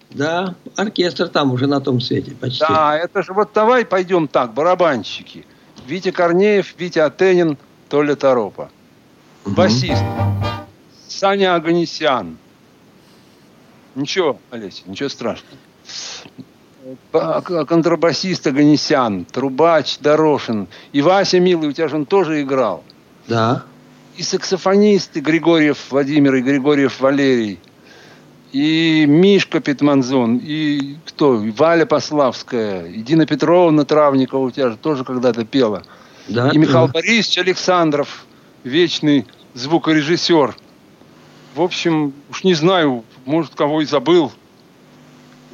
Да, 0.10 0.56
оркестр 0.78 1.28
там 1.28 1.52
уже 1.52 1.68
на 1.68 1.82
том 1.82 2.00
свете 2.00 2.32
почти. 2.32 2.60
Да, 2.60 2.98
это 2.98 3.24
же 3.24 3.34
вот 3.34 3.50
давай 3.54 3.86
пойдем 3.86 4.28
так, 4.28 4.54
барабанщики. 4.54 5.46
Витя 5.86 6.12
Корнеев, 6.12 6.76
Витя 6.78 7.00
Атенин, 7.00 7.58
Толя 7.90 8.16
Торопа. 8.16 8.70
Угу. 9.46 9.56
Басист. 9.56 10.04
Саня 11.08 11.56
Аганесян. 11.56 12.38
Ничего, 13.98 14.40
Олеся, 14.52 14.84
ничего 14.86 15.10
страшного. 15.10 15.58
Контрабасист 17.66 18.46
Аганесян, 18.46 19.26
трубач 19.26 19.98
Дорошин. 19.98 20.68
И 20.94 21.02
Вася 21.02 21.40
Милый, 21.40 21.70
у 21.70 21.72
тебя 21.72 21.88
же 21.88 21.96
он 21.96 22.06
тоже 22.06 22.44
играл. 22.44 22.84
Да. 23.28 23.64
И 24.16 24.24
саксофонисты 24.24 25.20
Григорьев 25.20 25.78
Владимир 25.90 26.36
и 26.36 26.42
Григорьев 26.42 27.00
Валерий 27.00 27.60
и 28.52 29.06
Мишка 29.08 29.60
Петманзон, 29.60 30.38
и 30.44 30.98
кто? 31.06 31.44
И 31.44 31.52
Валя 31.52 31.86
Пославская, 31.86 32.86
и 32.86 33.02
Дина 33.02 33.26
Петровна 33.26 33.84
Травникова 33.84 34.46
у 34.46 34.52
тебя 34.52 34.70
же 34.70 34.78
тоже 34.78 35.04
когда-то 35.04 35.44
пела. 35.44 35.84
Да, 36.28 36.50
и 36.50 36.58
Михаил 36.58 36.88
да. 36.88 36.94
Борисович 36.94 37.40
Александров, 37.40 38.26
вечный 38.64 39.28
звукорежиссер. 39.54 40.56
В 41.58 41.62
общем, 41.64 42.14
уж 42.30 42.44
не 42.44 42.54
знаю, 42.54 43.04
может, 43.26 43.56
кого 43.56 43.82
и 43.82 43.86
забыл. 43.86 44.32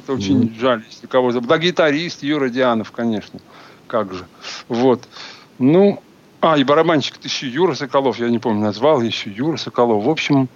Это 0.02 0.12
очень 0.12 0.42
mm. 0.42 0.60
жаль, 0.60 0.84
если 0.90 1.06
кого 1.06 1.32
забыл. 1.32 1.48
Да, 1.48 1.56
гитарист 1.56 2.22
Юра 2.22 2.50
Дианов, 2.50 2.92
конечно. 2.92 3.40
Как 3.86 4.12
же. 4.12 4.26
Вот. 4.68 5.08
Ну, 5.58 6.02
а, 6.42 6.58
и 6.58 6.64
барабанщик 6.64 7.14
еще 7.24 7.48
Юра 7.48 7.74
Соколов, 7.74 8.18
я 8.18 8.28
не 8.28 8.38
помню, 8.38 8.60
назвал 8.60 9.00
еще 9.00 9.30
Юра 9.30 9.56
Соколов. 9.56 10.04
В 10.04 10.10
общем, 10.10 10.50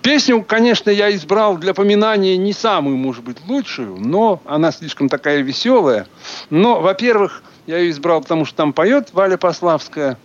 Песню, 0.00 0.44
конечно, 0.44 0.90
я 0.90 1.12
избрал 1.12 1.58
для 1.58 1.74
поминания 1.74 2.36
не 2.36 2.52
самую, 2.52 2.96
может 2.96 3.24
быть, 3.24 3.38
лучшую, 3.48 3.96
но 3.98 4.40
она 4.44 4.70
слишком 4.70 5.08
такая 5.08 5.42
веселая. 5.42 6.06
Но, 6.50 6.80
во-первых, 6.80 7.42
я 7.66 7.78
ее 7.78 7.90
избрал, 7.90 8.20
потому 8.20 8.44
что 8.44 8.56
там 8.56 8.72
поет 8.72 9.12
Валя 9.12 9.36
Пославская, 9.36 10.18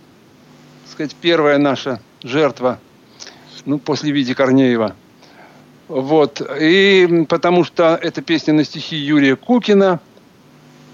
так 0.83 0.91
сказать, 0.91 1.15
первая 1.15 1.57
наша 1.57 2.01
жертва, 2.21 2.79
ну, 3.68 3.78
после 3.78 4.11
Вити 4.11 4.34
Корнеева. 4.34 4.95
Вот. 5.88 6.41
И 6.59 7.26
потому 7.30 7.63
что 7.63 7.99
эта 8.01 8.22
песня 8.22 8.53
на 8.53 8.63
стихи 8.63 8.95
Юрия 8.95 9.36
Кукина, 9.36 9.99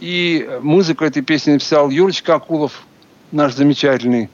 и 0.02 0.50
музыку 0.62 1.06
этой 1.06 1.22
песни 1.22 1.54
написал 1.54 1.90
Юрочка 1.90 2.36
Акулов, 2.36 2.86
наш 3.32 3.54
замечательный 3.54 4.30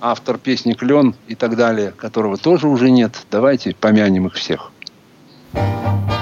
автор 0.00 0.38
песни 0.38 0.74
«Клен» 0.74 1.14
и 1.26 1.34
так 1.34 1.56
далее, 1.56 1.90
которого 1.90 2.36
тоже 2.36 2.68
уже 2.68 2.90
нет. 2.90 3.26
Давайте 3.30 3.74
помянем 3.74 4.26
их 4.26 4.34
всех. 4.34 4.70
паутине 5.52 6.13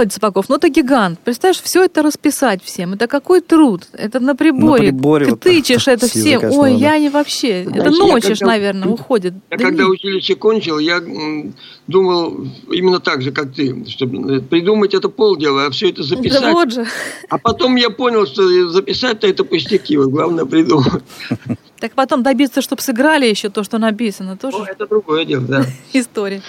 Володя 0.00 0.14
Сапогов, 0.14 0.48
ну 0.48 0.56
ты 0.58 0.70
гигант. 0.70 1.18
Представляешь, 1.18 1.60
все 1.62 1.84
это 1.84 2.02
расписать 2.02 2.62
всем. 2.64 2.94
Это 2.94 3.06
какой 3.06 3.42
труд. 3.42 3.86
Это 3.92 4.18
на 4.18 4.34
приборе. 4.34 4.84
На 4.92 4.96
приборе 4.98 5.24
Ты 5.26 5.30
вот 5.32 5.40
тычешь 5.40 5.88
это 5.88 6.06
всем. 6.08 6.42
Ой, 6.44 6.74
я 6.76 6.98
не 6.98 7.10
вообще. 7.10 7.64
это 7.64 7.70
Знаешь, 7.90 7.96
я 7.98 8.12
ночишь, 8.14 8.38
когда- 8.38 8.46
наверное, 8.46 8.88
уходит. 8.88 9.34
Я 9.50 9.58
Да 9.58 9.64
когда 9.64 9.82
не- 9.84 9.90
училище 9.90 10.34
кончил, 10.36 10.78
я 10.78 11.02
думал 11.86 12.46
именно 12.70 12.98
так 13.00 13.20
же, 13.20 13.30
как 13.30 13.52
ты. 13.52 13.84
Чтобы 13.88 14.40
придумать 14.40 14.94
это 14.94 15.10
полдела, 15.10 15.66
а 15.66 15.70
все 15.70 15.90
это 15.90 16.02
записать. 16.02 16.40
Да 16.40 16.52
вот 16.52 16.72
же. 16.72 16.86
А 17.28 17.36
потом 17.36 17.76
я 17.76 17.90
понял, 17.90 18.26
что 18.26 18.70
записать-то 18.70 19.26
это 19.26 19.44
пустяки. 19.44 19.98
Вот 19.98 20.08
главное 20.08 20.46
придумать. 20.46 21.02
Так 21.78 21.92
потом 21.92 22.22
добиться, 22.22 22.62
чтобы 22.62 22.80
сыграли 22.80 23.26
еще 23.26 23.50
то, 23.50 23.64
что 23.64 23.76
написано. 23.78 24.38
Тоже 24.38 24.64
это 24.70 24.86
другое 24.86 25.26
дело, 25.26 25.42
да. 25.46 25.64
история. 25.92 26.40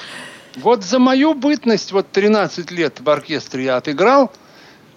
Вот 0.58 0.84
за 0.84 1.00
мою 1.00 1.34
бытность, 1.34 1.92
вот 1.92 2.08
13 2.12 2.72
лет 2.72 3.00
в 3.00 3.10
оркестре 3.10 3.66
я 3.66 3.78
отыграл, 3.78 4.32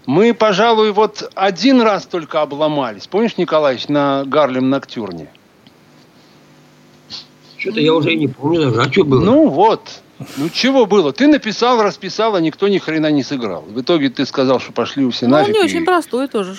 мы, 0.06 0.34
пожалуй, 0.34 0.92
вот 0.92 1.30
один 1.34 1.80
раз 1.80 2.06
только 2.06 2.42
обломались. 2.42 3.06
Помнишь, 3.06 3.38
Николаевич, 3.38 3.88
на 3.88 4.24
Гарлем 4.24 4.68
Ноктюрне? 4.68 5.30
Что-то 7.56 7.80
я 7.80 7.94
уже 7.94 8.12
и 8.12 8.18
не 8.18 8.28
помню 8.28 8.70
даже. 8.70 8.80
А 8.82 8.92
что 8.92 9.04
было? 9.04 9.20
Ну 9.24 9.48
вот. 9.48 10.02
Ну 10.36 10.48
чего 10.50 10.86
было? 10.86 11.12
Ты 11.12 11.26
написал, 11.28 11.82
расписал, 11.82 12.34
а 12.34 12.40
никто 12.40 12.68
ни 12.68 12.78
хрена 12.78 13.10
не 13.10 13.22
сыграл. 13.22 13.62
В 13.62 13.80
итоге 13.80 14.08
ты 14.10 14.26
сказал, 14.26 14.60
что 14.60 14.72
пошли 14.72 15.08
все 15.10 15.26
Ну, 15.26 15.34
он 15.36 15.40
нафиг. 15.42 15.54
не 15.54 15.60
и- 15.60 15.64
очень 15.64 15.84
простой 15.84 16.28
тоже. 16.28 16.56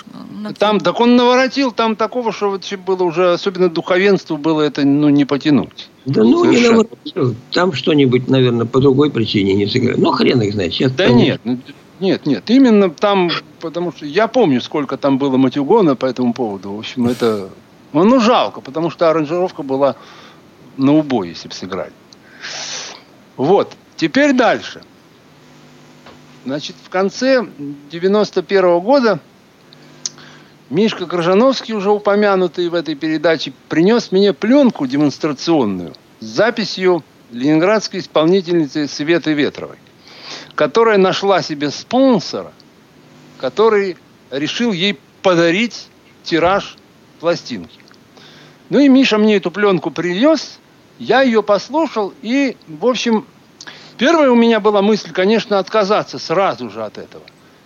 Там, 0.58 0.80
так 0.80 1.00
он 1.00 1.16
наворотил, 1.16 1.72
там 1.72 1.96
такого, 1.96 2.32
что 2.32 2.50
вообще 2.50 2.76
было 2.76 3.02
уже, 3.04 3.32
особенно 3.32 3.68
духовенству 3.68 4.36
было 4.36 4.62
это, 4.62 4.84
ну, 4.86 5.08
не 5.08 5.24
потянуть. 5.24 5.88
Да 6.04 6.22
ну 6.22 6.44
не 6.44 6.56
Совершенно. 6.56 6.76
наворотил. 7.14 7.34
Там 7.52 7.72
что-нибудь, 7.72 8.28
наверное, 8.28 8.66
по 8.66 8.80
другой 8.80 9.10
причине 9.10 9.54
не 9.54 9.66
сыграли. 9.66 9.98
Ну, 10.00 10.12
хрен 10.12 10.40
их 10.42 10.52
знает. 10.52 10.72
Сейчас 10.72 10.92
Да 10.92 11.08
там- 11.08 11.16
нет, 11.16 11.40
ну, 11.44 11.58
нет, 12.00 12.26
нет, 12.26 12.44
именно 12.50 12.90
там, 12.90 13.30
потому 13.60 13.92
что 13.92 14.06
я 14.06 14.28
помню, 14.28 14.60
сколько 14.60 14.96
там 14.96 15.18
было 15.18 15.36
матюгона 15.36 15.96
по 15.96 16.06
этому 16.06 16.32
поводу. 16.32 16.72
В 16.72 16.78
общем, 16.78 17.08
это, 17.08 17.48
ну, 17.92 18.20
жалко, 18.20 18.60
потому 18.60 18.90
что 18.90 19.10
аранжировка 19.10 19.62
была 19.62 19.96
на 20.76 20.94
убой, 20.94 21.30
если 21.30 21.48
бы 21.48 21.54
сыграли. 21.54 21.92
Вот, 23.36 23.74
теперь 23.96 24.32
дальше. 24.32 24.82
Значит, 26.44 26.76
в 26.82 26.88
конце 26.88 27.46
91 27.90 28.80
года 28.80 29.20
Мишка 30.70 31.06
Крыжановский, 31.06 31.74
уже 31.74 31.90
упомянутый 31.90 32.68
в 32.68 32.74
этой 32.74 32.94
передаче, 32.94 33.52
принес 33.68 34.10
мне 34.10 34.32
пленку 34.32 34.86
демонстрационную 34.86 35.94
с 36.20 36.24
записью 36.24 37.04
ленинградской 37.30 38.00
исполнительницы 38.00 38.88
Светы 38.88 39.32
Ветровой, 39.32 39.76
которая 40.54 40.98
нашла 40.98 41.42
себе 41.42 41.70
спонсора, 41.70 42.52
который 43.38 43.96
решил 44.30 44.72
ей 44.72 44.98
подарить 45.22 45.88
тираж 46.24 46.76
пластинки. 47.20 47.78
Ну 48.68 48.78
и 48.80 48.88
Миша 48.88 49.18
мне 49.18 49.36
эту 49.36 49.50
пленку 49.50 49.90
привез, 49.90 50.58
я 50.98 51.22
ее 51.22 51.42
послушал, 51.42 52.12
и, 52.22 52.56
в 52.66 52.86
общем, 52.86 53.26
первая 53.98 54.30
у 54.30 54.34
меня 54.34 54.60
была 54.60 54.82
мысль, 54.82 55.12
конечно, 55.12 55.58
отказаться 55.58 56.18
сразу 56.18 56.70
же 56.70 56.84
от 56.84 56.98
этого. 56.98 57.24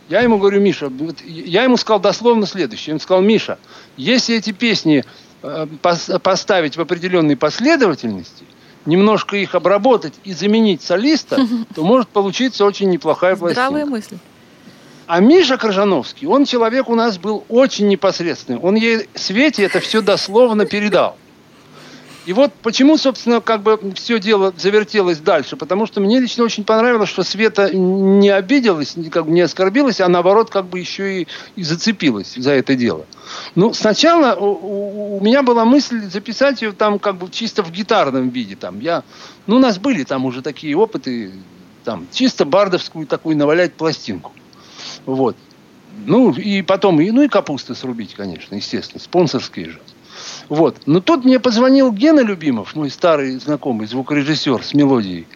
Я 0.09 0.23
ему 0.23 0.39
говорю, 0.39 0.61
Миша, 0.61 0.91
я 1.25 1.63
ему 1.63 1.77
сказал 1.77 2.01
дословно 2.01 2.47
следующее. 2.47 2.87
Я 2.89 2.93
ему 2.93 3.01
сказал, 3.01 3.23
Миша, 3.23 3.59
если 3.97 4.37
эти 4.37 4.51
песни 4.51 5.05
э, 5.43 5.67
пос- 5.83 6.19
поставить 6.19 6.77
в 6.77 6.81
определенной 6.81 7.37
последовательности, 7.37 8.45
немножко 8.87 9.37
их 9.37 9.55
обработать 9.55 10.15
и 10.25 10.33
заменить 10.33 10.83
солиста, 10.83 11.47
то 11.77 11.85
может 11.85 12.09
получиться 12.09 12.65
очень 12.65 12.91
неплохая 12.91 13.37
пластинка. 13.37 13.67
Здравые 13.69 13.85
мысли. 13.85 14.19
А 15.07 15.21
Миша 15.21 15.57
Крыжановский, 15.57 16.27
он 16.27 16.45
человек 16.45 16.89
у 16.89 16.95
нас 16.95 17.19
был 17.19 17.45
очень 17.49 17.89
непосредственный. 17.89 18.59
Он 18.61 18.75
ей 18.75 19.09
Свете 19.15 19.65
это 19.65 19.81
все 19.81 20.03
дословно 20.03 20.67
передал. 20.67 21.17
И 22.27 22.35
вот 22.35 22.53
почему, 22.63 22.99
собственно, 22.99 23.41
как 23.41 23.63
бы 23.63 23.79
все 23.95 24.19
дело 24.21 24.53
завертелось 24.57 25.19
дальше. 25.19 25.57
Потому 25.57 25.87
что 25.87 26.01
мне 26.01 26.21
лично 26.21 26.45
очень 26.45 26.65
понравилось, 26.65 27.09
что 27.09 27.23
Света 27.23 27.75
не 27.75 28.29
обиделась, 28.29 28.95
как 29.11 29.25
бы 29.25 29.31
не 29.31 29.41
оскорбилась, 29.41 30.01
а 30.01 30.09
наоборот, 30.09 30.51
как 30.51 30.67
бы 30.67 30.79
еще 30.79 31.23
и, 31.23 31.29
и 31.57 31.63
зацепилась 31.63 32.35
за 32.35 32.53
это 32.53 32.75
дело. 32.75 33.07
Ну, 33.55 33.73
сначала 33.73 34.35
у- 34.35 35.17
у 35.17 35.21
меня 35.25 35.43
была 35.43 35.65
мысль 35.65 36.03
записать 36.11 36.61
ее 36.61 36.73
там 36.73 36.99
как 36.99 37.17
бы 37.17 37.31
чисто 37.31 37.63
в 37.63 37.71
гитарном 37.71 38.29
виде. 38.29 38.55
Там. 38.55 38.81
Я, 38.81 39.03
ну, 39.47 39.57
у 39.57 39.61
нас 39.61 39.79
были 39.79 40.05
там 40.05 40.27
уже 40.27 40.43
такие 40.43 40.77
опыты, 40.77 41.33
там, 41.85 42.07
чисто 42.13 42.45
бардовскую 42.45 43.07
такую 43.07 43.37
навалять 43.39 43.73
пластинку. 43.75 44.33
Вот. 45.07 45.37
Ну, 46.07 46.33
и 46.33 46.61
потом, 46.63 47.01
и, 47.01 47.11
ну 47.11 47.23
и 47.23 47.29
капусты 47.29 47.75
срубить, 47.75 48.15
конечно, 48.15 48.55
естественно, 48.55 49.01
спонсорские 49.01 49.71
же. 49.71 49.81
Вот. 50.51 50.79
Но 50.85 51.01
тут 51.01 51.25
мне 51.25 51.39
позвонил 51.39 51.93
Гена 51.93 52.21
Любимов, 52.21 52.75
мой 52.75 52.91
старый 52.91 53.39
знакомый, 53.39 53.87
звукорежиссер 53.87 54.65
с 54.65 54.75
мелодией. 54.75 55.29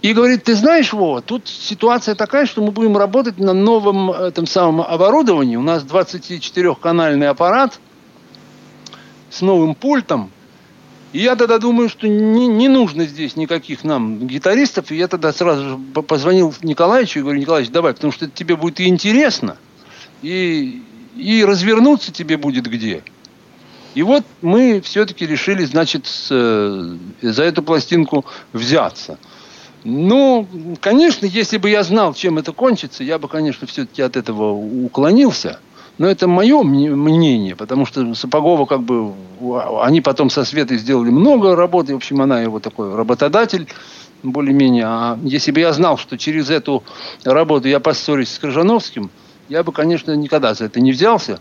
И 0.00 0.14
говорит, 0.14 0.44
ты 0.44 0.54
знаешь, 0.54 0.94
Вова, 0.94 1.20
тут 1.20 1.46
ситуация 1.46 2.14
такая, 2.14 2.46
что 2.46 2.62
мы 2.62 2.72
будем 2.72 2.96
работать 2.96 3.38
на 3.38 3.52
новом 3.52 4.10
этом 4.10 4.46
самом 4.46 4.80
оборудовании. 4.80 5.56
У 5.56 5.62
нас 5.62 5.84
24-канальный 5.84 7.28
аппарат 7.28 7.78
с 9.28 9.42
новым 9.42 9.74
пультом. 9.74 10.30
И 11.12 11.18
я 11.18 11.36
тогда 11.36 11.58
думаю, 11.58 11.90
что 11.90 12.08
не, 12.08 12.46
не 12.46 12.68
нужно 12.68 13.04
здесь 13.04 13.36
никаких 13.36 13.84
нам 13.84 14.26
гитаристов. 14.26 14.90
И 14.90 14.96
я 14.96 15.08
тогда 15.08 15.34
сразу 15.34 15.68
же 15.68 15.78
по- 15.92 16.00
позвонил 16.00 16.54
Николаевичу 16.62 17.18
и 17.18 17.22
говорю, 17.22 17.38
Николаевич, 17.38 17.70
давай, 17.70 17.92
потому 17.92 18.14
что 18.14 18.30
тебе 18.30 18.56
будет 18.56 18.80
и 18.80 18.86
интересно, 18.86 19.58
и, 20.22 20.82
и 21.16 21.44
развернуться 21.44 22.12
тебе 22.12 22.38
будет 22.38 22.66
где. 22.66 23.02
И 23.94 24.02
вот 24.02 24.24
мы 24.40 24.80
все-таки 24.80 25.26
решили, 25.26 25.64
значит, 25.64 26.06
э, 26.30 26.96
за 27.22 27.42
эту 27.42 27.62
пластинку 27.62 28.24
взяться. 28.52 29.18
Ну, 29.82 30.46
конечно, 30.80 31.26
если 31.26 31.56
бы 31.56 31.70
я 31.70 31.82
знал, 31.82 32.14
чем 32.14 32.38
это 32.38 32.52
кончится, 32.52 33.02
я 33.02 33.18
бы, 33.18 33.28
конечно, 33.28 33.66
все-таки 33.66 34.02
от 34.02 34.16
этого 34.16 34.52
уклонился. 34.52 35.58
Но 35.98 36.06
это 36.06 36.28
мое 36.28 36.62
мне- 36.62 36.90
мнение, 36.90 37.56
потому 37.56 37.84
что 37.84 38.14
Сапогова 38.14 38.64
как 38.66 38.82
бы... 38.82 39.12
Они 39.82 40.00
потом 40.00 40.30
со 40.30 40.44
Светой 40.44 40.78
сделали 40.78 41.10
много 41.10 41.56
работы. 41.56 41.92
В 41.92 41.96
общем, 41.96 42.22
она 42.22 42.40
его 42.40 42.60
такой 42.60 42.94
работодатель 42.94 43.66
более-менее. 44.22 44.84
А 44.86 45.18
если 45.22 45.50
бы 45.50 45.60
я 45.60 45.72
знал, 45.72 45.98
что 45.98 46.16
через 46.16 46.48
эту 46.48 46.84
работу 47.24 47.68
я 47.68 47.80
поссорюсь 47.80 48.30
с 48.30 48.38
Крыжановским, 48.38 49.10
я 49.48 49.62
бы, 49.62 49.72
конечно, 49.72 50.14
никогда 50.14 50.54
за 50.54 50.66
это 50.66 50.80
не 50.80 50.92
взялся. 50.92 51.40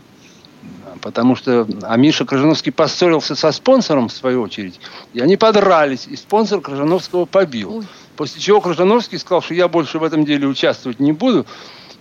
Потому 1.01 1.35
что 1.35 1.67
а 1.83 1.97
Миша 1.97 2.25
Крыжановский 2.25 2.71
поссорился 2.71 3.35
со 3.35 3.51
спонсором, 3.51 4.09
в 4.09 4.13
свою 4.13 4.41
очередь, 4.41 4.79
и 5.13 5.21
они 5.21 5.37
подрались, 5.37 6.07
и 6.07 6.15
спонсор 6.15 6.61
Крыжановского 6.61 7.25
побил. 7.25 7.85
После 8.17 8.41
чего 8.41 8.59
Крыжановский 8.59 9.17
сказал, 9.17 9.41
что 9.41 9.53
я 9.53 9.69
больше 9.69 9.97
в 9.97 10.03
этом 10.03 10.25
деле 10.25 10.47
участвовать 10.47 10.99
не 10.99 11.13
буду. 11.13 11.45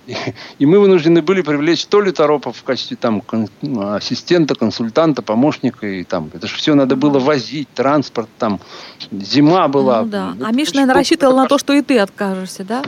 И, 0.08 0.16
и 0.58 0.66
мы 0.66 0.80
вынуждены 0.80 1.22
были 1.22 1.42
привлечь 1.42 1.86
то 1.86 2.00
ли 2.00 2.10
Торопов 2.10 2.56
в 2.56 2.64
качестве 2.64 2.96
там, 2.96 3.20
кон- 3.20 3.48
ну, 3.62 3.92
ассистента, 3.94 4.54
консультанта, 4.54 5.22
помощника. 5.22 5.86
И, 5.86 6.02
там, 6.02 6.30
это 6.32 6.48
же 6.48 6.56
все 6.56 6.74
надо 6.74 6.96
было 6.96 7.18
возить, 7.18 7.68
транспорт, 7.74 8.28
там, 8.38 8.58
зима 9.12 9.68
была. 9.68 10.02
Ну 10.02 10.08
да. 10.08 10.34
А 10.42 10.50
Миша, 10.50 10.74
наверное, 10.74 10.94
рассчитывал 10.96 11.36
на 11.36 11.46
то, 11.46 11.58
что 11.58 11.72
и 11.72 11.82
ты 11.82 11.98
откажешься, 11.98 12.64
да? 12.64 12.82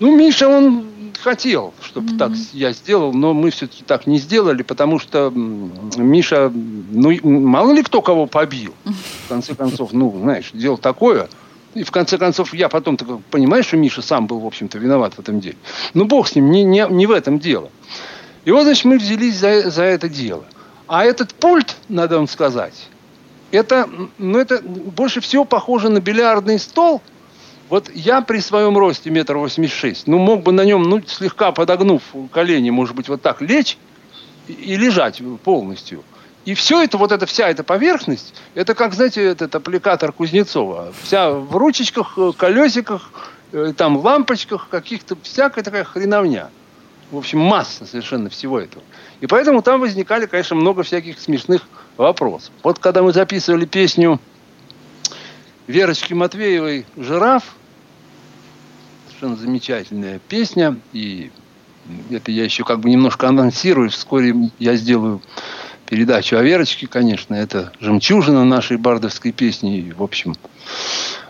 Ну, 0.00 0.16
Миша, 0.16 0.48
он 0.48 0.86
хотел, 1.20 1.72
чтобы 1.82 2.18
так 2.18 2.32
я 2.52 2.72
сделал, 2.72 3.12
но 3.12 3.32
мы 3.32 3.50
все-таки 3.50 3.84
так 3.84 4.06
не 4.06 4.18
сделали, 4.18 4.62
потому 4.62 4.98
что 4.98 5.30
Миша, 5.30 6.50
ну, 6.52 7.18
мало 7.22 7.72
ли 7.72 7.82
кто 7.82 8.02
кого 8.02 8.26
побил. 8.26 8.74
В 8.84 9.28
конце 9.28 9.54
концов, 9.54 9.92
ну, 9.92 10.14
знаешь, 10.20 10.50
дело 10.52 10.76
такое. 10.76 11.28
И 11.74 11.82
в 11.82 11.90
конце 11.90 12.18
концов, 12.18 12.54
я 12.54 12.68
потом 12.68 12.96
понимаю, 13.30 13.64
что 13.64 13.76
Миша 13.76 14.02
сам 14.02 14.26
был, 14.26 14.38
в 14.40 14.46
общем-то, 14.46 14.78
виноват 14.78 15.14
в 15.14 15.18
этом 15.18 15.40
деле. 15.40 15.56
Ну, 15.92 16.04
бог 16.04 16.28
с 16.28 16.34
ним, 16.34 16.50
не, 16.50 16.62
не, 16.62 16.86
не 16.88 17.06
в 17.06 17.10
этом 17.10 17.38
дело. 17.38 17.70
И 18.44 18.50
вот, 18.50 18.62
значит, 18.64 18.84
мы 18.84 18.98
взялись 18.98 19.36
за, 19.36 19.70
за 19.70 19.82
это 19.82 20.08
дело. 20.08 20.44
А 20.86 21.04
этот 21.04 21.34
пульт, 21.34 21.76
надо 21.88 22.16
вам 22.16 22.28
сказать, 22.28 22.88
это, 23.50 23.88
ну, 24.18 24.38
это 24.38 24.60
больше 24.62 25.20
всего 25.20 25.44
похоже 25.44 25.88
на 25.88 26.00
бильярдный 26.00 26.58
стол. 26.58 27.00
Вот 27.70 27.90
я 27.94 28.20
при 28.20 28.40
своем 28.40 28.76
росте 28.76 29.10
метр 29.10 29.36
восемьдесят 29.36 29.76
шесть, 29.76 30.06
ну, 30.06 30.18
мог 30.18 30.42
бы 30.42 30.52
на 30.52 30.64
нем, 30.64 30.82
ну, 30.82 31.02
слегка 31.06 31.50
подогнув 31.50 32.02
колени, 32.30 32.70
может 32.70 32.94
быть, 32.94 33.08
вот 33.08 33.22
так 33.22 33.40
лечь 33.40 33.78
и, 34.48 34.52
и 34.52 34.76
лежать 34.76 35.22
полностью. 35.42 36.04
И 36.44 36.52
все 36.52 36.82
это, 36.82 36.98
вот 36.98 37.10
эта 37.10 37.24
вся 37.24 37.48
эта 37.48 37.64
поверхность, 37.64 38.34
это 38.54 38.74
как, 38.74 38.92
знаете, 38.92 39.24
этот 39.24 39.54
аппликатор 39.54 40.12
Кузнецова. 40.12 40.92
Вся 41.02 41.30
в 41.30 41.56
ручечках, 41.56 42.18
э, 42.18 42.32
колесиках, 42.36 43.10
э, 43.52 43.72
там 43.74 43.96
лампочках 43.96 44.68
каких-то, 44.68 45.16
всякая 45.22 45.62
такая 45.62 45.84
хреновня. 45.84 46.50
В 47.10 47.16
общем, 47.16 47.38
масса 47.38 47.86
совершенно 47.86 48.28
всего 48.28 48.60
этого. 48.60 48.82
И 49.22 49.26
поэтому 49.26 49.62
там 49.62 49.80
возникали, 49.80 50.26
конечно, 50.26 50.56
много 50.56 50.82
всяких 50.82 51.18
смешных 51.18 51.62
вопросов. 51.96 52.52
Вот 52.62 52.78
когда 52.78 53.02
мы 53.02 53.14
записывали 53.14 53.64
песню 53.64 54.20
Верочки 55.66 56.12
Матвеевой 56.12 56.84
«Жираф», 56.96 57.54
совершенно 59.06 59.36
замечательная 59.36 60.18
песня, 60.18 60.76
и 60.92 61.30
это 62.10 62.30
я 62.30 62.44
еще 62.44 62.64
как 62.64 62.80
бы 62.80 62.90
немножко 62.90 63.28
анонсирую, 63.28 63.88
вскоре 63.88 64.34
я 64.58 64.76
сделаю 64.76 65.22
передачу 65.86 66.36
о 66.36 66.42
Верочке, 66.42 66.86
конечно, 66.86 67.34
это 67.34 67.72
жемчужина 67.80 68.44
нашей 68.44 68.76
бардовской 68.76 69.32
песни, 69.32 69.78
и, 69.78 69.92
в 69.92 70.02
общем, 70.02 70.34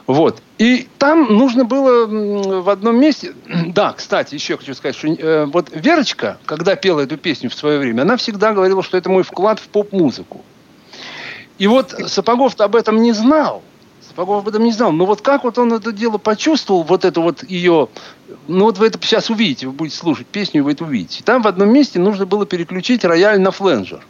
вот. 0.06 0.42
И 0.58 0.88
там 0.98 1.36
нужно 1.36 1.64
было 1.64 2.06
в 2.06 2.68
одном 2.68 3.00
месте... 3.00 3.34
Да, 3.66 3.92
кстати, 3.92 4.34
еще 4.34 4.56
хочу 4.56 4.74
сказать, 4.74 4.96
что 4.96 5.08
э, 5.08 5.46
вот 5.46 5.70
Верочка, 5.72 6.38
когда 6.44 6.76
пела 6.76 7.00
эту 7.00 7.16
песню 7.16 7.50
в 7.50 7.54
свое 7.54 7.78
время, 7.78 8.02
она 8.02 8.16
всегда 8.16 8.52
говорила, 8.52 8.82
что 8.82 8.96
это 8.96 9.08
мой 9.10 9.22
вклад 9.22 9.60
в 9.60 9.68
поп-музыку. 9.68 10.44
И 11.58 11.66
вот 11.66 11.94
Сапогов-то 12.06 12.64
об 12.64 12.76
этом 12.76 13.00
не 13.00 13.12
знал. 13.12 13.62
Сапогов 14.14 14.42
об 14.42 14.48
этом 14.48 14.62
не 14.62 14.70
знал. 14.70 14.92
Но 14.92 15.06
вот 15.06 15.22
как 15.22 15.42
вот 15.42 15.58
он 15.58 15.72
это 15.72 15.90
дело 15.90 16.18
почувствовал, 16.18 16.84
вот 16.84 17.04
это 17.04 17.20
вот 17.20 17.42
ее... 17.42 17.88
Ну 18.46 18.64
вот 18.66 18.78
вы 18.78 18.86
это 18.86 18.98
сейчас 19.02 19.28
увидите, 19.28 19.66
вы 19.66 19.72
будете 19.72 19.96
слушать 19.96 20.26
песню, 20.28 20.60
и 20.60 20.62
вы 20.62 20.72
это 20.72 20.84
увидите. 20.84 21.24
Там 21.24 21.42
в 21.42 21.48
одном 21.48 21.72
месте 21.72 21.98
нужно 21.98 22.24
было 22.24 22.46
переключить 22.46 23.04
рояль 23.04 23.40
на 23.40 23.50
фленджер. 23.50 24.06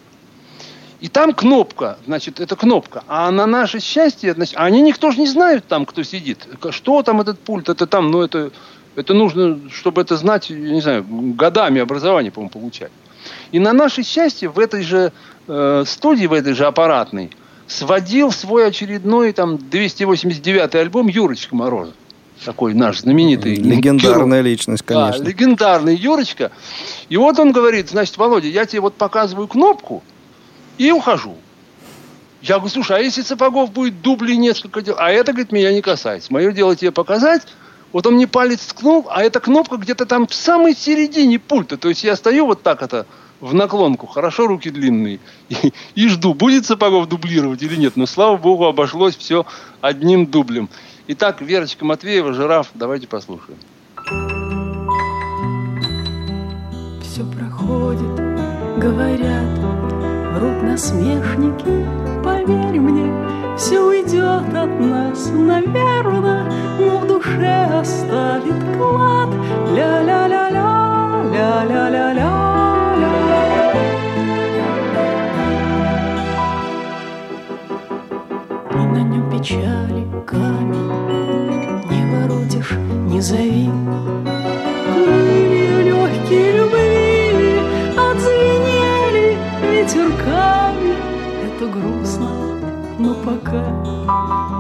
И 1.01 1.09
там 1.09 1.32
кнопка, 1.32 1.98
значит, 2.06 2.39
это 2.39 2.55
кнопка. 2.55 3.02
А 3.09 3.31
на 3.31 3.47
наше 3.47 3.81
счастье, 3.81 4.35
значит, 4.35 4.55
они 4.59 4.82
никто 4.82 5.10
же 5.10 5.20
не 5.20 5.26
знает 5.26 5.66
там, 5.66 5.86
кто 5.86 6.02
сидит. 6.02 6.47
Что 6.70 7.02
там 7.02 7.20
этот 7.22 7.39
пульт, 7.39 7.70
это 7.70 7.86
там, 7.86 8.10
ну 8.10 8.22
это, 8.22 8.51
это 8.97 9.14
нужно, 9.14 9.70
чтобы 9.70 10.02
это 10.02 10.16
знать, 10.16 10.51
не 10.51 10.82
знаю, 10.82 11.05
годами 11.09 11.81
образования, 11.81 12.31
по-моему, 12.31 12.51
получать. 12.51 12.93
И 13.52 13.59
на 13.59 13.72
наше 13.72 14.02
счастье 14.02 14.51
в 14.51 14.59
этой 14.59 14.82
же 14.82 15.12
э, 15.48 15.85
студии, 15.86 16.26
в 16.26 16.32
этой 16.35 16.52
же 16.52 16.66
аппаратной, 16.66 17.31
сводил 17.66 18.31
свой 18.31 18.66
очередной 18.66 19.32
там 19.32 19.59
289 19.59 20.74
альбом 20.74 21.09
Юрочка 21.09 21.55
Морозов. 21.55 21.95
Такой 22.45 22.74
наш 22.74 23.01
знаменитый. 23.01 23.57
Легендарная 23.57 24.41
герой. 24.41 24.51
личность, 24.51 24.82
конечно. 24.82 25.23
Да, 25.23 25.31
легендарный 25.31 25.97
Юрочка. 25.97 26.53
И 27.09 27.16
вот 27.16 27.39
он 27.39 27.53
говорит, 27.53 27.91
значит, 27.91 28.16
Володя, 28.19 28.49
я 28.49 28.66
тебе 28.66 28.81
вот 28.81 28.95
показываю 28.95 29.49
кнопку, 29.49 30.03
и 30.77 30.91
ухожу. 30.91 31.36
Я 32.43 32.57
говорю, 32.57 32.70
слушай, 32.70 32.97
а 32.99 33.01
если 33.01 33.23
Сапогов 33.23 33.73
будет 33.73 34.03
дубли 34.03 34.35
несколько 34.35 34.82
дел? 34.82 34.97
А 34.99 35.11
это, 35.11 35.32
говорит, 35.32 35.53
меня 35.53 35.73
не 35.73 35.81
касается. 35.81 36.32
Мое 36.32 36.53
дело 36.53 36.77
тебе 36.77 36.93
показать. 36.93 37.43
Вот 37.93 38.07
он 38.07 38.15
мне 38.15 38.27
палец 38.27 38.61
ткнул, 38.61 39.07
а 39.09 39.23
эта 39.23 39.41
кнопка 39.41 39.77
где-то 39.77 40.05
там 40.05 40.27
в 40.27 40.35
самой 40.35 40.74
середине 40.74 41.39
пульта. 41.39 41.77
То 41.77 41.89
есть 41.89 42.05
я 42.05 42.16
стою 42.16 42.45
вот 42.47 42.62
так 42.62 42.82
это 42.82 43.07
в 43.45 43.53
наклонку, 43.53 44.07
хорошо 44.07 44.47
руки 44.47 44.71
длинные, 44.71 45.21
и, 45.51 45.73
и 45.95 46.09
жду, 46.09 46.33
будет 46.33 46.65
Сапогов 46.65 47.09
дублировать 47.11 47.62
или 47.62 47.77
нет. 47.77 47.95
Но, 47.95 48.07
слава 48.07 48.39
богу, 48.39 48.65
обошлось 48.65 49.16
все 49.16 49.45
одним 49.83 50.27
дублем. 50.27 50.71
Итак, 51.09 51.43
Верочка 51.43 51.85
Матвеева, 51.85 52.33
«Жираф», 52.33 52.71
давайте 52.73 53.07
послушаем. 53.07 53.59
Все 57.03 57.23
проходит, 57.23 58.16
говорят, 58.79 59.59
врут 60.33 60.62
насмешники, 60.62 61.87
поверь 62.25 62.81
мне, 62.81 63.12
все 63.59 63.79
уйдет 63.79 64.55
от 64.55 64.81
нас, 64.81 65.29
наверно, 65.31 66.51
но 66.81 66.99
в 66.99 67.07
душе 67.07 67.69
оставит 67.79 68.79
клад. 68.79 69.29
Ля-ля-ля-ля, 69.71 71.25
ля-ля-ля-ля. 71.31 72.73
Печали 79.45 80.07
камень, 80.27 80.91
не 81.91 82.03
воротишь, 82.11 82.73
не 83.11 83.21
зови. 83.21 83.71
Крылья 84.95 85.83
легкие 85.83 86.53
любви 86.57 87.61
отзвенели 87.95 89.37
ветерками. 89.71 90.95
Это 91.45 91.66
грустно, 91.66 92.31
но 92.99 93.15
пока. 93.15 93.65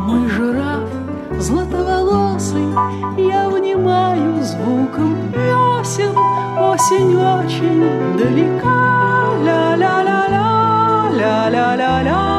Мой 0.06 0.28
жираф 0.28 0.90
златоволосый 1.38 2.68
Я 3.16 3.48
внимаю 3.48 4.42
звуком 4.42 5.16
весен 5.32 6.14
Осень 6.58 7.16
очень 7.16 8.18
далека. 8.18 9.30
Ля-ля-ля-ля, 9.44 11.10
ля-ля-ля-ля 11.10 12.33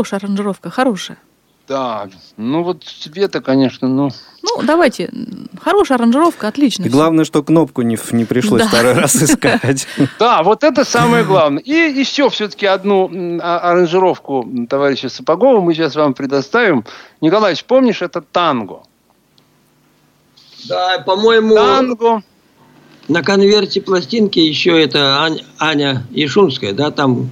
хорошая 0.00 0.20
аранжировка, 0.20 0.70
хорошая. 0.70 1.18
Да, 1.68 2.08
ну 2.36 2.64
вот 2.64 2.82
цвета, 2.84 3.40
конечно, 3.40 3.86
ну... 3.86 4.10
Ну, 4.42 4.62
давайте, 4.64 5.10
хорошая 5.62 5.98
аранжировка, 5.98 6.48
отлично. 6.48 6.84
И 6.84 6.88
главное, 6.88 7.24
что 7.24 7.42
кнопку 7.42 7.82
не, 7.82 7.98
не 8.12 8.24
пришлось 8.24 8.62
да. 8.62 8.68
второй 8.68 8.94
раз 8.94 9.14
искать. 9.22 9.86
Да, 10.18 10.42
вот 10.42 10.64
это 10.64 10.84
самое 10.84 11.22
главное. 11.22 11.62
И 11.62 11.70
еще 11.70 12.28
все-таки 12.30 12.66
одну 12.66 13.10
а, 13.40 13.58
аранжировку 13.58 14.66
товарища 14.68 15.08
Сапогова 15.10 15.60
мы 15.60 15.74
сейчас 15.74 15.94
вам 15.94 16.14
предоставим. 16.14 16.84
Николаевич, 17.20 17.64
помнишь, 17.64 18.02
это 18.02 18.22
танго? 18.22 18.82
Да, 20.64 20.98
по-моему... 21.06 21.54
Танго. 21.54 22.22
На 23.06 23.22
конверте 23.22 23.80
пластинки 23.80 24.38
еще 24.38 24.82
это 24.82 25.28
Аня 25.58 26.06
Ишунская, 26.12 26.72
да, 26.72 26.90
там 26.90 27.30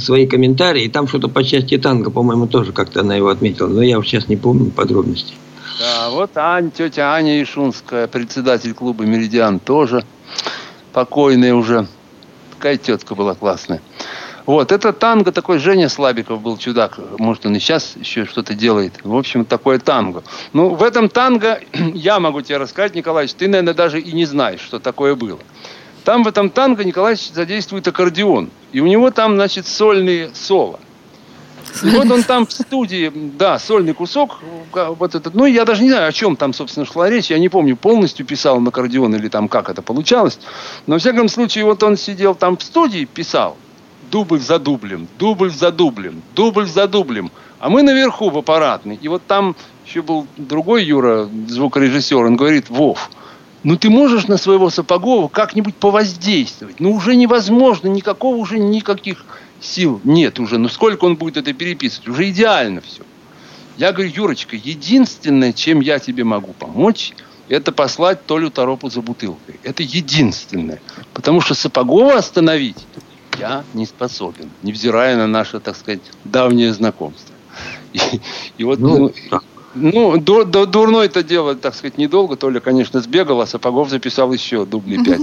свои 0.00 0.26
комментарии. 0.26 0.84
И 0.84 0.88
там 0.88 1.06
что-то 1.06 1.28
по 1.28 1.44
части 1.44 1.78
танго, 1.78 2.10
по-моему, 2.10 2.46
тоже 2.46 2.72
как-то 2.72 3.00
она 3.00 3.14
его 3.14 3.28
отметила. 3.28 3.68
Но 3.68 3.82
я 3.82 4.00
сейчас 4.02 4.28
не 4.28 4.36
помню 4.36 4.70
подробностей. 4.70 5.36
Да, 5.78 6.10
вот 6.10 6.36
Ань, 6.36 6.70
тетя 6.70 7.14
Аня 7.14 7.42
Ишунская, 7.42 8.06
председатель 8.06 8.74
клуба 8.74 9.04
«Меридиан» 9.04 9.58
тоже 9.58 10.04
покойная 10.92 11.54
уже. 11.54 11.86
Такая 12.56 12.76
тетка 12.76 13.14
была 13.14 13.34
классная. 13.34 13.80
Вот, 14.46 14.72
это 14.72 14.92
танго 14.92 15.32
такой, 15.32 15.58
Женя 15.58 15.88
Слабиков 15.88 16.42
был 16.42 16.56
чудак. 16.56 16.98
Может, 17.18 17.46
он 17.46 17.54
и 17.56 17.60
сейчас 17.60 17.94
еще 17.96 18.26
что-то 18.26 18.54
делает. 18.54 18.94
В 19.04 19.14
общем, 19.14 19.44
такое 19.44 19.78
танго. 19.78 20.22
Ну, 20.52 20.74
в 20.74 20.82
этом 20.82 21.08
танго, 21.08 21.60
я 21.94 22.18
могу 22.20 22.42
тебе 22.42 22.56
рассказать, 22.56 22.94
Николаевич, 22.94 23.34
ты, 23.34 23.48
наверное, 23.48 23.74
даже 23.74 24.00
и 24.00 24.12
не 24.12 24.24
знаешь, 24.24 24.60
что 24.60 24.80
такое 24.80 25.14
было. 25.14 25.38
Там 26.04 26.22
в 26.24 26.28
этом 26.28 26.50
танго 26.50 26.84
Николаевич 26.84 27.30
задействует 27.30 27.86
аккордеон. 27.86 28.50
И 28.72 28.80
у 28.80 28.86
него 28.86 29.10
там, 29.10 29.34
значит, 29.34 29.66
сольные 29.66 30.30
соло. 30.34 30.80
И 31.82 31.90
вот 31.90 32.10
он 32.10 32.22
там 32.22 32.46
в 32.46 32.52
студии, 32.52 33.12
да, 33.14 33.58
сольный 33.58 33.94
кусок, 33.94 34.40
вот 34.72 35.14
этот, 35.14 35.34
ну, 35.34 35.46
я 35.46 35.64
даже 35.64 35.82
не 35.82 35.90
знаю, 35.90 36.08
о 36.08 36.12
чем 36.12 36.36
там, 36.36 36.52
собственно, 36.52 36.84
шла 36.84 37.08
речь, 37.08 37.30
я 37.30 37.38
не 37.38 37.48
помню, 37.48 37.76
полностью 37.76 38.26
писал 38.26 38.60
на 38.60 38.70
аккордеон 38.70 39.14
или 39.14 39.28
там 39.28 39.48
как 39.48 39.68
это 39.68 39.82
получалось, 39.82 40.38
но, 40.86 40.94
во 40.94 40.98
всяком 40.98 41.28
случае, 41.28 41.64
вот 41.64 41.82
он 41.82 41.96
сидел 41.96 42.34
там 42.34 42.56
в 42.56 42.62
студии, 42.62 43.04
писал, 43.04 43.56
дубль 44.10 44.40
за 44.40 44.58
дублем, 44.58 45.06
дубль 45.18 45.50
за 45.50 45.70
дублем, 45.70 46.22
дубль 46.34 46.66
за 46.66 46.88
дублем, 46.88 47.30
а 47.60 47.68
мы 47.68 47.82
наверху 47.82 48.30
в 48.30 48.38
аппаратной, 48.38 48.98
и 49.00 49.08
вот 49.08 49.22
там 49.26 49.54
еще 49.86 50.02
был 50.02 50.26
другой 50.36 50.84
Юра, 50.84 51.28
звукорежиссер, 51.46 52.24
он 52.24 52.36
говорит, 52.36 52.68
Вов, 52.68 53.10
ну 53.62 53.76
ты 53.76 53.90
можешь 53.90 54.26
на 54.26 54.36
своего 54.36 54.70
Сапогова 54.70 55.28
как-нибудь 55.28 55.76
повоздействовать, 55.76 56.80
ну 56.80 56.92
уже 56.92 57.16
невозможно, 57.16 57.88
никакого 57.88 58.36
уже 58.36 58.58
никаких 58.58 59.24
сил 59.60 60.00
нет 60.04 60.38
уже. 60.40 60.58
Ну 60.58 60.68
сколько 60.68 61.04
он 61.04 61.16
будет 61.16 61.36
это 61.36 61.52
переписывать? 61.52 62.08
Уже 62.08 62.30
идеально 62.30 62.80
все. 62.80 63.02
Я 63.76 63.92
говорю, 63.92 64.10
Юрочка, 64.14 64.56
единственное, 64.56 65.52
чем 65.52 65.80
я 65.80 65.98
тебе 65.98 66.24
могу 66.24 66.52
помочь, 66.52 67.14
это 67.48 67.72
послать 67.72 68.24
Толю 68.26 68.50
Торопу 68.50 68.90
за 68.90 69.00
бутылкой. 69.00 69.58
Это 69.62 69.82
единственное. 69.82 70.80
Потому 71.14 71.40
что 71.40 71.54
Сапогова 71.54 72.14
остановить 72.14 72.86
я 73.38 73.64
не 73.74 73.86
способен, 73.86 74.50
невзирая 74.62 75.16
на 75.16 75.26
наше, 75.26 75.60
так 75.60 75.76
сказать, 75.76 76.00
давнее 76.24 76.72
знакомство. 76.72 77.34
И, 77.92 78.00
и 78.58 78.64
вот, 78.64 78.78
ну, 78.78 79.12
ну, 79.30 79.40
ну 79.74 80.18
до, 80.18 80.44
до, 80.44 80.66
дурное 80.66 81.06
это 81.06 81.22
дело, 81.22 81.54
так 81.54 81.74
сказать, 81.74 81.98
недолго. 81.98 82.36
Толя, 82.36 82.60
конечно, 82.60 83.00
сбегал, 83.00 83.40
а 83.40 83.46
Сапогов 83.46 83.90
записал 83.90 84.32
еще 84.32 84.64
дублей 84.64 85.04
пять. 85.04 85.20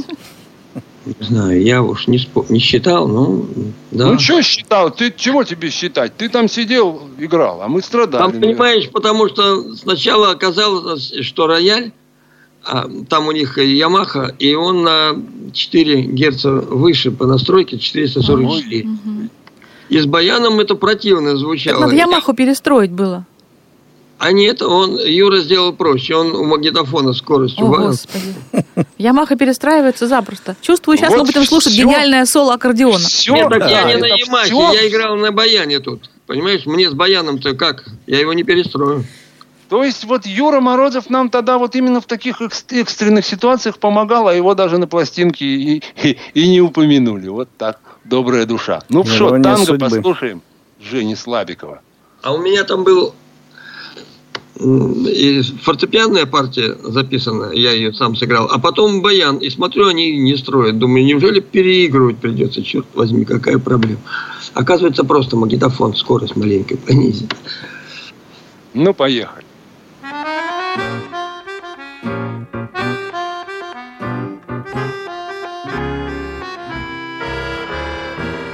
Не 1.05 1.25
знаю, 1.25 1.61
я 1.63 1.81
уж 1.81 2.07
не, 2.07 2.17
спо- 2.17 2.45
не 2.49 2.59
считал, 2.59 3.07
но 3.07 3.45
да. 3.91 4.07
Ну, 4.11 4.19
что 4.19 4.41
считал? 4.41 4.91
Ты 4.91 5.13
чего 5.15 5.43
тебе 5.45 5.69
считать? 5.69 6.17
Ты 6.17 6.27
там 6.27 6.49
сидел, 6.49 7.01
играл, 7.17 7.61
а 7.61 7.67
мы 7.69 7.81
страдали. 7.81 8.21
Там, 8.31 8.41
понимаешь, 8.41 8.89
потому 8.89 9.29
что 9.29 9.73
сначала 9.75 10.31
оказалось, 10.31 11.13
что 11.21 11.47
рояль, 11.47 11.93
а, 12.65 12.89
там 13.07 13.27
у 13.27 13.31
них 13.31 13.57
Ямаха, 13.57 14.35
и 14.37 14.53
он 14.53 14.83
на 14.83 15.15
4 15.53 16.01
герца 16.01 16.51
выше 16.51 17.11
по 17.11 17.25
настройке, 17.25 17.79
444. 17.79 18.83
Мгм. 18.83 19.29
И 19.87 19.99
с 19.99 20.05
баяном 20.05 20.59
это 20.59 20.75
противно 20.75 21.29
Так 21.31 21.39
звучало. 21.39 21.79
надо 21.81 21.95
Ямаху 21.95 22.33
перестроить 22.33 22.91
было. 22.91 23.25
А 24.19 24.31
нет, 24.31 24.61
он, 24.63 24.97
Юра 24.97 25.39
сделал 25.39 25.73
проще. 25.73 26.15
Он 26.15 26.35
у 26.35 26.43
магнитофона 26.43 27.13
скоростью. 27.13 27.65
О, 27.65 27.69
ба- 27.69 27.77
Господи. 27.87 28.33
Ямаха 28.97 29.35
перестраивается 29.35 30.07
запросто. 30.07 30.55
Чувствую, 30.61 30.97
сейчас 30.97 31.09
Вот 31.11 31.19
мы 31.19 31.25
будем 31.25 31.45
слушать 31.45 31.73
всё. 31.73 31.83
гениальное 31.83 32.25
соло 32.25 32.53
аккордеона. 32.55 32.97
Нет, 32.97 33.49
так 33.49 33.69
я 33.69 33.83
не 33.83 33.91
это 33.93 33.99
на 34.01 34.05
Ямахе, 34.07 34.45
всё. 34.47 34.71
я 34.73 34.87
играл 34.87 35.15
на 35.17 35.31
баяне 35.31 35.79
тут. 35.79 36.09
Понимаешь, 36.25 36.65
мне 36.65 36.89
с 36.89 36.93
баяном-то 36.93 37.53
как? 37.53 37.85
Я 38.07 38.19
его 38.19 38.33
не 38.33 38.43
перестрою. 38.43 39.03
То 39.69 39.83
есть 39.83 40.03
вот 40.05 40.25
Юра 40.25 40.61
Морозов 40.61 41.09
нам 41.09 41.29
тогда 41.29 41.57
вот 41.57 41.75
именно 41.75 42.01
в 42.01 42.05
таких 42.05 42.41
экс- 42.41 42.65
экстренных 42.71 43.25
ситуациях 43.25 43.77
помогал, 43.79 44.27
а 44.29 44.33
его 44.33 44.55
даже 44.55 44.77
на 44.77 44.87
пластинке 44.87 45.45
и, 45.45 45.83
и- 46.03 46.17
и 46.33 46.47
не 46.49 46.61
упомянули. 46.61 47.27
Вот 47.27 47.49
так, 47.57 47.79
добрая 48.03 48.45
душа. 48.45 48.81
Ну 48.89 49.05
что, 49.05 49.29
танго 49.29 49.57
судьбы. 49.57 49.85
послушаем 49.89 50.41
Жени 50.81 51.15
Слабикова. 51.15 51.81
А 52.23 52.33
у 52.33 52.37
меня 52.39 52.63
там 52.63 52.83
был 52.83 53.13
и 54.59 55.41
фортепианная 55.61 56.25
партия 56.25 56.75
записана, 56.83 57.51
я 57.53 57.71
ее 57.71 57.93
сам 57.93 58.15
сыграл, 58.15 58.49
а 58.51 58.59
потом 58.59 59.01
баян, 59.01 59.37
и 59.37 59.49
смотрю, 59.49 59.87
они 59.87 60.17
не 60.17 60.35
строят. 60.35 60.79
Думаю, 60.79 61.05
неужели 61.05 61.39
переигрывать 61.39 62.17
придется? 62.17 62.63
Черт 62.63 62.87
возьми, 62.93 63.25
какая 63.25 63.59
проблема. 63.59 63.99
Оказывается, 64.53 65.03
просто 65.03 65.35
магнитофон 65.35 65.95
скорость 65.95 66.35
маленькая 66.35 66.77
понизит. 66.77 67.35
Ну, 68.73 68.93
поехали. 68.93 69.45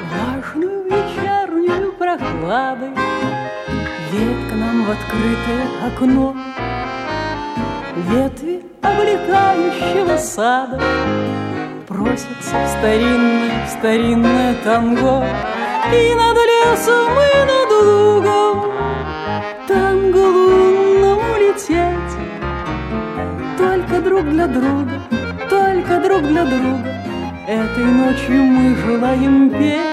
Влажную 0.09 0.83
вечернюю 0.85 1.93
прохладой 1.93 3.02
в 4.83 4.91
открытое 4.91 5.65
окно. 5.87 6.35
Ветви 7.95 8.65
облетающего 8.81 10.17
сада 10.17 10.81
Просятся 11.87 12.55
в 12.65 12.67
старинное, 12.67 13.65
в 13.65 13.69
старинное 13.69 14.55
танго. 14.63 15.25
И 15.93 16.15
над 16.15 16.37
лесом, 16.51 17.11
и 17.11 17.35
над 17.51 17.71
лугом 17.85 18.71
Танго 19.67 20.17
лунному 20.17 21.37
лететь. 21.39 22.15
Только 23.57 24.01
друг 24.01 24.29
для 24.29 24.47
друга, 24.47 25.01
только 25.49 25.99
друг 25.99 26.23
для 26.23 26.45
друга. 26.45 26.93
Этой 27.47 27.85
ночью 27.85 28.43
мы 28.43 28.75
желаем 28.75 29.49
петь 29.49 29.92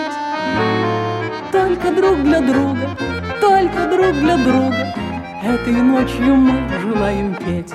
Только 1.52 1.90
друг 1.90 2.22
для 2.22 2.40
друга, 2.40 2.96
только 3.40 3.86
друг 3.86 4.12
для 4.12 4.36
друга. 4.36 4.94
Этой 5.42 5.72
ночью 5.72 6.36
мы 6.36 6.68
желаем 6.80 7.34
петь. 7.34 7.74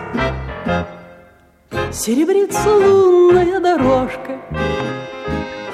Серебрится 1.91 2.69
лунная 2.69 3.59
дорожка 3.59 4.39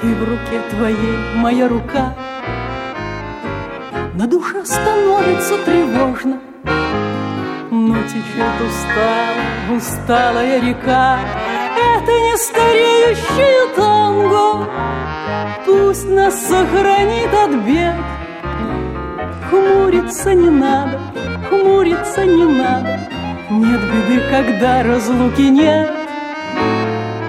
И 0.02 0.06
в 0.06 0.20
руке 0.20 0.60
твоей 0.70 1.18
моя 1.36 1.68
рука. 1.68 2.16
На 4.14 4.26
душе 4.26 4.64
становится 4.64 5.56
тревожно 5.64 6.40
Но 7.70 7.96
течет 8.02 8.60
устала, 8.66 9.76
усталая 9.76 10.60
река. 10.60 11.20
Это 11.76 12.10
не 12.10 12.36
стареющее 12.36 13.74
танго 13.76 14.68
Пусть 15.66 16.08
нас 16.08 16.34
сохранит 16.46 17.32
от 17.32 17.54
бед. 17.64 17.94
Хмуриться 19.48 20.34
не 20.34 20.50
надо, 20.50 21.00
хмуриться 21.48 22.24
не 22.24 22.44
надо. 22.44 23.00
Нет 23.50 23.80
беды, 23.80 24.22
когда 24.30 24.82
разлуки 24.82 25.48
нет. 25.50 25.90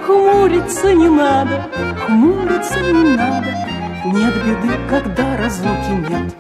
Хмуриться 0.06 0.94
не 0.94 1.10
надо, 1.10 1.70
хмуриться 2.06 2.80
не 2.82 3.16
надо. 3.16 3.48
Нет 4.06 4.34
беды, 4.46 4.74
когда 4.90 5.38
разлуки 5.38 5.92
нет 6.10 6.34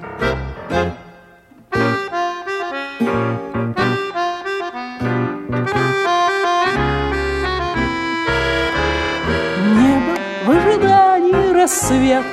рассвета 11.63 12.25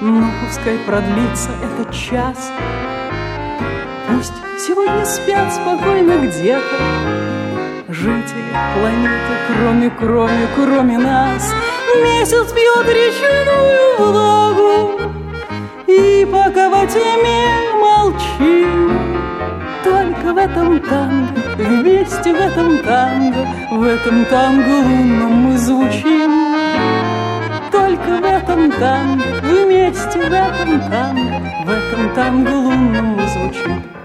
Но 0.00 0.30
пускай 0.40 0.78
продлится 0.86 1.50
этот 1.64 1.92
час. 1.92 2.52
Пусть 4.06 4.32
сегодня 4.64 5.04
спят 5.04 5.52
спокойно 5.52 6.24
где-то 6.24 6.76
Жители 7.88 8.54
планеты, 8.74 9.32
кроме, 9.48 9.90
кроме, 9.90 10.46
кроме 10.54 10.98
нас. 10.98 11.52
Месяц 12.04 12.52
пьет 12.52 12.86
речную 12.88 13.96
влагу 13.98 15.00
И 15.88 16.24
пока 16.30 16.68
во 16.70 16.86
тьме 16.86 17.48
молчим 17.80 19.00
Только 19.82 20.32
в 20.32 20.36
этом 20.36 20.78
танго, 20.80 21.40
вместе 21.56 22.32
в 22.32 22.36
этом 22.36 22.78
танго 22.78 23.48
В 23.72 23.82
этом 23.82 24.24
танго 24.26 24.68
лунном 24.68 25.32
мы 25.32 25.58
звучим 25.58 26.55
Только 27.96 28.20
в 28.20 28.24
этом 28.24 28.70
танго, 28.72 29.24
вместе 29.42 30.18
в 30.18 30.32
этом 30.32 30.80
танго 30.90 31.50
В 31.64 31.70
этом 31.70 32.14
танго 32.14 32.50
лунном 32.50 33.16
мы 33.16 33.95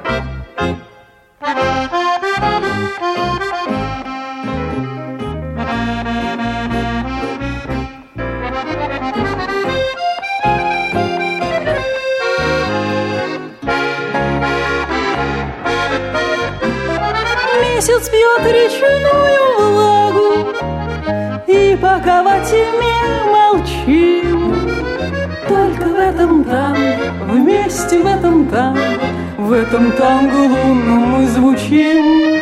этом 29.81 29.97
танго 29.97 30.35
лунном 30.35 30.99
мы 31.11 31.27
звучим. 31.27 32.41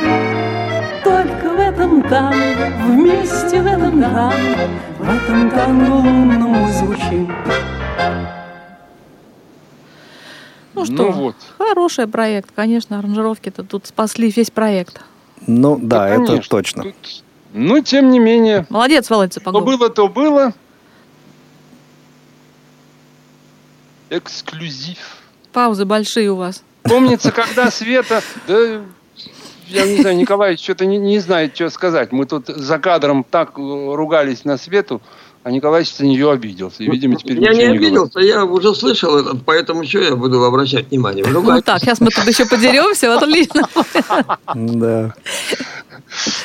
Только 1.03 1.49
в 1.49 1.59
этом 1.59 2.01
танго, 2.03 2.71
вместе 2.85 3.61
в 3.61 3.65
этом 3.65 4.01
танго, 4.01 4.69
в 4.99 5.09
этом 5.09 5.49
танго 5.49 5.93
лунном 5.93 6.51
мы 6.51 6.73
звучим. 6.73 7.33
Ну 10.73 10.85
что, 10.85 10.93
Ну 10.93 11.11
вот. 11.11 11.35
хороший 11.57 12.07
проект, 12.07 12.51
конечно, 12.53 12.99
аранжировки-то 12.99 13.63
тут 13.63 13.87
спасли 13.87 14.29
весь 14.29 14.51
проект. 14.51 15.01
Ну 15.47 15.77
да, 15.81 16.09
это 16.09 16.25
конечно. 16.25 16.49
точно. 16.49 16.93
Но, 17.53 17.79
тем 17.79 18.11
не 18.11 18.19
менее, 18.19 18.65
Молодец, 18.69 19.09
Володя 19.09 19.31
что 19.31 19.39
Сапогов. 19.39 19.65
было, 19.65 19.89
то 19.89 20.07
было. 20.07 20.53
Эксклюзив. 24.09 24.97
Паузы 25.53 25.85
большие 25.85 26.31
у 26.31 26.35
вас. 26.35 26.63
Помнится, 26.83 27.31
когда 27.31 27.71
Света... 27.71 28.21
Да, 28.47 28.81
я 29.67 29.85
не 29.85 30.01
знаю, 30.01 30.15
Николай 30.15 30.57
что-то 30.57 30.85
не, 30.87 30.97
не 30.97 31.19
знает, 31.19 31.53
что 31.53 31.69
сказать. 31.69 32.11
Мы 32.11 32.25
тут 32.25 32.47
за 32.47 32.79
кадром 32.79 33.23
так 33.23 33.51
э, 33.57 33.61
ругались 33.61 34.43
на 34.43 34.57
Свету, 34.57 34.99
а 35.43 35.51
Николай 35.51 35.85
за 35.85 36.05
нее 36.05 36.31
обиделся. 36.31 36.83
И, 36.83 36.89
видимо, 36.89 37.15
теперь 37.15 37.41
Я 37.41 37.53
не 37.53 37.65
говорит. 37.65 37.81
обиделся, 37.81 38.19
я 38.19 38.45
уже 38.45 38.75
слышал 38.75 39.17
это, 39.17 39.35
поэтому 39.45 39.85
что 39.85 39.99
я 39.99 40.15
буду 40.15 40.43
обращать 40.43 40.89
внимание? 40.89 41.25
Ну 41.25 41.61
так, 41.61 41.79
сейчас 41.79 42.01
мы 42.01 42.09
тут 42.09 42.25
еще 42.27 42.45
подеремся, 42.45 43.09
вот 43.09 43.23
отлично. 43.23 43.67
Да. 44.53 45.13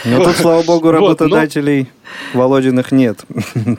Но 0.05 0.23
тут, 0.25 0.37
слава 0.37 0.62
богу, 0.62 0.87
Вот, 0.89 0.93
ну. 0.93 1.07
работодателей 1.09 1.89
Володиных 2.33 2.93
нет. 2.93 3.25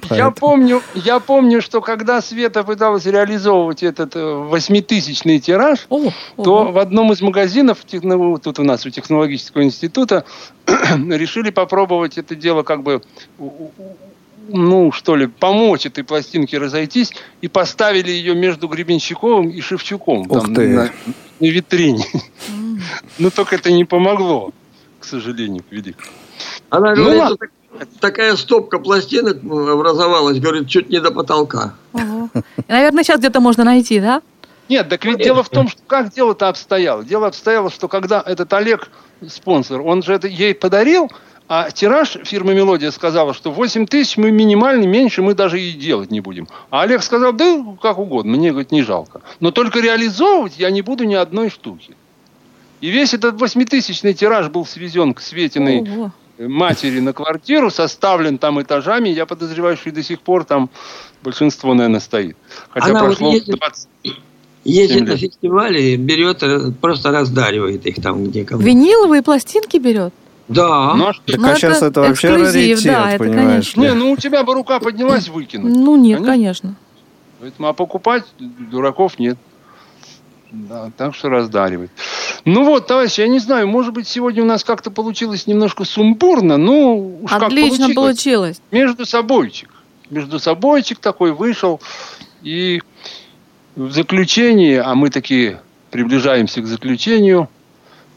Я 0.09 0.31
помню, 0.31 0.81
я 0.93 1.19
помню, 1.19 1.61
что 1.61 1.79
когда 1.81 2.21
Света 2.21 2.63
пыталась 2.63 3.05
реализовывать 3.05 3.83
этот 3.83 4.15
э, 4.15 4.33
восьмитысячный 4.33 5.39
тираж, 5.39 5.87
то 5.87 6.71
в 6.71 6.77
одном 6.79 7.11
из 7.13 7.21
магазинов, 7.21 7.79
тут 7.85 8.59
у 8.59 8.63
нас 8.63 8.85
у 8.85 8.89
технологического 8.89 9.63
института, 9.63 10.25
решили 10.65 11.51
попробовать 11.51 12.17
это 12.17 12.35
дело 12.35 12.63
как 12.63 12.83
бы, 12.83 13.01
ну, 14.47 14.91
что 14.91 15.15
ли, 15.15 15.27
помочь 15.27 15.85
этой 15.85 16.03
пластинке 16.03 16.57
разойтись 16.57 17.13
и 17.41 17.47
поставили 17.47 18.11
ее 18.11 18.35
между 18.35 18.67
Гребенщиковым 18.67 19.49
и 19.49 19.61
Шевчуком 19.61 20.21
Ух 20.29 20.43
там, 20.43 20.55
ты. 20.55 20.67
на, 20.67 20.83
на 21.39 21.45
витрине. 21.45 22.05
Но 23.17 23.29
только 23.29 23.55
это 23.55 23.71
не 23.71 23.85
помогло, 23.85 24.51
к 24.99 25.05
сожалению, 25.05 25.63
к 25.63 25.71
великому. 25.71 26.07
Она 26.69 26.95
Ну 26.95 27.03
говорит, 27.03 27.21
ладно. 27.21 27.37
такая 27.99 28.35
стопка 28.35 28.79
пластинок 28.79 29.37
образовалась, 29.43 30.39
говорит, 30.39 30.67
чуть 30.67 30.89
не 30.89 30.99
до 30.99 31.11
потолка. 31.11 31.73
Ого. 31.93 32.29
Наверное, 32.67 33.03
сейчас 33.03 33.19
где-то 33.19 33.39
можно 33.39 33.63
найти, 33.63 33.99
да? 33.99 34.21
Нет, 34.67 34.89
так 34.89 35.05
ведь 35.05 35.19
дело 35.19 35.43
в 35.43 35.49
том, 35.49 35.67
что 35.67 35.79
как 35.85 36.11
дело-то 36.11 36.49
обстояло. 36.49 37.03
Дело 37.03 37.27
обстояло, 37.27 37.69
что 37.69 37.87
когда 37.87 38.21
этот 38.25 38.51
Олег, 38.53 38.89
спонсор, 39.27 39.81
он 39.81 40.01
же 40.01 40.13
это 40.13 40.27
ей 40.27 40.55
подарил, 40.55 41.11
а 41.47 41.69
тираж 41.69 42.17
фирмы 42.23 42.55
«Мелодия» 42.55 42.91
сказала, 42.91 43.33
что 43.33 43.51
8 43.51 43.85
тысяч 43.85 44.17
мы 44.17 44.31
минимальный, 44.31 44.87
меньше 44.87 45.21
мы 45.21 45.35
даже 45.35 45.61
и 45.61 45.71
делать 45.73 46.09
не 46.11 46.19
будем. 46.21 46.47
А 46.71 46.81
Олег 46.81 47.03
сказал, 47.03 47.33
да 47.33 47.63
как 47.81 47.99
угодно, 47.99 48.35
мне, 48.37 48.49
говорит, 48.49 48.71
не 48.71 48.81
жалко. 48.81 49.21
Но 49.39 49.51
только 49.51 49.79
реализовывать 49.79 50.57
я 50.57 50.71
не 50.71 50.81
буду 50.81 51.03
ни 51.03 51.13
одной 51.13 51.49
штуки. 51.49 51.95
И 52.81 52.89
весь 52.89 53.13
этот 53.13 53.39
восьмитысячный 53.39 54.13
тираж 54.13 54.49
был 54.49 54.65
свезен 54.65 55.13
к 55.13 55.21
Светиной 55.21 55.81
Ого. 55.81 56.11
матери 56.39 56.99
на 56.99 57.13
квартиру, 57.13 57.69
составлен 57.71 58.37
там 58.37 58.61
этажами. 58.61 59.09
Я 59.09 59.25
подозреваю, 59.25 59.77
что 59.77 59.89
и 59.89 59.91
до 59.91 60.03
сих 60.03 60.21
пор 60.21 60.43
там 60.45 60.69
большинство, 61.23 61.73
наверное, 61.73 61.99
стоит. 61.99 62.35
Хотя 62.69 62.87
Она 62.87 63.01
вот 63.01 63.05
прошло 63.17 63.33
ездит- 63.33 63.55
20 63.57 63.87
Ездит 64.63 64.97
Семь 64.97 65.05
на 65.05 65.11
лет. 65.11 65.19
фестивали, 65.19 65.95
берет, 65.95 66.41
э, 66.41 66.71
просто 66.81 67.11
раздаривает 67.11 67.85
их 67.85 68.01
там, 68.01 68.25
где 68.25 68.43
кому. 68.43 68.63
Виниловые 68.63 69.21
пластинки 69.21 69.77
берет. 69.77 70.11
Да. 70.47 70.93
Ну, 70.95 71.07
а 71.07 71.13
что? 71.13 71.23
Так 71.25 71.37
Ну, 71.39 71.47
а 71.47 71.55
сейчас 71.55 71.77
это 71.77 71.85
это 71.87 72.01
вообще 72.01 72.27
эксклюзив, 72.27 72.53
раритет, 72.53 72.83
да, 72.83 73.11
это, 73.11 73.23
понимаешь 73.23 73.75
Не, 73.75 73.93
ну 73.93 74.11
у 74.11 74.17
тебя 74.17 74.43
бы 74.43 74.53
рука 74.53 74.79
поднялась 74.79 75.27
выкинуть. 75.27 75.75
Ну 75.75 75.95
нет, 75.95 76.23
конечно. 76.23 76.75
Поэтому, 77.39 77.67
а 77.67 77.73
покупать 77.73 78.23
дураков 78.39 79.19
нет. 79.19 79.37
Да, 80.51 80.91
так 80.95 81.15
что 81.15 81.29
раздаривать. 81.29 81.91
Ну 82.45 82.63
вот, 82.63 82.87
товарищи, 82.87 83.21
я 83.21 83.27
не 83.27 83.39
знаю, 83.39 83.67
может 83.67 83.93
быть, 83.93 84.07
сегодня 84.07 84.43
у 84.43 84.45
нас 84.45 84.63
как-то 84.63 84.91
получилось 84.91 85.47
немножко 85.47 85.83
сумбурно, 85.83 86.57
ну 86.57 87.19
уж 87.23 87.31
Отлично 87.33 87.87
как 87.87 87.95
получилось. 87.95 87.95
получилось. 87.95 88.61
Между 88.71 89.05
собойчик. 89.05 89.69
Между 90.09 90.39
собойчик 90.39 90.99
такой 90.99 91.33
вышел. 91.33 91.81
И 92.43 92.81
в 93.75 93.91
заключении, 93.91 94.75
а 94.75 94.93
мы 94.95 95.09
такие 95.09 95.61
приближаемся 95.89 96.61
к 96.61 96.67
заключению, 96.67 97.49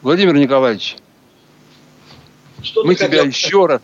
Владимир 0.02 0.36
Николаевич, 0.36 0.96
Что 2.62 2.84
мы 2.84 2.94
тебя 2.94 3.06
хотел? 3.08 3.24
еще 3.26 3.66
раз, 3.66 3.80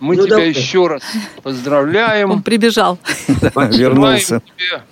мы 0.00 0.16
Ну, 0.16 0.22
тебя 0.26 0.36
давай. 0.36 0.48
еще 0.50 0.86
раз 0.86 1.02
поздравляем. 1.42 2.30
Он 2.30 2.42
прибежал. 2.42 2.98
Вернулся. 3.54 4.40
Желаем 4.40 4.40
тебе, 4.56 4.82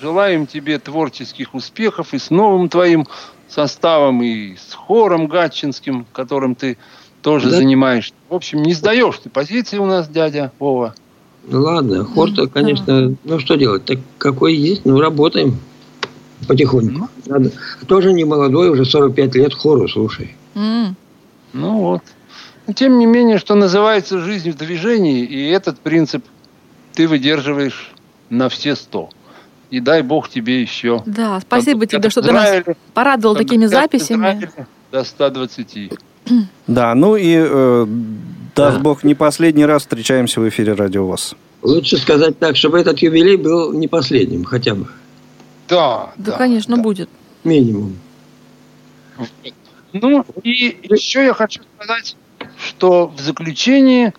желаем 0.00 0.46
тебе 0.46 0.78
творческих 0.78 1.54
успехов 1.54 2.12
и 2.14 2.18
с 2.18 2.30
новым 2.30 2.68
твоим 2.68 3.06
составом, 3.48 4.22
и 4.22 4.56
с 4.56 4.74
хором 4.74 5.26
гатчинским, 5.26 6.06
которым 6.12 6.54
ты 6.54 6.76
тоже 7.22 7.50
Да. 7.50 7.56
занимаешься. 7.56 8.12
В 8.28 8.34
общем, 8.34 8.62
не 8.62 8.72
сдаешь 8.74 9.18
ты 9.22 9.30
позиции 9.30 9.78
у 9.78 9.86
нас, 9.86 10.08
дядя 10.08 10.50
Вова. 10.58 10.94
Ну 11.46 11.60
ладно, 11.62 12.04
хор-то, 12.04 12.46
конечно, 12.48 13.14
ну 13.24 13.38
что 13.40 13.56
делать, 13.56 13.84
так 13.84 13.98
какой 14.18 14.54
есть, 14.54 14.84
ну 14.84 15.00
работаем 15.00 15.58
потихоньку. 16.48 17.08
Надо. 17.26 17.52
Тоже 17.86 18.12
не 18.12 18.24
молодой, 18.24 18.70
уже 18.70 18.84
45 18.84 19.34
лет 19.36 19.54
хору, 19.54 19.88
слушай. 19.88 20.34
Ну 20.54 20.94
вот. 21.52 22.02
Но 22.66 22.72
тем 22.72 22.98
не 22.98 23.06
менее, 23.06 23.38
что 23.38 23.54
называется 23.54 24.20
жизнь 24.20 24.50
в 24.50 24.56
движении, 24.56 25.24
и 25.24 25.48
этот 25.48 25.78
принцип 25.80 26.24
ты 26.94 27.08
выдерживаешь 27.08 27.92
на 28.30 28.48
все 28.48 28.76
сто. 28.76 29.10
И 29.70 29.80
дай 29.80 30.02
бог 30.02 30.28
тебе 30.28 30.60
еще. 30.60 31.02
Да, 31.06 31.40
спасибо 31.40 31.86
тебе, 31.86 32.10
что 32.10 32.22
ты 32.22 32.30
нас 32.32 32.62
порадовал 32.94 33.34
такими 33.34 33.66
записями. 33.66 34.50
До 34.90 35.04
120. 35.04 35.92
Да, 36.68 36.94
ну 36.94 37.16
и 37.16 37.34
э, 37.36 37.86
даст 38.54 38.78
бог 38.80 39.02
не 39.02 39.16
последний 39.16 39.66
раз 39.66 39.82
встречаемся 39.82 40.40
в 40.40 40.48
эфире 40.48 40.74
Радио 40.74 41.04
ВОЗ. 41.04 41.34
Лучше 41.62 41.96
сказать 41.96 42.38
так, 42.38 42.56
чтобы 42.56 42.78
этот 42.78 42.98
юбилей 43.00 43.36
был 43.36 43.72
не 43.72 43.88
последним, 43.88 44.44
хотя 44.44 44.76
бы. 44.76 44.86
Да, 45.68 46.12
Да, 46.16 46.32
конечно, 46.32 46.76
будет. 46.76 47.08
Минимум. 47.42 47.96
Ну, 49.92 50.24
и 50.42 50.78
еще 50.88 51.24
я 51.24 51.34
хочу 51.34 51.60
сказать, 51.76 52.16
что 52.62 53.08
в 53.08 53.20
заключении, 53.20 54.12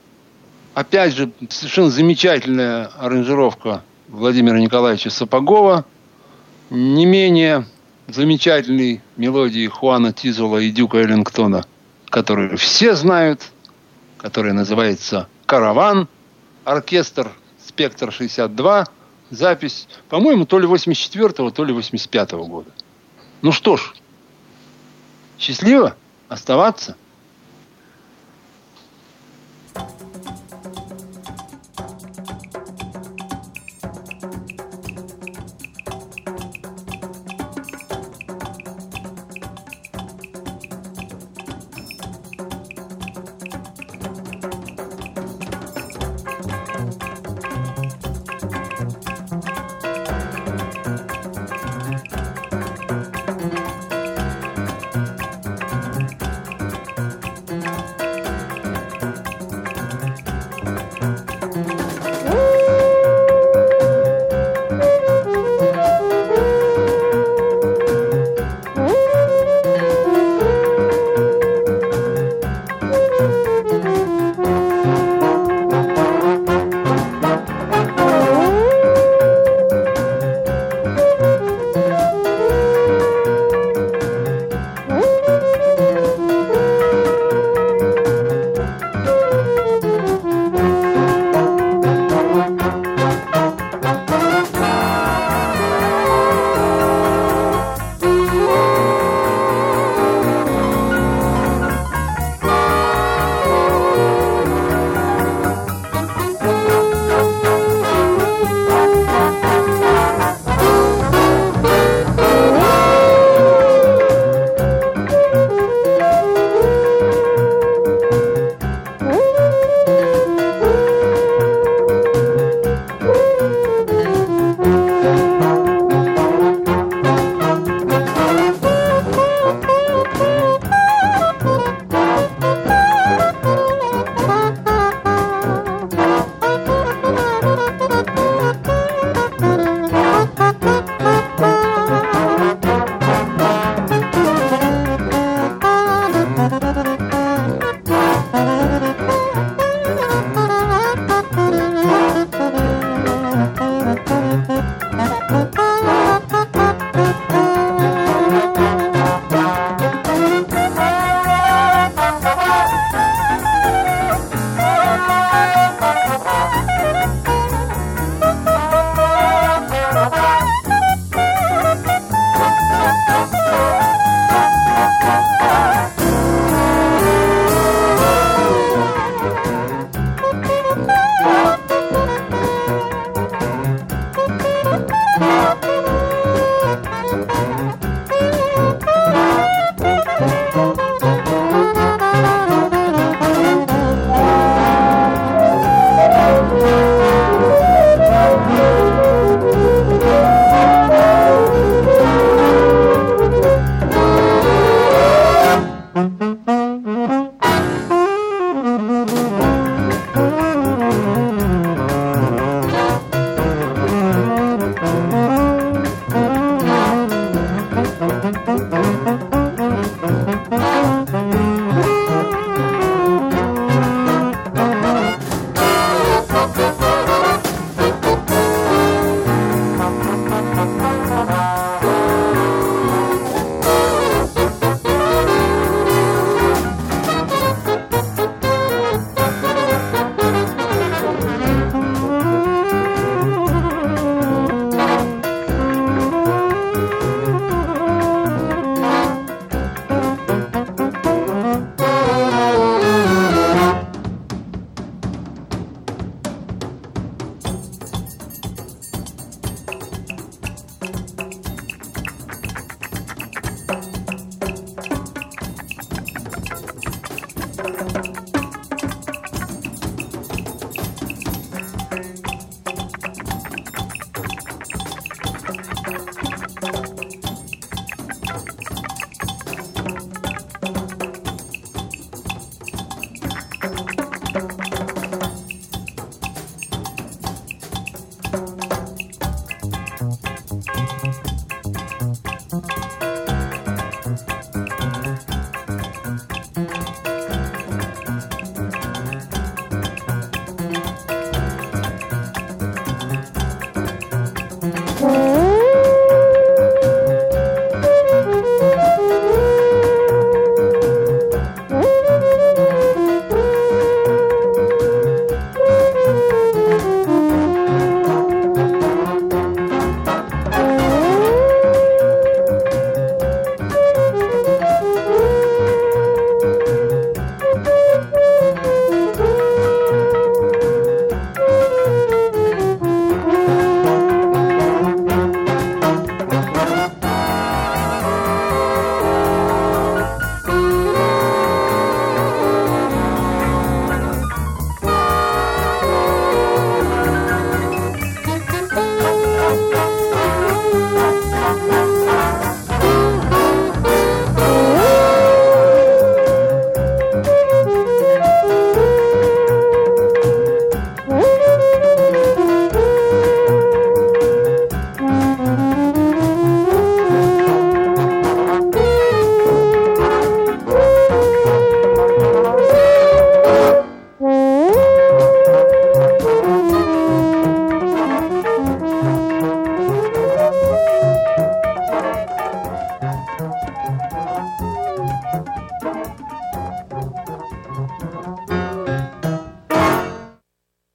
опять 0.73 1.15
же, 1.15 1.31
совершенно 1.49 1.89
замечательная 1.89 2.87
аранжировка 2.97 3.83
Владимира 4.09 4.59
Николаевича 4.59 5.09
Сапогова, 5.09 5.85
не 6.69 7.05
менее 7.05 7.65
замечательной 8.07 9.01
мелодии 9.15 9.67
Хуана 9.67 10.11
Тизула 10.11 10.57
и 10.57 10.71
Дюка 10.71 10.97
Эллингтона, 10.97 11.63
которую 12.09 12.57
все 12.57 12.95
знают, 12.95 13.41
которая 14.17 14.53
называется 14.53 15.29
«Караван», 15.45 16.07
оркестр 16.65 17.31
«Спектр-62», 17.65 18.87
запись, 19.29 19.87
по-моему, 20.09 20.45
то 20.45 20.59
ли 20.59 20.67
84-го, 20.67 21.49
то 21.49 21.63
ли 21.63 21.73
85-го 21.73 22.45
года. 22.45 22.71
Ну 23.41 23.51
что 23.51 23.77
ж, 23.77 23.93
счастливо 25.39 25.95
оставаться. 26.27 26.97